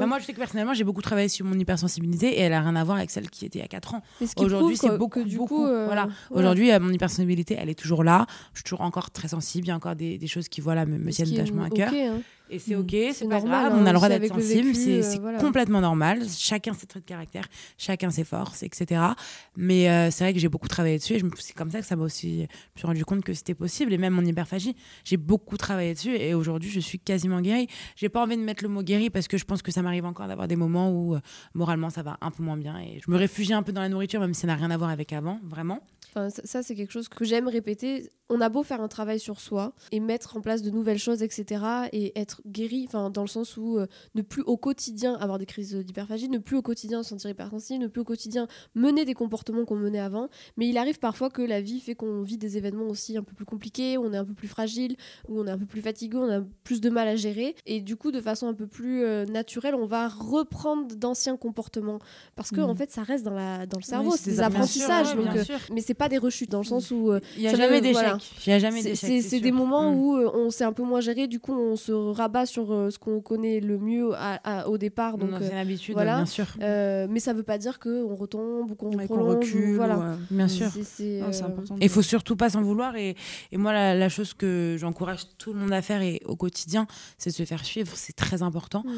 Bah, 0.00 0.06
moi, 0.06 0.18
je 0.20 0.24
sais 0.24 0.32
que 0.32 0.38
personnellement, 0.38 0.74
j'ai 0.74 0.84
beaucoup 0.84 1.02
travaillé 1.02 1.28
sur 1.28 1.44
mon 1.44 1.58
hypersensibilité 1.58 2.28
et 2.28 2.40
elle 2.40 2.52
a 2.52 2.60
rien 2.60 2.76
à 2.76 2.84
voir 2.84 2.98
avec 2.98 3.10
celle 3.10 3.28
qui 3.30 3.44
était 3.44 3.58
il 3.58 3.62
y 3.62 3.64
a 3.64 3.68
4 3.68 3.94
ans. 3.96 4.02
Aujourd'hui, 4.36 4.76
c'est 4.76 4.96
beaucoup, 4.96 5.24
du 5.24 5.36
beaucoup. 5.36 5.56
Coup, 5.56 5.66
euh, 5.66 5.86
voilà. 5.86 6.08
Aujourd'hui, 6.30 6.70
euh, 6.70 6.78
mon 6.78 6.92
hypersensibilité, 6.92 7.56
elle 7.58 7.68
est 7.68 7.78
toujours 7.78 8.04
là. 8.04 8.26
Je 8.52 8.58
suis 8.58 8.64
toujours 8.64 8.82
encore 8.82 9.10
très 9.10 9.28
sensible. 9.28 9.66
Il 9.66 9.68
y 9.70 9.72
a 9.72 9.76
encore 9.76 9.96
des, 9.96 10.18
des 10.18 10.26
choses 10.28 10.48
qui 10.48 10.60
voilà, 10.60 10.86
me, 10.86 10.98
me 10.98 11.10
tiennent 11.10 11.34
vachement 11.34 11.64
à 11.64 11.70
cœur. 11.70 11.92
Hein. 11.92 12.20
Et 12.52 12.58
c'est 12.58 12.76
ok, 12.76 12.94
c'est 13.14 13.26
pas 13.28 13.40
grave, 13.40 13.72
on 13.74 13.86
a 13.86 13.92
le 13.92 13.96
droit 13.96 14.10
d'être 14.10 14.28
sensible, 14.28 14.74
c'est 14.74 15.02
euh, 15.02 15.38
complètement 15.38 15.80
normal. 15.80 16.20
Chacun 16.28 16.74
ses 16.74 16.86
traits 16.86 17.02
de 17.02 17.08
caractère, 17.08 17.48
chacun 17.78 18.10
ses 18.10 18.24
forces, 18.24 18.62
etc. 18.62 19.00
Mais 19.56 19.88
euh, 19.88 20.10
c'est 20.10 20.24
vrai 20.24 20.34
que 20.34 20.38
j'ai 20.38 20.50
beaucoup 20.50 20.68
travaillé 20.68 20.98
dessus 20.98 21.14
et 21.14 21.22
c'est 21.38 21.54
comme 21.54 21.70
ça 21.70 21.80
que 21.80 21.86
ça 21.86 21.96
m'a 21.96 22.04
aussi, 22.04 22.40
je 22.40 22.42
me 22.42 22.76
suis 22.76 22.86
rendu 22.86 23.06
compte 23.06 23.24
que 23.24 23.32
c'était 23.32 23.54
possible. 23.54 23.90
Et 23.94 23.96
même 23.96 24.12
mon 24.12 24.22
hyperphagie, 24.22 24.76
j'ai 25.02 25.16
beaucoup 25.16 25.56
travaillé 25.56 25.94
dessus 25.94 26.14
et 26.14 26.34
aujourd'hui 26.34 26.68
je 26.68 26.80
suis 26.80 26.98
quasiment 26.98 27.40
guérie. 27.40 27.68
J'ai 27.96 28.10
pas 28.10 28.22
envie 28.22 28.36
de 28.36 28.42
mettre 28.42 28.62
le 28.62 28.68
mot 28.68 28.82
guérie 28.82 29.08
parce 29.08 29.28
que 29.28 29.38
je 29.38 29.46
pense 29.46 29.62
que 29.62 29.72
ça 29.72 29.80
m'arrive 29.80 30.04
encore 30.04 30.28
d'avoir 30.28 30.46
des 30.46 30.56
moments 30.56 30.90
où 30.90 31.14
euh, 31.14 31.20
moralement 31.54 31.88
ça 31.88 32.02
va 32.02 32.18
un 32.20 32.30
peu 32.30 32.42
moins 32.42 32.58
bien 32.58 32.78
et 32.78 33.00
je 33.02 33.10
me 33.10 33.16
réfugie 33.16 33.54
un 33.54 33.62
peu 33.62 33.72
dans 33.72 33.80
la 33.80 33.88
nourriture, 33.88 34.20
même 34.20 34.34
si 34.34 34.42
ça 34.42 34.46
n'a 34.48 34.56
rien 34.56 34.70
à 34.70 34.76
voir 34.76 34.90
avec 34.90 35.14
avant, 35.14 35.40
vraiment. 35.42 35.80
Enfin, 36.14 36.28
ça, 36.44 36.62
c'est 36.62 36.74
quelque 36.74 36.92
chose 36.92 37.08
que 37.08 37.24
j'aime 37.24 37.48
répéter. 37.48 38.10
On 38.28 38.42
a 38.42 38.50
beau 38.50 38.62
faire 38.62 38.82
un 38.82 38.88
travail 38.88 39.18
sur 39.18 39.40
soi 39.40 39.72
et 39.92 40.00
mettre 40.00 40.36
en 40.36 40.42
place 40.42 40.60
de 40.62 40.70
nouvelles 40.70 40.98
choses, 40.98 41.22
etc., 41.22 41.64
et 41.92 42.18
être 42.18 42.41
guéri, 42.46 42.84
enfin, 42.86 43.10
dans 43.10 43.22
le 43.22 43.28
sens 43.28 43.56
où 43.56 43.78
euh, 43.78 43.86
ne 44.14 44.22
plus 44.22 44.42
au 44.42 44.56
quotidien 44.56 45.14
avoir 45.14 45.38
des 45.38 45.46
crises 45.46 45.74
d'hyperphagie, 45.74 46.28
ne 46.28 46.38
plus 46.38 46.56
au 46.56 46.62
quotidien 46.62 47.02
se 47.02 47.10
sentir 47.10 47.30
hypersensible, 47.30 47.82
ne 47.82 47.88
plus 47.88 48.00
au 48.00 48.04
quotidien 48.04 48.46
mener 48.74 49.04
des 49.04 49.14
comportements 49.14 49.64
qu'on 49.64 49.76
menait 49.76 50.00
avant. 50.00 50.28
Mais 50.56 50.68
il 50.68 50.78
arrive 50.78 50.98
parfois 50.98 51.30
que 51.30 51.42
la 51.42 51.60
vie 51.60 51.80
fait 51.80 51.94
qu'on 51.94 52.22
vit 52.22 52.38
des 52.38 52.56
événements 52.56 52.86
aussi 52.88 53.16
un 53.16 53.22
peu 53.22 53.34
plus 53.34 53.44
compliqués, 53.44 53.98
où 53.98 54.04
on 54.04 54.12
est 54.12 54.16
un 54.18 54.24
peu 54.24 54.34
plus 54.34 54.48
fragile, 54.48 54.96
où 55.28 55.40
on 55.40 55.46
est 55.46 55.50
un 55.50 55.58
peu 55.58 55.66
plus 55.66 55.82
fatigué, 55.82 56.16
on 56.16 56.30
a 56.30 56.40
plus 56.64 56.80
de 56.80 56.90
mal 56.90 57.08
à 57.08 57.16
gérer. 57.16 57.54
Et 57.66 57.80
du 57.80 57.96
coup, 57.96 58.10
de 58.10 58.20
façon 58.20 58.46
un 58.48 58.54
peu 58.54 58.66
plus 58.66 59.04
euh, 59.04 59.24
naturelle, 59.26 59.74
on 59.74 59.86
va 59.86 60.08
reprendre 60.08 60.94
d'anciens 60.96 61.36
comportements. 61.36 61.98
Parce 62.36 62.50
que, 62.50 62.60
en 62.60 62.74
mmh. 62.74 62.76
fait, 62.76 62.90
ça 62.90 63.02
reste 63.02 63.24
dans, 63.24 63.34
la, 63.34 63.66
dans 63.66 63.78
le 63.78 63.84
cerveau, 63.84 64.14
c'est 64.16 64.30
des 64.30 64.40
apprentissages. 64.40 65.14
donc, 65.14 65.36
euh, 65.36 65.44
mais 65.72 65.80
c'est 65.80 65.94
pas 65.94 66.08
des 66.08 66.18
rechutes 66.18 66.50
dans 66.50 66.60
le 66.60 66.64
sens 66.64 66.90
où 66.90 67.12
il 67.36 67.42
y 67.42 67.48
a 67.48 67.54
jamais 67.54 67.80
d'échec 67.80 67.92
voilà. 67.92 68.18
il 68.46 68.50
y 68.50 68.52
a 68.52 68.58
jamais 68.58 68.82
c'est 68.82 69.20
sûr. 69.20 69.40
des 69.40 69.52
moments 69.52 69.82
Mm. 69.90 69.98
où 69.98 70.16
on 70.16 70.50
sait 70.50 70.64
un 70.64 70.72
peu 70.72 70.82
moins 70.82 71.00
gérer 71.00 71.26
du 71.26 71.40
coup 71.40 71.52
on 71.52 71.76
se 71.76 71.92
rabat 71.92 72.31
sur 72.46 72.72
euh, 72.72 72.90
ce 72.90 72.98
qu'on 72.98 73.20
connaît 73.20 73.60
le 73.60 73.78
mieux 73.78 74.12
à- 74.14 74.40
à- 74.62 74.68
au 74.68 74.78
départ 74.78 75.18
donc 75.18 75.30
donc 75.30 75.40
euh, 75.40 75.46
c'est 75.48 75.54
l'habitude 75.54 75.94
voilà. 75.94 76.16
bien 76.16 76.26
sûr 76.26 76.46
euh, 76.60 77.06
mais 77.08 77.20
ça 77.20 77.32
veut 77.32 77.42
pas 77.42 77.58
dire 77.58 77.78
qu'on 77.78 78.14
retombe 78.14 78.70
ou 78.70 78.74
qu'on 78.74 78.92
Ouais, 78.96 79.04
prolonge 79.06 79.34
ou- 79.34 79.38
recule. 79.38 79.76
voilà 79.76 79.98
ou, 79.98 80.34
bien 80.34 80.46
mm. 80.46 80.48
sûr 80.48 80.70
C'est- 80.72 80.82
c'est, 80.84 81.20
c'est 81.32 81.42
important. 81.44 81.76
Et 81.76 81.84
il 81.84 81.88
faut 81.88 82.02
surtout 82.02 82.34
pas 82.36 82.50
s'en 82.50 82.62
vouloir. 82.62 82.96
Et, 82.96 83.14
et 83.52 83.56
moi, 83.56 83.72
la, 83.72 83.94
la 83.94 84.08
chose 84.08 84.34
que 84.34 84.76
j'encourage 84.78 85.22
tout 85.38 85.52
le 85.52 85.60
monde 85.60 85.72
à 85.72 85.82
faire 85.82 86.02
et 86.02 86.20
au 86.24 86.36
quotidien, 86.36 86.86
c'est 87.18 87.30
de 87.30 87.34
se 87.34 87.44
faire 87.44 87.64
suivre. 87.64 87.92
C'est 87.94 88.14
très 88.14 88.42
important. 88.42 88.82
Mm. 88.84 88.90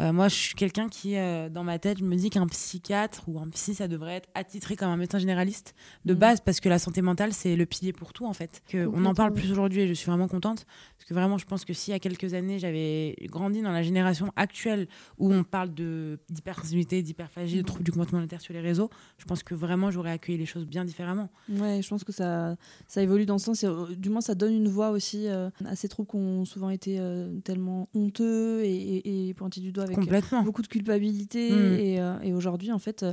Euh, 0.00 0.12
moi, 0.12 0.28
je 0.28 0.34
suis 0.34 0.54
quelqu'un 0.54 0.88
qui, 0.88 1.16
euh, 1.16 1.48
dans 1.48 1.64
ma 1.64 1.78
tête, 1.78 1.98
je 1.98 2.04
me 2.04 2.14
dis 2.16 2.30
qu'un 2.30 2.46
psychiatre 2.46 3.22
ou 3.28 3.38
un 3.38 3.48
psy, 3.50 3.74
ça 3.74 3.88
devrait 3.88 4.14
être 4.16 4.28
attitré 4.34 4.76
comme 4.76 4.88
un 4.88 4.96
médecin 4.96 5.18
généraliste 5.18 5.74
de 6.04 6.14
Mhm. 6.14 6.18
base, 6.20 6.40
parce 6.40 6.60
que 6.60 6.68
la 6.68 6.78
santé 6.78 7.02
mentale, 7.02 7.32
c'est 7.32 7.56
le 7.56 7.66
pilier 7.66 7.92
pour 7.92 8.12
tout, 8.12 8.26
en 8.26 8.32
fait. 8.32 8.62
Que 8.68 8.86
on 8.92 9.04
en 9.04 9.14
parle 9.14 9.32
plus 9.32 9.50
aujourd'hui 9.52 9.82
et 9.82 9.88
je 9.88 9.94
suis 9.94 10.06
vraiment 10.06 10.28
contente. 10.28 10.64
Parce 10.98 11.08
que 11.08 11.14
vraiment, 11.14 11.36
je 11.38 11.44
pense 11.46 11.64
que 11.64 11.72
si 11.72 11.90
il 11.90 11.92
y 11.92 11.96
a 11.96 11.98
quelques 11.98 12.32
années, 12.34 12.58
j'avais 12.58 12.71
grandi 13.24 13.62
dans 13.62 13.72
la 13.72 13.82
génération 13.82 14.32
actuelle 14.36 14.88
où 15.18 15.32
on 15.32 15.44
parle 15.44 15.70
d'hypersensibilité, 15.74 17.02
d'hyperphagie, 17.02 17.58
de 17.58 17.62
troubles 17.62 17.84
du 17.84 17.92
comportement 17.92 18.18
alimentaire 18.18 18.40
sur 18.40 18.54
les 18.54 18.60
réseaux, 18.60 18.90
je 19.18 19.24
pense 19.24 19.42
que 19.42 19.54
vraiment, 19.54 19.90
j'aurais 19.90 20.10
accueilli 20.10 20.38
les 20.38 20.46
choses 20.46 20.66
bien 20.66 20.84
différemment. 20.84 21.30
Ouais, 21.48 21.80
je 21.82 21.88
pense 21.88 22.04
que 22.04 22.12
ça, 22.12 22.56
ça 22.86 23.02
évolue 23.02 23.26
dans 23.26 23.38
ce 23.38 23.46
sens. 23.46 23.62
Et, 23.62 23.66
euh, 23.66 23.86
du 23.96 24.10
moins, 24.10 24.20
ça 24.20 24.34
donne 24.34 24.54
une 24.54 24.68
voix 24.68 24.90
aussi 24.90 25.28
euh, 25.28 25.50
à 25.64 25.76
ces 25.76 25.88
troubles 25.88 26.08
qui 26.08 26.16
ont 26.16 26.44
souvent 26.44 26.70
été 26.70 26.96
euh, 26.98 27.38
tellement 27.40 27.88
honteux 27.94 28.62
et, 28.62 28.68
et, 28.70 29.28
et 29.28 29.34
pointés 29.34 29.60
du 29.60 29.72
doigt 29.72 29.84
avec 29.84 29.98
beaucoup 30.44 30.62
de 30.62 30.66
culpabilité. 30.68 31.50
Mm. 31.50 32.22
Et, 32.22 32.32
aujourd'hui, 32.32 32.72
en 32.72 32.78
fait, 32.78 33.04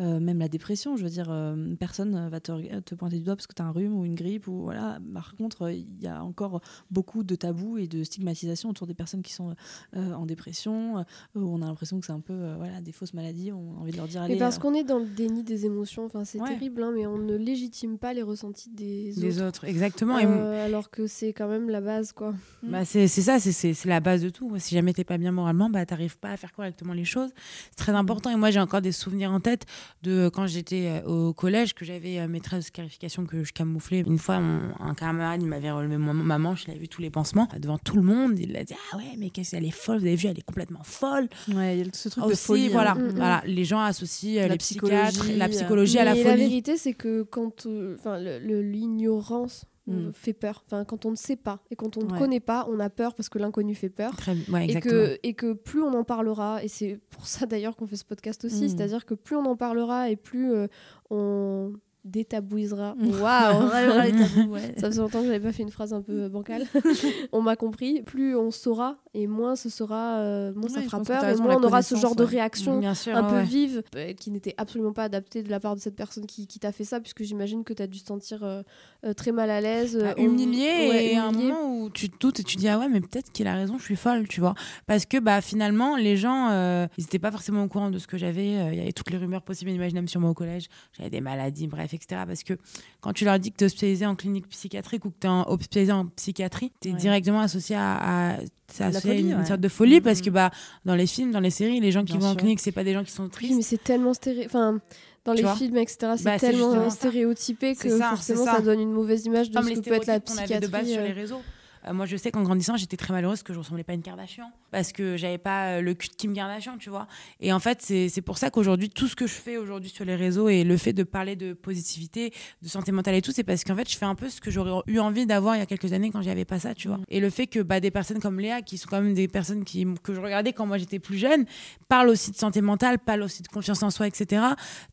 euh, 0.00 0.20
même 0.20 0.38
la 0.38 0.48
dépression, 0.48 0.96
je 0.96 1.04
veux 1.04 1.10
dire, 1.10 1.32
personne 1.78 2.28
va 2.28 2.40
te, 2.40 2.80
te 2.80 2.94
pointer 2.94 3.16
du 3.16 3.22
doigt 3.22 3.36
parce 3.36 3.46
que 3.46 3.54
tu 3.54 3.62
as 3.62 3.64
un 3.64 3.70
rhume 3.70 3.94
ou 3.94 4.04
une 4.04 4.14
grippe. 4.14 4.46
Ou, 4.48 4.62
voilà. 4.62 4.98
Par 5.12 5.34
contre, 5.36 5.70
il 5.70 6.02
y 6.02 6.06
a 6.06 6.22
encore 6.22 6.60
beaucoup 6.90 7.22
de 7.22 7.34
tabous 7.34 7.78
et 7.78 7.86
de 7.86 8.04
stigmatisation 8.04 8.70
autour 8.70 8.86
des 8.86 8.94
personnes 8.94 9.05
qui 9.22 9.32
sont 9.32 9.54
euh, 9.96 10.12
en 10.12 10.26
dépression, 10.26 10.98
euh, 10.98 11.02
où 11.34 11.40
on 11.54 11.62
a 11.62 11.66
l'impression 11.66 11.98
que 12.00 12.06
c'est 12.06 12.12
un 12.12 12.20
peu 12.20 12.32
euh, 12.34 12.54
voilà, 12.58 12.80
des 12.80 12.92
fausses 12.92 13.14
maladies. 13.14 13.52
On 13.52 13.76
a 13.76 13.80
envie 13.80 13.92
de 13.92 13.96
leur 13.96 14.08
dire 14.08 14.22
allez. 14.22 14.34
mais 14.34 14.38
parce 14.40 14.58
qu'on 14.58 14.74
est 14.74 14.84
dans 14.84 14.98
le 14.98 15.06
déni 15.06 15.42
des 15.42 15.66
émotions 15.66 16.04
enfin 16.04 16.24
c'est 16.24 16.40
Ouais. 16.40 16.48
terrible 16.48 16.82
hein, 16.82 16.92
mais 16.94 17.06
on 17.06 17.18
ne 17.18 17.34
légitime 17.36 17.98
pas 17.98 18.12
les 18.12 18.22
ressentis 18.22 18.70
des 18.70 19.12
Les 19.16 19.38
autres 19.38 19.46
autres, 19.48 19.64
exactement. 19.64 20.18
Et 20.18 20.24
alors 20.24 20.90
que 20.90 21.06
c'est 21.06 21.32
quand 21.32 21.48
même 21.48 21.70
la 21.70 21.80
base 21.80 22.12
quoi 22.12 22.34
Bah, 22.62 22.84
c'est 22.84 23.06
ça, 23.08 23.38
c'est- 23.38 23.84
la 23.84 24.00
base 24.00 24.22
de 24.22 24.28
tout. 24.30 24.52
Si 24.58 24.74
jamais 24.74 24.92
t'es 24.92 25.04
pas 25.04 25.18
bien 25.18 25.32
moralement, 25.32 25.70
bah 25.70 25.84
t'arrives 25.86 26.18
pas 26.18 26.30
à 26.30 26.36
faire 26.36 26.52
correctement 26.52 26.92
les 26.92 27.04
choses. 27.04 27.30
C'est 27.70 27.76
très 27.76 27.92
important. 27.92 28.30
Et 28.30 28.36
moi, 28.36 28.50
j'ai 28.50 28.60
encore 28.60 28.80
des 28.82 28.92
souvenirs 28.92 29.30
en 29.32 29.40
tête 29.40 29.64
de 30.02 30.28
quand 30.32 30.46
j'étais 30.46 31.02
au 31.06 31.32
collège, 31.32 31.74
que 31.74 31.84
j'avais 31.84 32.26
mes 32.28 32.40
traits 32.40 32.60
de 32.60 32.64
scarification 32.64 33.24
que 33.26 33.44
je 33.44 33.52
camouflais. 33.52 34.00
Une 34.00 34.18
fois, 34.18 34.40
mon- 34.40 34.74
un 34.80 34.94
camarade, 34.94 35.42
il 35.42 35.48
m'avait 35.48 35.70
relevé 35.70 35.96
ma, 35.96 36.12
ma 36.12 36.38
manche, 36.38 36.64
il 36.66 36.70
avait 36.72 36.80
vu 36.80 36.88
tous 36.88 37.02
les 37.02 37.10
pansements 37.10 37.48
devant 37.60 37.78
tout 37.78 37.96
le 37.96 38.02
monde. 38.02 38.38
Il 38.38 38.56
a 38.56 38.64
dit 38.64 38.74
ah 38.92 38.95
ouais, 38.96 39.14
mais 39.18 39.30
qu'est-ce 39.30 39.52
qu'elle 39.52 39.64
est 39.64 39.70
folle. 39.70 39.98
Vous 39.98 40.06
avez 40.06 40.16
vu, 40.16 40.28
elle 40.28 40.38
est 40.38 40.42
complètement 40.42 40.82
folle. 40.82 41.28
Ouais, 41.54 41.78
il 41.78 41.86
y 41.86 41.88
a 41.88 41.92
ce 41.92 42.08
truc 42.08 42.24
de 42.24 42.30
Aussi, 42.30 42.44
folie. 42.46 42.66
hein. 42.66 42.70
voilà, 42.72 42.94
Mm, 42.94 43.02
mm. 43.02 43.10
voilà, 43.16 43.42
les 43.46 43.64
gens 43.64 43.80
associent 43.80 44.36
euh, 44.38 44.42
La 44.42 44.48
les 44.48 44.58
psychiatres, 44.58 45.26
la 45.36 45.44
euh, 45.44 45.48
psychologie 45.48 45.98
à 45.98 46.04
la 46.04 46.14
Mais 46.14 46.22
folie. 46.22 46.36
vérité, 46.36 46.76
c'est 46.76 46.94
que 46.94 47.22
quand, 47.22 47.66
euh, 47.66 47.96
enfin, 47.98 48.18
le- 48.18 48.62
l'ignorance 48.62 49.64
euh, 49.88 50.08
Mm. 50.08 50.12
fait 50.12 50.32
peur. 50.32 50.64
Enfin, 50.66 50.84
quand 50.84 51.06
on 51.06 51.12
ne 51.12 51.16
sait 51.16 51.36
pas 51.36 51.60
et 51.70 51.76
quand 51.76 51.96
on 51.96 52.02
ne 52.04 52.10
Ouais. 52.10 52.18
connaît 52.18 52.40
pas, 52.40 52.66
on 52.68 52.80
a 52.80 52.90
peur 52.90 53.14
parce 53.14 53.28
que 53.28 53.38
l'inconnu 53.38 53.76
fait 53.76 53.88
peur. 53.88 54.16
Très- 54.16 54.34
ouais, 54.50 54.66
Et 54.68 54.80
que, 54.80 55.16
et 55.22 55.34
que 55.34 55.52
plus 55.52 55.80
on 55.80 55.94
en 55.94 56.02
parlera, 56.02 56.64
et 56.64 56.66
c'est 56.68 56.98
pour 57.10 57.28
ça 57.28 57.46
d'ailleurs 57.46 57.76
qu'on 57.76 57.86
fait 57.86 57.94
ce 57.94 58.04
podcast 58.04 58.44
aussi, 58.44 58.68
c'est-à-dire 58.68 59.06
que 59.06 59.14
plus 59.14 59.36
on 59.36 59.44
en 59.46 59.54
parlera 59.54 60.10
et 60.10 60.16
plus 60.16 60.52
euh, 60.52 60.66
on 61.10 61.72
détabouisera. 62.06 62.94
Mm. 62.96 63.20
Waouh, 63.20 63.68
ouais. 64.50 64.74
ça 64.78 64.88
faisait 64.88 65.00
longtemps 65.00 65.20
que 65.20 65.26
j'avais 65.26 65.40
pas 65.40 65.52
fait 65.52 65.62
une 65.62 65.70
phrase 65.70 65.92
un 65.92 66.02
peu 66.02 66.28
bancale. 66.28 66.64
on 67.32 67.42
m'a 67.42 67.56
compris. 67.56 68.02
Plus 68.02 68.36
on 68.36 68.50
saura 68.50 68.96
et 69.14 69.26
moins 69.26 69.56
ce 69.56 69.68
sera, 69.68 70.18
euh, 70.18 70.52
moins 70.54 70.68
ça 70.68 70.80
Ouais, 70.80 70.84
fera 70.84 71.00
peur 71.02 71.24
et 71.24 71.34
moins 71.36 71.56
on 71.56 71.62
aura 71.62 71.82
ce 71.82 71.94
genre 71.96 72.14
de 72.16 72.24
réaction 72.24 72.82
sûr, 72.94 73.16
un 73.16 73.24
peu 73.24 73.40
vive 73.40 73.82
euh, 73.96 74.12
qui 74.12 74.30
n'était 74.30 74.54
absolument 74.58 74.92
pas 74.92 75.04
adaptée 75.04 75.42
de 75.42 75.50
la 75.50 75.58
part 75.60 75.74
de 75.74 75.80
cette 75.80 75.96
personne 75.96 76.26
qui, 76.26 76.46
qui 76.46 76.58
t'a 76.58 76.72
fait 76.72 76.84
ça 76.84 77.00
puisque 77.00 77.22
j'imagine 77.22 77.64
que 77.64 77.72
tu 77.72 77.82
as 77.82 77.86
dû 77.86 78.00
te 78.00 78.06
sentir 78.06 78.44
euh, 78.44 78.62
euh, 79.04 79.14
très 79.14 79.32
mal 79.32 79.50
à 79.50 79.60
l'aise 79.60 79.96
Bah, 80.00 80.14
euh, 80.18 80.22
humilié 80.22 81.10
et 81.12 81.16
à 81.16 81.24
un 81.24 81.32
moment 81.32 81.80
où 81.80 81.90
tu 81.90 82.10
te 82.10 82.18
doutes 82.18 82.40
et 82.40 82.44
tu 82.44 82.56
dis 82.56 82.68
ah 82.68 82.78
ouais 82.78 82.88
mais 82.88 83.00
peut-être 83.00 83.32
qu'il 83.32 83.46
a 83.46 83.54
raison 83.54 83.78
je 83.78 83.84
suis 83.84 83.96
folle 83.96 84.28
tu 84.28 84.40
vois 84.40 84.54
parce 84.86 85.06
que 85.06 85.18
bah 85.18 85.40
finalement 85.40 85.96
les 85.96 86.16
gens 86.16 86.50
euh, 86.50 86.86
ils 86.98 87.04
étaient 87.04 87.18
pas 87.18 87.30
forcément 87.30 87.62
au 87.64 87.68
courant 87.68 87.90
de 87.90 87.98
ce 87.98 88.06
que 88.06 88.18
j'avais 88.18 88.58
euh, 88.58 88.72
il 88.72 88.78
y 88.78 88.80
avait 88.82 88.92
toutes 88.92 89.10
les 89.10 89.16
rumeurs 89.18 89.42
possibles 89.42 89.70
et 89.70 89.74
imaginables 89.74 90.08
sur 90.08 90.20
moi 90.20 90.30
au 90.30 90.34
collège 90.34 90.66
j'avais 90.96 91.10
des 91.10 91.20
maladies 91.20 91.68
bref 91.68 91.94
etc 91.96 92.22
parce 92.26 92.42
que 92.44 92.54
quand 93.00 93.12
tu 93.12 93.24
leur 93.24 93.38
dis 93.38 93.50
que 93.52 93.56
tu 93.56 93.64
es 93.64 93.66
hospitalisé 93.66 94.06
en 94.06 94.14
clinique 94.14 94.48
psychiatrique 94.48 95.04
ou 95.04 95.10
que 95.10 95.16
tu 95.20 95.26
es 95.26 95.30
hospitalisé 95.30 95.92
en 95.92 96.06
psychiatrie 96.06 96.72
tu 96.80 96.88
es 96.88 96.92
Ouais. 96.92 96.98
directement 96.98 97.40
associé 97.40 97.74
à, 97.76 98.34
à- 98.34 98.36
c'est 98.68 99.00
folie, 99.00 99.20
une 99.20 99.34
ouais. 99.38 99.44
sorte 99.46 99.60
de 99.60 99.68
folie 99.68 100.00
parce 100.00 100.18
Mhm. 100.20 100.24
que 100.26 100.30
bah 100.30 100.50
dans 100.84 100.94
les 100.94 101.06
films 101.06 101.32
dans 101.32 101.40
les 101.40 101.50
séries 101.50 101.80
les 101.80 101.92
gens 101.92 102.04
qui 102.04 102.12
Bien 102.12 102.20
vont 102.20 102.26
en 102.26 102.30
sûr. 102.30 102.38
clinique 102.38 102.60
c'est 102.60 102.72
pas 102.72 102.84
des 102.84 102.92
gens 102.94 103.04
qui 103.04 103.12
sont 103.12 103.24
Oui, 103.24 103.30
tristes 103.30 103.54
mais 103.56 103.62
c'est 103.62 103.82
tellement 103.82 104.12
enfin, 104.44 104.78
dans 105.24 105.34
Tu 105.34 105.42
les 105.42 105.48
films, 105.56 105.76
etc., 105.78 106.12
c'est 106.16 106.22
Bah, 106.24 106.38
tellement 106.38 106.72
euh, 106.72 106.88
stéréotypé 106.88 107.74
que 107.74 107.98
ça, 107.98 108.10
forcément 108.10 108.44
ça. 108.44 108.52
ça. 108.56 108.60
donne 108.60 108.78
une 108.80 108.92
mauvaise 108.92 109.24
image 109.24 109.50
de 109.50 109.56
comme 109.56 109.64
ce 109.68 109.80
que 109.80 109.80
peut 109.80 109.94
être 109.94 110.06
la 110.06 110.14
avait 110.14 110.20
de 110.60 110.66
base 110.68 110.82
psychiatrie. 110.84 110.92
sur 110.92 111.00
euh. 111.02 111.06
les 111.06 111.12
réseaux. 111.12 111.42
Euh, 111.88 111.92
moi, 111.92 112.06
je 112.06 112.16
sais 112.16 112.30
qu'en 112.30 112.42
grandissant, 112.42 112.76
j'étais 112.76 112.96
très 112.96 113.12
malheureuse 113.12 113.42
que 113.42 113.52
je 113.52 113.58
ressemblais 113.58 113.84
pas 113.84 113.92
à 113.92 113.94
une 113.96 114.02
Kardashian 114.02 114.50
parce 114.70 114.92
que 114.92 115.16
j'avais 115.16 115.38
pas 115.38 115.76
euh, 115.76 115.80
le 115.80 115.94
cul 115.94 116.08
de 116.08 116.14
Kim 116.14 116.34
Kardashian, 116.34 116.76
tu 116.78 116.90
vois. 116.90 117.06
Et 117.40 117.52
en 117.52 117.60
fait, 117.60 117.80
c'est 117.82 118.22
pour 118.22 118.38
ça 118.38 118.50
qu'aujourd'hui, 118.50 118.90
tout 118.90 119.06
ce 119.08 119.16
que 119.16 119.26
je 119.26 119.32
fais 119.34 119.56
aujourd'hui 119.56 119.90
sur 119.90 120.04
les 120.04 120.16
réseaux 120.16 120.48
et 120.48 120.64
le 120.64 120.76
fait 120.76 120.92
de 120.92 121.02
parler 121.02 121.36
de 121.36 121.52
positivité, 121.52 122.32
de 122.62 122.68
santé 122.68 122.92
mentale 122.92 123.14
et 123.14 123.22
tout, 123.22 123.32
c'est 123.32 123.44
parce 123.44 123.64
qu'en 123.64 123.76
fait, 123.76 123.88
je 123.90 123.96
fais 123.96 124.04
un 124.06 124.14
peu 124.14 124.28
ce 124.28 124.40
que 124.40 124.50
j'aurais 124.50 124.82
eu 124.86 124.98
envie 124.98 125.26
d'avoir 125.26 125.56
il 125.56 125.60
y 125.60 125.62
a 125.62 125.66
quelques 125.66 125.92
années 125.92 126.10
quand 126.10 126.22
j'avais 126.22 126.44
pas 126.44 126.58
ça, 126.58 126.74
tu 126.74 126.88
vois. 126.88 126.98
Et 127.08 127.20
le 127.20 127.30
fait 127.30 127.46
que 127.46 127.60
bah, 127.60 127.80
des 127.80 127.90
personnes 127.90 128.20
comme 128.20 128.40
Léa, 128.40 128.62
qui 128.62 128.78
sont 128.78 128.88
quand 128.90 129.00
même 129.00 129.14
des 129.14 129.28
personnes 129.28 129.64
qui, 129.64 129.86
que 130.02 130.14
je 130.14 130.20
regardais 130.20 130.52
quand 130.52 130.66
moi 130.66 130.78
j'étais 130.78 130.98
plus 130.98 131.18
jeune, 131.18 131.44
parlent 131.88 132.08
aussi 132.08 132.30
de 132.30 132.36
santé 132.36 132.60
mentale, 132.60 132.98
parlent 132.98 133.22
aussi 133.22 133.42
de 133.42 133.48
confiance 133.48 133.82
en 133.82 133.90
soi, 133.90 134.06
etc. 134.06 134.42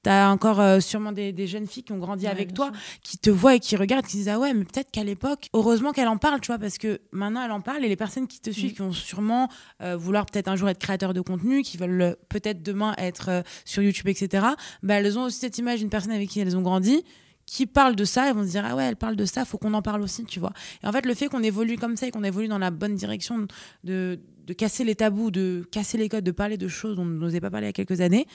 T'as 0.04 0.30
encore 0.30 0.60
euh, 0.60 0.80
sûrement 0.80 1.12
des, 1.12 1.32
des 1.32 1.48
jeunes 1.48 1.68
filles 1.68 1.84
qui 1.84 1.92
ont 1.94 1.98
grandi 1.98 2.26
Ouais, 2.26 2.32
avec 2.32 2.54
toi, 2.54 2.68
sûr. 2.68 2.76
qui 3.02 3.18
te 3.18 3.30
voient 3.30 3.56
et 3.56 3.60
qui 3.60 3.76
regardent, 3.76 4.06
qui 4.06 4.18
disent 4.18 4.30
ah 4.30 4.40
ouais 4.40 4.54
mais 4.54 4.64
peut-être 4.64 4.92
qu'à 4.92 5.04
l'époque 5.04 5.50
heureusement 5.54 5.92
qu'elle 5.92 6.08
en 6.08 6.18
parle 6.18 6.40
tu 6.40 6.48
vois 6.48 6.58
parce 6.58 6.78
que 6.78 6.83
maintenant 7.12 7.44
elle 7.44 7.52
en 7.52 7.62
parle 7.62 7.84
et 7.84 7.90
les 7.90 7.96
personnes 7.96 8.28
qui 8.28 8.40
te 8.40 8.50
Mm. 8.50 8.54
suivent 8.54 8.74
qui 8.74 8.80
vont 8.80 8.94
sûrement 8.94 9.50
euh, 9.82 9.96
vouloir 9.98 10.26
peut-être 10.26 10.48
un 10.48 10.56
jour 10.56 10.70
être 10.70 10.80
créateurs 10.80 11.14
de 11.14 11.22
contenu 11.22 11.62
qui 11.62 11.78
veulent 11.78 12.02
euh, 12.02 12.16
peut-être 12.30 12.62
demain 12.64 12.94
être 12.98 13.30
euh, 13.30 13.42
sur 13.66 13.82
YouTube 13.84 14.08
etc 14.08 14.46
bah 14.82 14.96
elles 14.96 15.18
ont 15.18 15.24
aussi 15.24 15.40
cette 15.40 15.58
image 15.58 15.80
d'une 15.80 15.90
personne 15.90 16.12
avec 16.12 16.30
qui 16.30 16.40
elles 16.40 16.56
ont 16.56 16.62
grandi 16.62 17.04
qui 17.46 17.66
parle 17.66 17.96
de 17.98 18.06
ça, 18.06 18.30
elles 18.30 18.36
vont 18.36 18.46
se 18.46 18.52
dire 18.52 18.64
ah 18.66 18.74
ouais 18.76 18.86
elle 18.86 18.96
parle 18.96 19.18
de 19.18 19.26
ça, 19.26 19.44
faut 19.44 19.58
qu'on 19.58 19.74
en 19.74 19.82
parle 19.82 20.02
aussi, 20.02 20.24
tu 20.24 20.40
vois. 20.40 20.54
Et 20.82 20.88
en 20.88 20.94
fait 20.94 21.06
le 21.06 21.14
fait 21.14 21.28
qu'on 21.28 21.44
évolue 21.44 21.78
comme 21.78 21.98
ça 21.98 22.08
et 22.08 22.12
qu'on 22.12 22.24
évolue 22.24 22.48
dans 22.48 22.58
la 22.58 22.72
bonne 22.72 22.96
direction 22.96 23.48
de, 23.84 24.18
de 24.48 24.54
casser 24.54 24.86
les 24.86 24.96
tabous, 24.96 25.30
de 25.30 25.68
casser 25.70 25.98
les 25.98 26.08
codes, 26.08 26.24
de 26.24 26.32
parler 26.32 26.58
de 26.58 26.70
choses 26.70 26.96
dont 26.96 27.02
on 27.02 27.06
n'osait 27.06 27.42
pas 27.42 27.50
parler 27.52 27.66
il 27.66 27.70
y 27.70 27.70
a 27.70 27.74
quelques 27.74 28.00
années. 28.00 28.28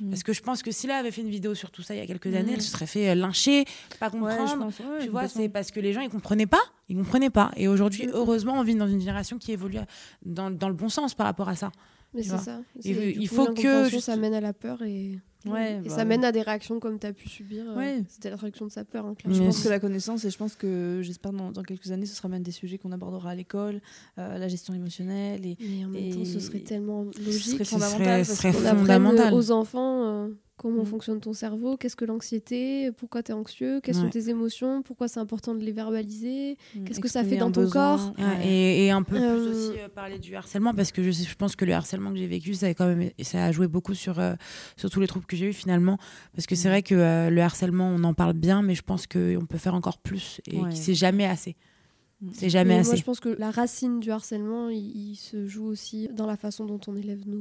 Mm. 0.00 0.10
Parce 0.10 0.22
que 0.22 0.32
je 0.32 0.42
pense 0.42 0.62
que 0.62 0.70
si 0.70 0.86
là 0.86 0.98
avait 0.98 1.10
fait 1.10 1.22
une 1.22 1.30
vidéo 1.30 1.54
sur 1.54 1.70
tout 1.70 1.82
ça 1.82 1.94
il 1.94 1.98
y 1.98 2.00
a 2.00 2.06
quelques 2.06 2.26
années, 2.26 2.52
Mm. 2.52 2.54
elle 2.54 2.62
se 2.62 2.70
serait 2.70 2.86
fait 2.86 3.10
euh, 3.10 3.14
lyncher, 3.14 3.64
pas 3.98 4.10
comprendre. 4.10 4.58
pense, 4.58 4.78
ouais, 4.80 5.04
tu 5.04 5.08
vois, 5.08 5.28
c'est 5.28 5.48
parce 5.48 5.70
que 5.70 5.80
les 5.80 5.92
gens 5.92 6.00
ils 6.00 6.10
comprenaient 6.10 6.46
pas, 6.46 6.60
ils 6.88 6.96
comprenaient 6.96 7.30
pas. 7.30 7.50
Et 7.56 7.68
aujourd'hui, 7.68 8.06
Mm. 8.06 8.10
heureusement, 8.14 8.54
on 8.58 8.62
vit 8.62 8.74
dans 8.74 8.88
une 8.88 9.00
génération 9.00 9.38
qui 9.38 9.52
évolue 9.52 9.78
dans, 10.24 10.50
dans 10.50 10.68
le 10.68 10.74
bon 10.74 10.88
sens 10.88 11.14
par 11.14 11.26
rapport 11.26 11.48
à 11.48 11.56
ça. 11.56 11.70
Mais 12.14 12.22
c'est 12.22 12.38
ça. 12.38 12.60
Du 12.82 12.90
il 12.92 13.28
faut 13.28 13.52
que 13.52 13.88
ça 14.00 14.16
mène 14.16 14.34
à 14.34 14.40
la 14.40 14.52
peur 14.52 14.82
et, 14.82 15.18
Ouais, 15.52 15.78
et 15.78 15.80
bah 15.80 15.90
ça 15.90 15.96
ouais. 15.98 16.04
mène 16.04 16.24
à 16.24 16.32
des 16.32 16.42
réactions 16.42 16.78
comme 16.80 16.98
tu 16.98 17.06
as 17.06 17.12
pu 17.12 17.28
subir. 17.28 17.64
euh, 17.68 17.76
Ouais. 17.76 18.02
C'était 18.08 18.30
la 18.30 18.36
traduction 18.36 18.66
de 18.66 18.70
sa 18.72 18.84
peur. 18.84 19.06
hein, 19.06 19.14
Je 19.28 19.38
pense 19.42 19.62
que 19.62 19.68
la 19.68 19.78
connaissance, 19.80 20.24
et 20.24 20.30
je 20.30 20.36
pense 20.38 20.54
que 20.56 21.00
j'espère 21.02 21.32
dans, 21.32 21.50
dans 21.52 21.62
quelques 21.62 21.90
années, 21.90 22.06
ce 22.06 22.14
sera 22.16 22.28
même 22.28 22.42
des 22.42 22.50
sujets 22.52 22.78
qu'on 22.78 22.92
abordera 22.92 23.30
à 23.30 23.34
l'école, 23.34 23.80
euh, 24.18 24.38
la 24.38 24.48
gestion 24.48 24.74
émotionnelle. 24.74 25.44
Et 25.46 25.56
Mais 25.60 25.84
en 25.84 25.88
même 25.88 26.12
temps, 26.12 26.24
ce 26.24 26.40
serait 26.40 26.60
tellement 26.60 27.06
ce 27.12 27.20
logique. 27.22 27.42
serait 27.42 27.64
Ce 27.64 27.70
fondamental. 27.70 27.98
serait- 27.98 28.16
parce 28.18 28.28
ce 28.28 28.34
serait 28.36 28.52
fondamental. 28.52 29.34
aux 29.34 29.50
enfants 29.50 30.04
euh, 30.04 30.28
comment 30.56 30.82
Mm. 30.82 30.86
fonctionne 30.86 31.20
ton 31.20 31.32
cerveau, 31.32 31.76
qu'est-ce 31.76 31.96
que 31.96 32.04
l'anxiété, 32.04 32.90
pourquoi 32.92 33.22
tu 33.22 33.32
es 33.32 33.34
anxieux, 33.34 33.80
quelles 33.82 33.94
sont 33.94 34.08
tes 34.10 34.28
émotions, 34.30 34.82
pourquoi 34.82 35.06
c'est 35.08 35.20
important 35.20 35.54
de 35.54 35.60
les 35.62 35.72
verbaliser? 35.72 36.56
Mm, 36.74 36.84
Qu'est-ce 36.84 37.00
que 37.00 37.08
ça 37.08 37.24
fait 37.24 37.36
dans 37.36 37.50
ton 37.50 37.62
besoin, 37.62 37.96
corps? 37.98 38.14
Ouais, 38.18 38.24
ouais. 38.24 38.46
Et, 38.46 38.86
et 38.86 38.90
un 38.90 39.02
peu 39.02 39.16
Euh, 39.16 39.34
plus 39.36 39.48
aussi 39.72 39.80
euh, 39.80 39.88
parler 39.88 40.18
du 40.18 40.34
harcèlement 40.34 40.74
parce 40.74 40.92
que 40.92 41.02
je, 41.02 41.10
sais, 41.10 41.24
je 41.24 41.34
pense 41.34 41.56
que 41.56 41.64
le 41.64 41.72
harcèlement 41.74 42.10
que 42.10 42.16
j'ai 42.18 42.26
vécu, 42.26 42.54
ça 42.54 42.66
a 42.66 42.74
quand 42.74 42.86
même 42.86 43.10
ça 43.22 43.44
a 43.44 43.52
joué 43.52 43.66
beaucoup 43.68 43.94
sur, 43.94 44.18
euh, 44.18 44.34
sur 44.76 44.88
tous 44.90 45.00
les 45.00 45.06
troubles 45.06 45.26
que 45.26 45.36
j'ai 45.36 45.46
eu 45.46 45.52
finalement. 45.52 45.98
Parce 46.34 46.46
que 46.46 46.54
c'est 46.54 46.68
Mm. 46.68 46.70
vrai 46.72 46.82
que 46.82 46.94
euh, 46.94 47.30
le 47.30 47.40
harcèlement, 47.42 47.88
on 47.88 48.02
en 48.04 48.14
parle 48.14 48.32
bien, 48.32 48.62
mais 48.62 48.74
je 48.74 48.82
pense 48.82 49.06
qu'on 49.06 49.46
peut 49.48 49.58
faire 49.58 49.74
encore 49.74 49.98
plus 49.98 50.40
et 50.46 50.60
Ouais. 50.60 50.70
que 50.70 50.74
c'est 50.74 50.94
jamais 50.94 51.26
assez. 51.26 51.54
Mm. 52.20 52.30
C'est 52.32 52.48
jamais 52.48 52.74
Mais 52.74 52.80
assez. 52.80 52.90
moi, 52.90 52.96
je 52.96 53.02
pense 53.04 53.20
que 53.20 53.28
la 53.28 53.50
racine 53.50 54.00
du 54.00 54.10
harcèlement, 54.10 54.68
il, 54.70 55.10
il 55.10 55.16
se 55.16 55.46
joue 55.46 55.66
aussi 55.66 56.08
dans 56.14 56.26
la 56.26 56.36
façon 56.36 56.64
dont 56.64 56.80
on 56.86 56.96
élève 56.96 57.26
nos 57.28 57.36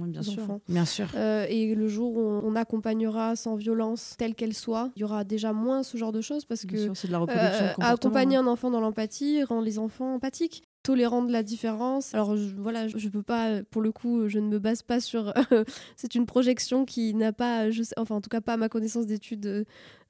Ouais, 0.00 0.08
bien 0.08 0.20
nos 0.20 0.22
sûr. 0.22 0.42
enfants. 0.44 0.60
Bien 0.68 0.84
sûr. 0.84 1.08
Euh, 1.16 1.46
et 1.48 1.74
le 1.74 1.88
jour 1.88 2.14
où 2.16 2.20
on, 2.20 2.42
on 2.44 2.54
accompagnera 2.54 3.34
sans 3.34 3.56
violence, 3.56 4.14
telle 4.16 4.34
qu'elle 4.36 4.54
soit, 4.54 4.90
il 4.96 5.00
y 5.00 5.04
aura 5.04 5.24
déjà 5.24 5.52
moins 5.52 5.82
ce 5.82 5.96
genre 5.96 6.12
de 6.12 6.20
choses 6.20 6.44
parce 6.44 6.64
Bien 6.64 6.76
que 6.78 6.82
sûr, 6.84 6.96
c'est 6.96 7.08
de 7.08 7.12
la 7.12 7.18
reproduction 7.18 7.64
euh, 7.64 7.72
accompagner 7.78 8.36
un 8.36 8.46
enfant 8.46 8.70
dans 8.70 8.80
l'empathie 8.80 9.42
rend 9.42 9.60
les 9.60 9.78
enfants 9.80 10.14
empathiques 10.14 10.62
tolérant 10.84 11.22
de 11.24 11.32
la 11.32 11.42
différence. 11.42 12.14
Alors 12.14 12.36
je, 12.36 12.54
voilà, 12.58 12.86
je, 12.88 12.98
je 12.98 13.08
peux 13.08 13.22
pas, 13.22 13.48
euh, 13.48 13.62
pour 13.70 13.80
le 13.82 13.90
coup, 13.90 14.28
je 14.28 14.38
ne 14.38 14.46
me 14.48 14.58
base 14.58 14.82
pas 14.82 15.00
sur. 15.00 15.32
c'est 15.96 16.14
une 16.14 16.26
projection 16.26 16.84
qui 16.84 17.14
n'a 17.14 17.32
pas, 17.32 17.70
je 17.70 17.82
sais, 17.82 17.94
enfin 17.98 18.14
en 18.16 18.20
tout 18.20 18.28
cas 18.28 18.40
pas 18.42 18.52
à 18.52 18.56
ma 18.58 18.68
connaissance 18.68 19.06
d'études 19.06 19.64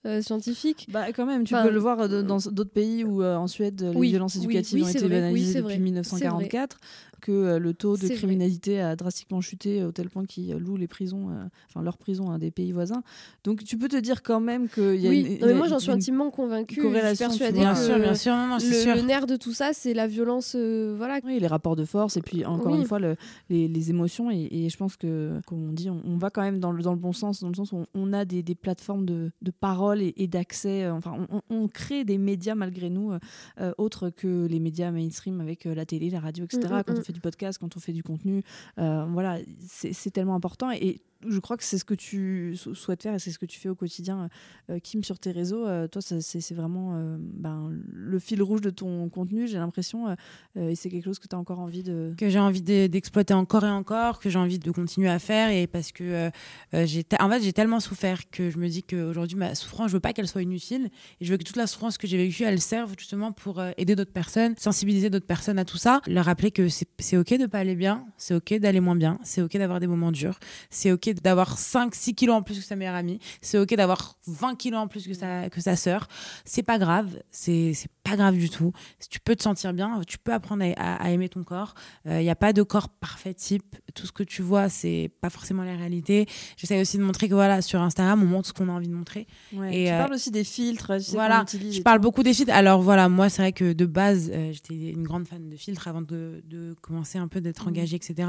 euh, 0.07 0.19
euh, 0.19 0.23
scientifique. 0.23 0.87
Bah 0.91 1.13
quand 1.13 1.27
même, 1.27 1.45
tu 1.45 1.55
Enfin, 1.55 1.65
peux 1.65 1.73
le 1.73 1.79
voir 1.79 2.01
euh, 2.01 2.23
dans 2.23 2.39
d'autres 2.39 2.71
pays 2.71 3.05
où 3.05 3.23
euh, 3.23 3.37
en 3.37 3.47
Suède 3.47 3.81
les 3.83 3.97
Oui, 3.99 4.09
violences 4.11 4.37
éducatives 4.37 4.77
oui, 4.83 4.85
ont 4.85 4.89
été 4.89 5.09
banalisées 5.09 5.55
depuis 5.61 5.75
vrai, 5.75 5.79
1944, 5.79 6.77
que 7.25 7.33
euh, 7.33 7.59
le 7.59 7.73
taux 7.73 7.97
de 7.97 8.07
vrai. 8.07 8.15
criminalité 8.15 8.81
a 8.81 8.97
drastiquement 8.97 9.41
chuté 9.41 9.83
au 9.83 9.93
tel 9.93 10.11
point 10.11 10.27
qu'ils 10.27 10.53
euh, 10.53 10.59
louent 10.59 10.77
les 10.77 10.87
prisons, 10.87 11.31
euh, 11.31 11.45
enfin 11.69 11.83
leurs 11.83 11.97
prisons 11.97 12.31
à 12.31 12.39
des 12.39 12.51
pays 12.51 12.71
voisins. 12.73 13.03
Donc 13.45 13.65
tu 13.65 13.79
peux 13.79 13.89
te 13.89 13.97
dire 13.97 14.23
quand 14.23 14.41
même 14.41 14.69
qu'il 14.69 14.97
y 14.97 15.07
a 15.07 15.11
oui, 15.11 15.21
une, 15.23 15.39
non, 15.41 15.47
mais 15.47 15.55
moi 15.55 15.69
j'en 15.69 15.79
suis 15.79 15.91
intimement 15.91 16.31
convaincue. 16.31 16.83
Je 16.83 17.09
suis 17.09 17.17
persuadée. 17.19 17.59
Bien 17.61 17.73
que 17.75 17.81
sûr, 17.81 17.99
bien 17.99 18.15
sûr, 18.15 18.35
non, 18.37 18.47
non, 18.49 18.59
c'est 18.59 18.69
le, 18.69 18.75
sûr. 18.75 18.95
le 18.97 19.03
nerf 19.03 19.27
de 19.27 19.37
tout 19.37 19.53
ça, 19.55 19.71
c'est 19.73 19.95
la 19.95 20.07
violence. 20.07 20.55
euh, 20.55 20.95
voilà. 20.97 21.19
Oui, 21.25 21.41
les 21.41 21.47
rapports 21.47 21.77
de 21.77 21.85
force 21.87 22.17
et 22.19 22.23
puis 22.23 22.45
encore 22.45 22.73
Oui. 22.73 22.79
une 22.81 22.87
fois 22.87 22.99
le- 22.99 23.17
les, 23.49 23.69
les 23.69 23.91
émotions 23.91 24.31
et, 24.31 24.49
et 24.51 24.69
je 24.69 24.77
pense 24.77 24.97
que 24.97 25.41
comme 25.47 25.69
on 25.71 25.73
dit 25.73 25.89
on, 25.89 26.03
on 26.07 26.19
va 26.19 26.29
quand 26.31 26.43
même 26.43 26.61
dans 26.61 26.73
le, 26.73 26.83
dans 26.83 26.93
le 26.93 26.99
bon 26.99 27.13
sens 27.15 27.41
dans 27.41 27.49
le 27.49 27.55
sens 27.55 27.73
où 27.73 27.77
on, 27.79 27.87
on 27.95 28.13
a 28.13 28.25
des, 28.27 28.43
des 28.43 28.55
plateformes 28.55 29.07
de, 29.07 29.31
de 29.41 29.51
parole 29.51 30.03
et, 30.03 30.13
et 30.19 30.27
d'accès 30.29 30.85
euh, 30.85 30.93
enfin 30.93 31.17
on, 31.51 31.69
crée 31.69 32.05
des 32.05 32.19
médias 32.19 32.55
malgré 32.55 32.91
nous 32.91 33.13
euh, 33.13 33.19
euh, 33.61 33.73
autres 33.79 34.11
que 34.11 34.47
les 34.47 34.61
médias 34.61 34.91
mainstream 34.91 35.41
avec 35.41 35.65
euh, 35.67 35.75
la 35.75 35.87
télé 35.87 36.11
la 36.11 36.21
radio 36.21 36.45
etc 36.45 36.61
Mm, 36.65 36.77
mm, 36.79 36.83
quand 36.85 36.93
mm. 36.95 36.99
on 36.99 37.03
fait 37.03 37.13
du 37.15 37.21
podcast 37.21 37.59
quand 37.59 37.77
on 37.77 37.81
fait 37.81 37.93
du 37.93 38.03
contenu 38.03 38.43
euh, 38.79 39.07
voilà 39.09 39.39
c'est 39.67 39.93
c'est 39.95 40.11
tellement 40.11 40.35
important 40.35 40.71
et 40.71 41.01
je 41.29 41.39
crois 41.39 41.57
que 41.57 41.65
c'est 41.65 41.79
ce 41.79 41.85
que 41.85 41.95
tu 41.95 42.55
sou- 42.57 42.75
souhaites 42.75 43.03
faire 43.03 43.15
et 43.15 43.19
c'est 43.19 43.31
ce 43.31 43.39
que 43.39 43.47
tu 43.47 43.59
fais 43.61 43.69
au 43.69 43.75
quotidien, 43.75 44.29
euh, 44.71 44.79
Kim, 44.79 45.03
sur 45.05 45.19
tes 45.19 45.31
réseaux. 45.31 45.67
Euh, 45.67 45.89
toi, 45.89 46.03
c'est 46.03 46.55
vraiment 46.55 46.97
euh, 46.97 47.17
ben, 47.19 47.71
le 47.93 48.19
fil 48.19 48.43
rouge 48.43 48.61
de 48.61 48.71
ton 48.71 49.09
contenu, 49.09 49.47
j'ai 49.49 49.59
l'impression. 49.59 50.15
et 50.57 50.75
c'est 50.75 50.91
quelque 50.91 51.05
chose 51.05 51.19
que 51.19 51.29
tu 51.29 51.35
as 51.37 51.39
encore 51.39 51.61
envie 51.61 51.83
de. 51.83 52.15
que 52.17 52.29
j'ai 52.29 52.39
envie 52.39 52.63
de- 52.63 52.87
d'exploiter 52.87 53.35
encore 53.35 53.65
et 53.65 53.71
encore, 53.71 54.19
que 54.21 54.31
j'ai 54.31 54.39
envie 54.39 54.59
de 54.59 54.71
continuer 54.71 55.09
à 55.09 55.19
faire 55.19 55.51
et 55.51 55.67
parce 55.67 55.93
que 55.93 56.31
j'ai 56.73 57.05
tellement 57.53 57.81
souffert 57.81 58.29
que 58.31 58.51
je 58.51 58.59
me 58.59 58.69
dis 58.69 58.83
qu'aujourd'hui 58.83 59.37
ma 59.37 59.55
souffrance 59.55 59.89
je 59.89 59.95
veux 59.95 60.01
pas 60.01 60.13
qu'elle 60.13 60.29
soit 60.29 60.43
inutile 60.43 60.91
et 61.21 61.25
je 61.25 61.31
veux 61.31 61.39
que 61.39 61.45
toute 61.45 61.57
la 61.57 61.67
souffrance 61.67 61.99
que 61.99 62.07
j'ai 62.07 62.17
vécue 62.17 62.43
elle 62.45 62.61
serve 62.61 62.95
justement 62.99 63.33
pour 63.33 63.63
aider 63.77 63.95
d'autres 63.97 64.13
personnes, 64.13 64.55
sensibiliser 64.59 65.11
d'autres 65.11 65.27
personnes 65.27 65.59
à 65.59 65.65
tout 65.65 65.77
ça, 65.77 66.01
leur 66.07 66.25
rappeler 66.27 66.51
que 66.51 66.69
c'est 66.69 67.17
ok 67.17 67.39
de 67.39 67.47
pas 67.47 67.59
aller 67.59 67.75
bien, 67.75 68.07
c'est 68.17 68.35
ok 68.35 68.55
d'aller 68.59 68.81
moins 68.81 68.97
bien, 68.97 69.19
c'est 69.25 69.43
ok 69.43 69.57
d'avoir 69.57 69.81
des 69.81 69.87
moments 69.87 70.13
durs, 70.13 70.39
c'est 70.71 70.93
ok 70.93 71.14
d'avoir 71.23 71.59
5 71.59 71.95
6 71.95 72.15
kilos 72.15 72.37
en 72.37 72.43
plus 72.43 72.59
que 72.59 72.65
sa 72.65 72.77
meilleure 72.77 72.95
amie, 72.95 73.19
c'est 73.41 73.59
ok 73.59 73.75
d'avoir 73.75 74.17
20 74.27 74.57
kilos 74.57 74.81
en 74.81 74.89
plus 74.89 75.07
que 75.07 75.15
sa 75.15 75.49
que 75.51 75.61
sa 75.61 75.77
sœur, 75.77 76.09
c'est 76.45 76.63
pas 76.63 76.79
grave, 76.79 77.09
c'est 77.31 77.75
pas 78.03 78.17
grave 78.17 78.37
du 78.37 78.51
tout. 78.51 78.73
Tu 79.11 79.19
peux 79.21 79.35
te 79.37 79.43
sentir 79.43 79.73
bien, 79.73 80.01
tu 80.07 80.19
peux 80.19 80.33
apprendre 80.33 80.63
à, 80.65 80.95
à- 80.95 81.03
à 81.05 81.11
aimer 81.11 81.29
ton 81.29 81.43
corps. 81.45 81.75
Il 82.07 82.19
n'y 82.19 82.31
a 82.31 82.37
pas 82.37 82.53
de 82.53 82.63
corps 82.63 82.89
parfait 82.89 83.35
type. 83.35 83.77
Tout 83.95 84.07
ce 84.07 84.13
que 84.13 84.23
tu 84.23 84.43
vois, 84.43 84.69
c'est 84.69 85.11
pas 85.21 85.31
forcément 85.31 85.63
la 85.65 85.77
réalité. 85.77 86.27
J'essaie 86.57 86.81
aussi 86.81 86.99
de 86.99 87.03
montrer 87.03 87.29
que 87.29 87.35
voilà, 87.35 87.63
sur 87.63 87.81
Instagram, 87.81 88.23
on 88.23 88.27
montre 88.27 88.49
ce 88.49 88.53
qu'on 88.53 88.69
a 88.69 88.73
envie 88.73 88.89
de 88.89 88.95
montrer. 88.95 89.27
Ouais, 89.53 89.75
Et, 89.75 89.87
tu 89.87 89.93
euh, 89.93 89.99
parles 89.99 90.13
aussi 90.15 90.31
des 90.31 90.45
filtres, 90.45 90.93
tu 90.97 91.01
sais, 91.03 91.11
qu'on 91.13 91.17
voilà, 91.19 91.45
Je 91.51 91.81
parle 91.81 91.99
beaucoup 92.01 92.23
des 92.23 92.35
filtres. 92.35 92.53
Alors 92.53 92.83
voilà, 92.83 93.09
moi, 93.09 93.29
c'est 93.31 93.43
vrai 93.43 93.53
que 93.53 93.73
de 93.73 93.87
base, 93.87 94.31
euh, 94.33 94.53
j'étais 94.53 94.75
une 94.75 95.03
grande 95.05 95.27
fan 95.27 95.49
de 95.49 95.57
filtres 95.57 95.89
avant 95.89 96.03
de, 96.03 96.43
de 96.45 96.75
commencer 96.83 97.19
un 97.19 97.29
peu 97.29 97.41
d'être 97.41 97.63
Mhm. 97.65 97.69
engagée, 97.71 97.97
etc. 97.97 98.29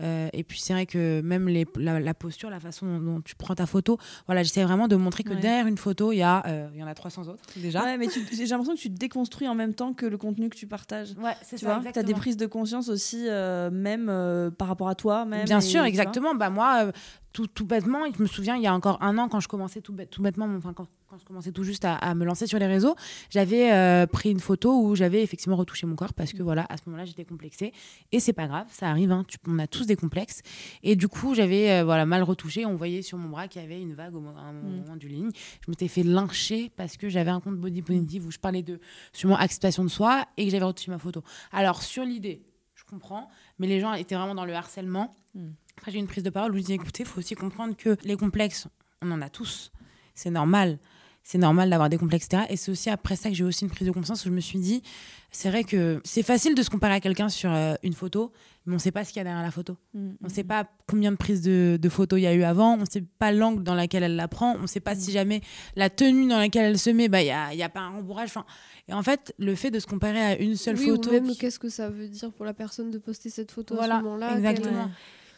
Euh, 0.00 0.28
et 0.32 0.42
puis 0.44 0.60
c'est 0.60 0.72
vrai 0.72 0.86
que 0.86 1.20
même 1.22 1.48
les, 1.48 1.66
la, 1.76 2.00
la 2.00 2.14
posture, 2.22 2.48
la 2.48 2.60
façon 2.60 2.86
dont, 2.86 3.00
dont 3.00 3.20
tu 3.20 3.34
prends 3.34 3.54
ta 3.54 3.66
photo, 3.66 3.98
voilà, 4.26 4.42
j'essaie 4.42 4.62
vraiment 4.64 4.88
de 4.88 4.96
montrer 4.96 5.24
que 5.24 5.30
Ouais. 5.34 5.40
derrière 5.40 5.66
une 5.66 5.76
photo, 5.76 6.12
il 6.12 6.16
y, 6.16 6.22
a, 6.22 6.42
euh, 6.46 6.68
il 6.72 6.80
y 6.80 6.82
en 6.82 6.86
a 6.86 6.94
300 6.94 7.22
autres 7.28 7.42
déjà. 7.56 7.82
Ouais, 7.82 7.98
mais 7.98 8.06
j'ai 8.32 8.46
l'impression 8.46 8.74
que 8.74 8.80
tu 8.80 8.90
te 8.90 8.98
déconstruis 8.98 9.48
en 9.48 9.54
même 9.54 9.74
temps 9.74 9.92
que 9.92 10.06
le 10.06 10.16
contenu 10.16 10.48
que 10.48 10.56
tu 10.56 10.66
partages. 10.66 11.10
Ouais, 11.22 11.36
c'est 11.42 11.56
Tu 11.56 11.64
vois, 11.66 11.82
tu 11.92 11.98
as 11.98 12.02
des 12.02 12.14
prises 12.14 12.36
de 12.38 12.46
conscience 12.46 12.88
aussi, 12.88 13.26
euh, 13.28 13.70
même 13.70 14.08
euh, 14.08 14.50
par 14.50 14.68
rapport 14.68 14.88
à 14.88 14.94
toi. 14.94 15.24
Même, 15.24 15.44
Bien 15.44 15.58
et- 15.58 15.62
sûr, 15.62 15.84
exactement. 15.84 16.34
Bah 16.34 16.48
moi, 16.50 16.92
tout, 17.32 17.46
tout 17.46 17.66
bêtement, 17.66 18.00
je 18.16 18.20
me 18.22 18.26
souviens, 18.26 18.56
il 18.56 18.62
y 18.62 18.66
a 18.66 18.74
encore 18.74 19.02
un 19.02 19.16
an, 19.18 19.28
quand 19.28 19.40
je 19.40 19.48
commençais 19.48 19.80
tout, 19.80 19.92
bête- 19.92 20.10
tout 20.10 20.22
bêtement, 20.22 20.46
enfin, 20.56 20.72
quand, 20.72 20.86
quand 21.08 21.18
je 21.18 21.24
commençais 21.24 21.52
tout 21.52 21.64
juste 21.64 21.84
à, 21.84 21.94
à 21.96 22.14
me 22.14 22.24
lancer 22.24 22.46
sur 22.46 22.58
les 22.58 22.66
réseaux, 22.66 22.94
j'avais 23.30 23.72
euh, 23.72 24.06
pris 24.06 24.30
une 24.30 24.40
photo 24.40 24.80
où 24.82 24.94
j'avais 24.94 25.22
effectivement 25.22 25.56
retouché 25.56 25.86
mon 25.86 25.94
corps 25.96 26.14
parce 26.14 26.32
que 26.32 26.42
voilà, 26.42 26.66
à 26.68 26.76
ce 26.76 26.82
moment-là, 26.86 27.04
j'étais 27.04 27.24
complexée. 27.24 27.72
Et 28.12 28.20
c'est 28.20 28.32
pas 28.32 28.46
grave, 28.46 28.66
ça 28.70 28.88
arrive, 28.88 29.12
hein, 29.12 29.24
tu- 29.26 29.38
on 29.46 29.58
a 29.58 29.66
tous 29.66 29.86
des 29.86 29.96
complexes. 29.96 30.40
Et 30.82 30.96
du 30.96 31.08
coup, 31.08 31.34
j'avais 31.34 31.70
euh, 31.70 31.84
voilà, 31.84 32.06
mal 32.06 32.22
retouché. 32.22 32.64
On 32.66 32.76
voyait 32.76 33.02
sur 33.02 33.18
mon 33.18 33.28
bras 33.28 33.48
qu'il 33.48 33.60
y 33.60 33.64
avait 33.64 33.80
une 33.80 33.94
vague 33.94 34.14
au 34.14 34.20
Mm. 34.20 34.24
moment 34.24 34.96
du 34.96 35.08
ligne. 35.08 35.30
Je 35.64 35.70
m'étais 35.70 35.88
fait 35.88 36.02
lyncher 36.02 36.70
parce 36.76 36.96
que 36.96 37.08
j'avais 37.08 37.30
un 37.30 37.40
compte 37.40 37.56
body 37.58 37.82
positive 37.82 38.26
où 38.26 38.30
je 38.30 38.38
parlais 38.38 38.62
de 38.62 38.80
sûrement 39.12 39.36
acceptation 39.36 39.84
de 39.84 39.88
soi 39.88 40.24
et 40.36 40.44
que 40.46 40.50
j'avais 40.50 40.64
retouché 40.64 40.90
ma 40.90 40.98
photo. 40.98 41.22
Alors, 41.52 41.82
sur 41.82 42.04
l'idée, 42.04 42.42
je 42.74 42.84
comprends, 42.84 43.28
mais 43.58 43.66
les 43.66 43.80
gens 43.80 43.92
étaient 43.94 44.14
vraiment 44.16 44.34
dans 44.34 44.44
le 44.44 44.54
harcèlement. 44.54 45.14
Mm. 45.34 45.48
Après, 45.78 45.90
j'ai 45.92 45.98
une 45.98 46.06
prise 46.06 46.22
de 46.24 46.30
parole 46.30 46.54
où 46.54 46.58
je 46.58 46.62
dis 46.62 46.72
écoutez, 46.74 47.02
il 47.02 47.06
faut 47.08 47.18
aussi 47.18 47.34
comprendre 47.34 47.76
que 47.76 47.96
les 48.04 48.16
complexes, 48.16 48.68
on 49.00 49.10
en 49.10 49.20
a 49.22 49.28
tous. 49.28 49.72
C'est 50.14 50.30
normal. 50.30 50.78
C'est 51.24 51.38
normal 51.38 51.70
d'avoir 51.70 51.88
des 51.88 51.98
complexes, 51.98 52.26
etc. 52.26 52.44
Et 52.50 52.56
c'est 52.56 52.72
aussi 52.72 52.90
après 52.90 53.14
ça 53.14 53.28
que 53.28 53.34
j'ai 53.36 53.44
aussi 53.44 53.64
une 53.64 53.70
prise 53.70 53.86
de 53.86 53.92
conscience 53.92 54.24
où 54.24 54.28
je 54.28 54.34
me 54.34 54.40
suis 54.40 54.58
dit 54.58 54.82
c'est 55.30 55.48
vrai 55.50 55.62
que 55.62 56.00
c'est 56.04 56.24
facile 56.24 56.54
de 56.56 56.62
se 56.64 56.68
comparer 56.68 56.94
à 56.94 57.00
quelqu'un 57.00 57.28
sur 57.28 57.50
euh, 57.52 57.74
une 57.84 57.92
photo, 57.94 58.32
mais 58.66 58.72
on 58.72 58.76
ne 58.76 58.80
sait 58.80 58.90
pas 58.90 59.04
ce 59.04 59.10
qu'il 59.12 59.18
y 59.18 59.20
a 59.20 59.24
derrière 59.24 59.42
la 59.42 59.52
photo. 59.52 59.76
Mm, 59.94 59.98
On 60.20 60.24
ne 60.24 60.28
mm, 60.28 60.34
sait 60.34 60.42
pas 60.44 60.68
combien 60.88 61.12
de 61.12 61.16
prises 61.16 61.40
de, 61.40 61.78
de 61.80 61.88
photos 61.88 62.18
il 62.18 62.22
y 62.24 62.26
a 62.26 62.34
eu 62.34 62.42
avant, 62.42 62.74
on 62.74 62.78
ne 62.78 62.84
sait 62.86 63.02
pas 63.02 63.30
l'angle 63.30 63.62
dans 63.62 63.74
lequel 63.76 64.02
elle 64.02 64.16
la 64.16 64.26
prend, 64.28 64.56
on 64.56 64.62
ne 64.62 64.66
sait 64.66 64.80
pas 64.80 64.96
si 64.96 65.12
jamais 65.12 65.40
la 65.76 65.90
tenue 65.90 66.26
dans 66.28 66.38
laquelle 66.38 66.64
elle 66.66 66.78
se 66.78 66.90
met, 66.90 67.08
bah, 67.08 67.22
il 67.22 67.26
n'y 67.26 67.30
a, 67.30 67.54
y 67.54 67.62
a 67.62 67.68
pas 67.68 67.80
un 67.80 67.90
rembourrage. 67.90 68.28
Enfin, 68.30 68.44
et 68.88 68.92
en 68.92 69.02
fait, 69.04 69.32
le 69.38 69.54
fait 69.54 69.70
de 69.70 69.78
se 69.78 69.86
comparer 69.86 70.20
à 70.20 70.38
une 70.38 70.56
seule 70.56 70.76
Oui, 70.76 70.88
photo. 70.88 71.08
ou 71.10 71.12
même 71.12 71.28
qui- 71.30 71.38
qu'est-ce 71.38 71.60
que 71.60 71.68
ça 71.68 71.88
veut 71.88 72.08
dire 72.08 72.32
pour 72.32 72.44
la 72.44 72.52
personne 72.52 72.90
de 72.90 72.98
poster 72.98 73.30
cette 73.30 73.52
photo 73.52 73.76
Voilà, 73.76 73.96
à 73.96 73.98
ce 74.00 74.04
moment-là 74.04 74.36
exactement. 74.36 74.90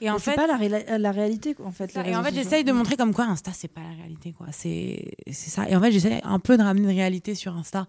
Et 0.04 0.10
en 0.10 0.14
Mais 0.14 0.18
c'est 0.18 0.30
fait, 0.32 0.36
pas 0.36 0.46
la, 0.46 0.98
la 0.98 1.10
réalité, 1.12 1.56
en 1.64 1.72
fait. 1.72 1.96
Et 2.04 2.14
en 2.14 2.22
fait, 2.22 2.34
j'essaye 2.34 2.62
de 2.62 2.72
montrer 2.72 2.96
comme 2.96 3.14
quoi 3.14 3.24
Insta, 3.24 3.52
c'est 3.54 3.68
pas 3.68 3.80
la 3.80 3.96
réalité, 3.96 4.32
quoi. 4.32 4.48
C'est 4.52 5.12
c'est 5.30 5.48
ça. 5.48 5.66
Et 5.66 5.74
en 5.74 5.80
fait, 5.80 5.92
j'essaie 5.92 6.20
un 6.24 6.38
peu 6.38 6.58
de 6.58 6.62
ramener 6.62 6.90
une 6.90 6.96
réalité 6.98 7.34
sur 7.34 7.56
Insta 7.56 7.86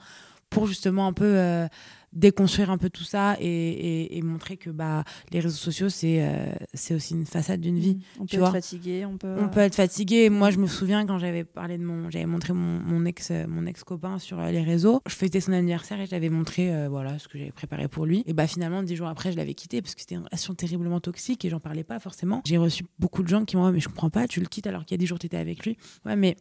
pour 0.50 0.66
justement 0.66 1.08
un 1.08 1.14
peu 1.14 1.26
euh, 1.26 1.68
déconstruire 2.16 2.70
un 2.72 2.78
peu 2.78 2.90
tout 2.90 3.04
ça 3.04 3.36
et, 3.40 3.46
et- 3.48 4.18
et 4.18 4.22
montrer 4.22 4.58
que 4.58 4.70
bah, 4.70 5.04
les 5.32 5.40
réseaux 5.40 5.56
sociaux, 5.58 5.90
c'est 5.90 6.26
euh, 6.26 6.46
c'est 6.74 6.96
aussi 6.96 7.14
une 7.14 7.26
façade 7.26 7.60
d'une 7.62 7.78
vie. 7.80 7.96
Mm. 7.96 8.22
On 8.22 8.26
tu 8.26 8.36
peut 8.36 8.40
vois. 8.40 8.48
être 8.50 8.54
fatigué, 8.56 9.06
on 9.06 9.18
peut. 9.18 9.36
On 9.40 9.50
peut 9.50 9.60
être 9.60 9.76
fatigué. 9.76 10.30
Moi, 10.30 10.50
je 10.52 10.58
me 10.58 10.68
souviens 10.68 11.06
quand 11.06 11.20
j'avais 11.20 11.44
parlé 11.44 11.78
de 11.78 11.84
mon, 11.84 12.10
j'avais 12.10 12.26
montré 12.26 12.54
mon, 12.54 12.80
mon 12.80 13.06
ex, 13.06 13.32
mon 13.48 13.66
ex 13.66 13.84
copain 13.84 14.18
sur 14.20 14.40
euh, 14.40 14.52
les 14.52 14.64
réseaux. 14.64 15.02
Je 15.08 15.14
fêtais 15.16 15.42
son 15.42 15.52
anniversaire 15.54 16.00
et 16.00 16.06
j'avais 16.06 16.30
montré, 16.30 16.74
euh, 16.74 16.88
voilà, 16.90 17.20
ce 17.20 17.28
que 17.28 17.38
j'avais 17.38 17.52
préparé 17.52 17.88
pour 17.88 18.06
lui. 18.06 18.24
Et 18.26 18.34
bah 18.34 18.48
finalement, 18.48 18.82
dix 18.84 18.96
jours 18.96 19.08
après, 19.08 19.32
je 19.32 19.38
l'avais 19.38 19.54
quitté 19.54 19.82
parce 19.82 19.94
que 19.96 20.02
c'était 20.02 20.16
une 20.16 20.24
relation 20.24 20.54
terriblement 20.56 21.00
toxique 21.00 21.44
et 21.46 21.50
j'en 21.50 21.60
parlais 21.60 21.84
pas 21.84 22.00
forcément. 22.00 22.42
J'ai 22.46 22.58
reçu 22.58 22.86
beaucoup 23.00 23.24
de 23.24 23.28
gens 23.28 23.46
qui 23.46 23.58
m'ont 23.58 23.68
dit 23.68 23.74
mais 23.74 23.80
je 23.82 23.90
comprends 23.90 24.10
pas, 24.10 24.28
tu 24.28 24.40
le 24.40 24.46
quittes 24.48 24.68
alors 24.68 24.86
qu'il 24.86 24.96
y 24.96 24.98
a 24.98 25.00
dix 25.00 25.08
jours 25.08 25.20
tu 25.20 25.26
étais 25.26 25.38
avec 25.38 25.66
lui. 25.66 25.78
Ouais, 26.06 26.16
mais 26.16 26.38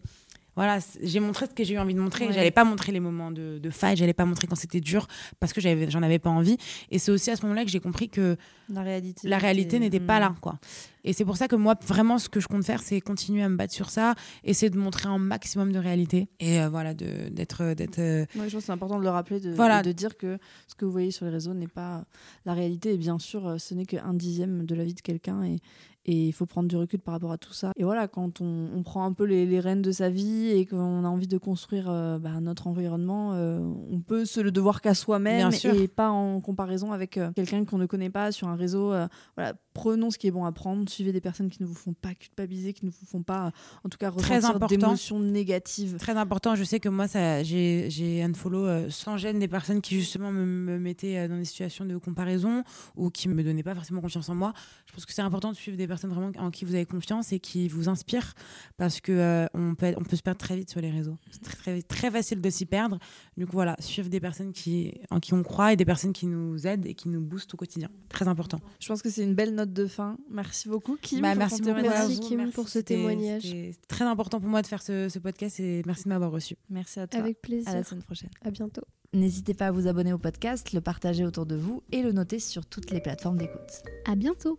voilà, 0.57 0.79
j'ai 1.03 1.21
montré 1.21 1.47
ce 1.47 1.51
que 1.53 1.65
j'ai 1.65 1.75
eu 1.75 1.79
envie 1.79 1.95
de 1.95 2.01
montrer. 2.01 2.27
Ouais. 2.27 2.33
J'allais 2.33 2.51
pas 2.51 2.65
montrer 2.65 2.93
les 2.93 3.01
moments 3.01 3.31
de, 3.31 3.59
de 3.59 3.71
faille, 3.71 3.97
j'allais 3.97 4.13
pas 4.15 4.25
montrer 4.25 4.47
quand 4.47 4.55
c'était 4.57 4.81
dur 4.81 5.07
parce 5.41 5.53
que 5.53 5.61
j'en 5.61 6.03
avais 6.03 6.19
pas 6.19 6.31
envie. 6.31 6.57
Et 6.91 6.99
c'est 6.99 7.11
aussi 7.11 7.31
à 7.31 7.37
ce 7.37 7.43
moment-là 7.43 7.65
que 7.65 7.71
j'ai 7.71 7.81
compris 7.81 8.09
que 8.09 8.37
La 8.69 8.83
réalité. 8.83 9.29
la 9.29 9.39
réalité 9.39 9.79
n'était 9.79 10.01
pas 10.01 10.19
Mm. 10.19 10.21
là 10.21 10.35
quoi 10.41 10.59
et 11.07 11.13
c'est 11.13 11.25
pour 11.27 11.37
ça 11.37 11.49
que 11.49 11.57
moi 11.57 11.75
vraiment 11.87 12.17
ce 12.19 12.31
que 12.31 12.41
je 12.41 12.47
compte 12.49 12.65
faire 12.65 12.81
c'est 12.83 12.99
continuer 13.03 13.43
à 13.43 13.49
me 13.51 13.57
battre 13.57 13.75
sur 13.75 13.91
ça 13.91 14.15
essayer 14.43 14.71
de 14.71 14.79
montrer 14.79 15.07
un 15.07 15.19
maximum 15.19 15.71
de 15.71 15.79
réalité 15.79 16.29
et 16.41 16.61
euh, 16.63 16.71
voilà 16.71 16.95
d'être 16.95 17.75
d'être 17.75 17.99
euh, 17.99 18.25
Ouais, 18.37 18.49
je 18.49 18.53
pense 18.53 18.53
que 18.53 18.61
c'est 18.61 18.73
important 18.73 18.99
de 18.99 19.05
le 19.05 19.11
rappeler, 19.11 19.39
de, 19.41 19.51
Voilà. 19.53 19.83
de 19.83 19.93
dire 19.93 20.17
que 20.17 20.39
ce 20.67 20.75
que 20.75 20.85
vous 20.87 20.93
voyez 20.93 21.11
sur 21.11 21.27
les 21.27 21.33
réseaux 21.33 21.53
n'est 21.53 21.67
pas 21.67 22.05
la 22.47 22.55
réalité. 22.55 22.95
Et 22.95 22.97
bien 22.97 23.19
sûr, 23.19 23.47
euh, 23.47 23.59
ce 23.59 23.75
n'est 23.75 23.85
qu'un 23.87 24.15
dixième 24.15 24.65
de 24.65 24.75
la 24.75 24.85
vie 24.85 24.95
de 24.95 25.01
quelqu'un. 25.03 25.43
Et, 25.45 25.59
et 26.07 26.27
il 26.29 26.33
faut 26.33 26.47
prendre 26.47 26.69
du 26.69 26.77
recul 26.77 27.01
par 27.01 27.15
rapport 27.15 27.33
à 27.33 27.39
tout 27.39 27.53
ça. 27.53 27.73
Et 27.77 27.85
voilà, 27.85 28.09
quand 28.09 28.41
on, 28.41 28.69
on 28.75 28.83
prend 28.83 29.05
un 29.05 29.13
peu 29.13 29.25
les, 29.25 29.47
les 29.47 29.61
rênes 29.61 29.83
de 29.83 29.93
sa 29.93 30.11
vie 30.11 30.49
et 30.49 30.67
qu'on 30.67 31.05
a 31.05 31.09
envie 31.09 31.27
de 31.27 31.39
construire 31.39 31.89
euh, 31.89 32.19
bah, 32.19 32.41
notre 32.41 32.67
environnement, 32.67 33.33
euh, 33.35 33.59
on 33.91 34.01
peut 34.01 34.25
se 34.25 34.41
le 34.41 34.51
devoir 34.51 34.81
qu'à 34.81 34.95
soi-même 34.95 35.51
et 35.65 35.89
pas 35.89 36.11
en 36.11 36.41
comparaison 36.41 36.93
avec 36.93 37.17
euh, 37.17 37.31
quelqu'un 37.35 37.65
qu'on 37.65 37.79
ne 37.79 37.87
connaît 37.87 38.11
pas 38.11 38.33
sur 38.33 38.49
un 38.49 38.57
réseau. 38.57 38.93
voilà, 39.37 39.55
prenons 39.75 40.11
ce 40.11 40.19
qui 40.19 40.29
est 40.29 40.31
bon 40.31 40.45
à 40.45 40.53
prendre, 40.53 40.89
suivez 40.89 41.13
des 41.13 41.21
personnes 41.21 41.51
qui 41.51 41.63
ne 41.63 41.69
vous 41.69 41.75
font 41.75 41.93
pas 41.93 42.15
culpabiliser, 42.15 42.73
qui 42.73 42.87
ne 42.87 42.91
vous 42.91 43.07
font 43.07 43.23
pas, 43.23 43.53
en 43.85 43.89
tout 43.89 43.99
cas, 43.99 44.09
ressentir 44.09 44.59
d'émotions 44.67 45.19
négatives. 45.19 45.97
très 45.99 46.17
important 46.17 46.55
je 46.55 46.65
sais 46.65 46.81
que 46.81 46.89
moi 46.89 47.09
ça 47.09 47.43
j'ai 47.43 47.91
j'ai 47.91 48.23
unfollow 48.23 48.67
euh, 48.67 48.91
sans 48.91 49.17
gêne 49.17 49.39
des 49.39 49.49
personnes 49.49 49.81
qui 49.81 49.97
justement 49.97 50.31
me, 50.31 50.45
me 50.45 50.79
mettaient 50.79 51.19
euh, 51.19 51.29
dans 51.29 51.37
des 51.37 51.45
situations 51.45 51.85
de 51.85 51.97
comparaison 51.97 52.63
ou 52.97 53.11
qui 53.11 53.29
me 53.29 53.43
donnaient 53.43 53.63
pas 53.63 53.75
forcément 53.75 54.01
confiance 54.01 54.29
en 54.29 54.35
moi. 54.35 54.53
Je 54.87 54.93
pense 54.93 55.07
que 55.07 55.13
c'est 55.13 55.23
important 55.23 55.51
de 55.51 55.57
suivre 55.57 55.77
des 55.77 55.87
personnes 55.87 56.11
vraiment 56.11 56.33
en 56.39 56.51
qui 56.51 56.65
vous 56.65 56.75
avez 56.75 56.87
confiance 56.87 57.33
et 57.33 57.41
qui 57.41 57.69
vous 57.69 57.89
inspirent 57.89 58.35
parce 58.77 59.01
que 59.01 59.13
euh, 59.13 59.47
on 59.55 59.75
peut 59.75 59.95
on 59.97 60.05
peut 60.05 60.17
se 60.17 60.23
perdre 60.23 60.39
très 60.39 60.57
vite 60.57 60.71
sur 60.71 60.81
les 60.81 60.91
réseaux. 60.91 61.17
C'est 61.31 61.43
très, 61.43 61.57
très 61.57 61.83
très 61.83 62.11
facile 62.11 62.41
de 62.41 62.51
s'y 62.51 62.67
perdre. 62.67 62.99
Du 63.37 63.47
coup 63.47 63.53
voilà 63.53 63.77
suivre 63.81 64.09
des 64.09 64.21
personnes 64.21 64.53
qui 64.53 64.95
en 65.11 65.21
qui 65.21 65.35
on 65.35 65.43
croit 65.43 65.73
et 65.73 65.77
des 65.77 65.85
personnes 65.85 66.13
qui 66.13 66.27
nous 66.27 66.67
aident 66.67 66.87
et 66.87 66.95
qui 66.95 67.09
nous 67.09 67.21
boostent 67.21 67.55
au 67.55 67.57
quotidien. 67.57 67.89
Très 68.09 68.29
important. 68.29 68.61
Je 68.81 68.89
pense 68.89 69.03
que 69.03 69.11
c'est 69.11 69.25
une 69.25 69.35
belle 69.35 69.55
note 69.55 69.64
de 69.73 69.87
fin. 69.87 70.17
Merci 70.31 70.69
beaucoup, 70.69 70.97
Kim. 71.01 71.21
Bah, 71.23 71.31
pour 71.31 71.39
merci 71.39 71.63
beaucoup 71.63 71.79
à 71.79 71.83
Merci. 71.83 72.21
Kim, 72.21 72.51
pour 72.53 72.69
ce 72.69 72.79
témoignage. 72.79 73.43
C'était 73.43 73.75
très 73.89 74.05
important 74.05 74.41
pour 74.41 74.49
moi 74.49 74.63
de 74.63 74.67
faire 74.67 74.83
ce, 74.83 75.09
ce 75.09 75.19
podcast 75.19 75.61
et 75.61 75.83
merci 75.87 76.05
de 76.05 76.09
m'avoir 76.11 76.31
reçu. 76.31 76.57
Merci 76.71 77.01
à 77.01 77.07
toi. 77.07 77.21
Avec 77.21 77.39
À 77.39 77.41
plaisir. 77.41 77.73
la 77.75 77.85
semaine 77.85 78.03
prochaine. 78.03 78.31
À 78.43 78.51
bientôt. 78.51 78.83
N'hésitez 79.13 79.55
pas 79.55 79.69
à 79.69 79.71
vous 79.71 79.87
abonner 79.87 80.13
au 80.13 80.19
podcast, 80.19 80.73
le 80.73 80.81
partager 80.81 81.25
autour 81.25 81.47
de 81.47 81.55
vous 81.55 81.83
et 81.93 82.03
le 82.03 82.13
noter 82.13 82.41
sur 82.41 82.67
toutes 82.67 82.91
les 82.91 83.01
plateformes 83.01 83.39
d'écoute. 83.39 83.83
À 84.07 84.17
bientôt. 84.17 84.59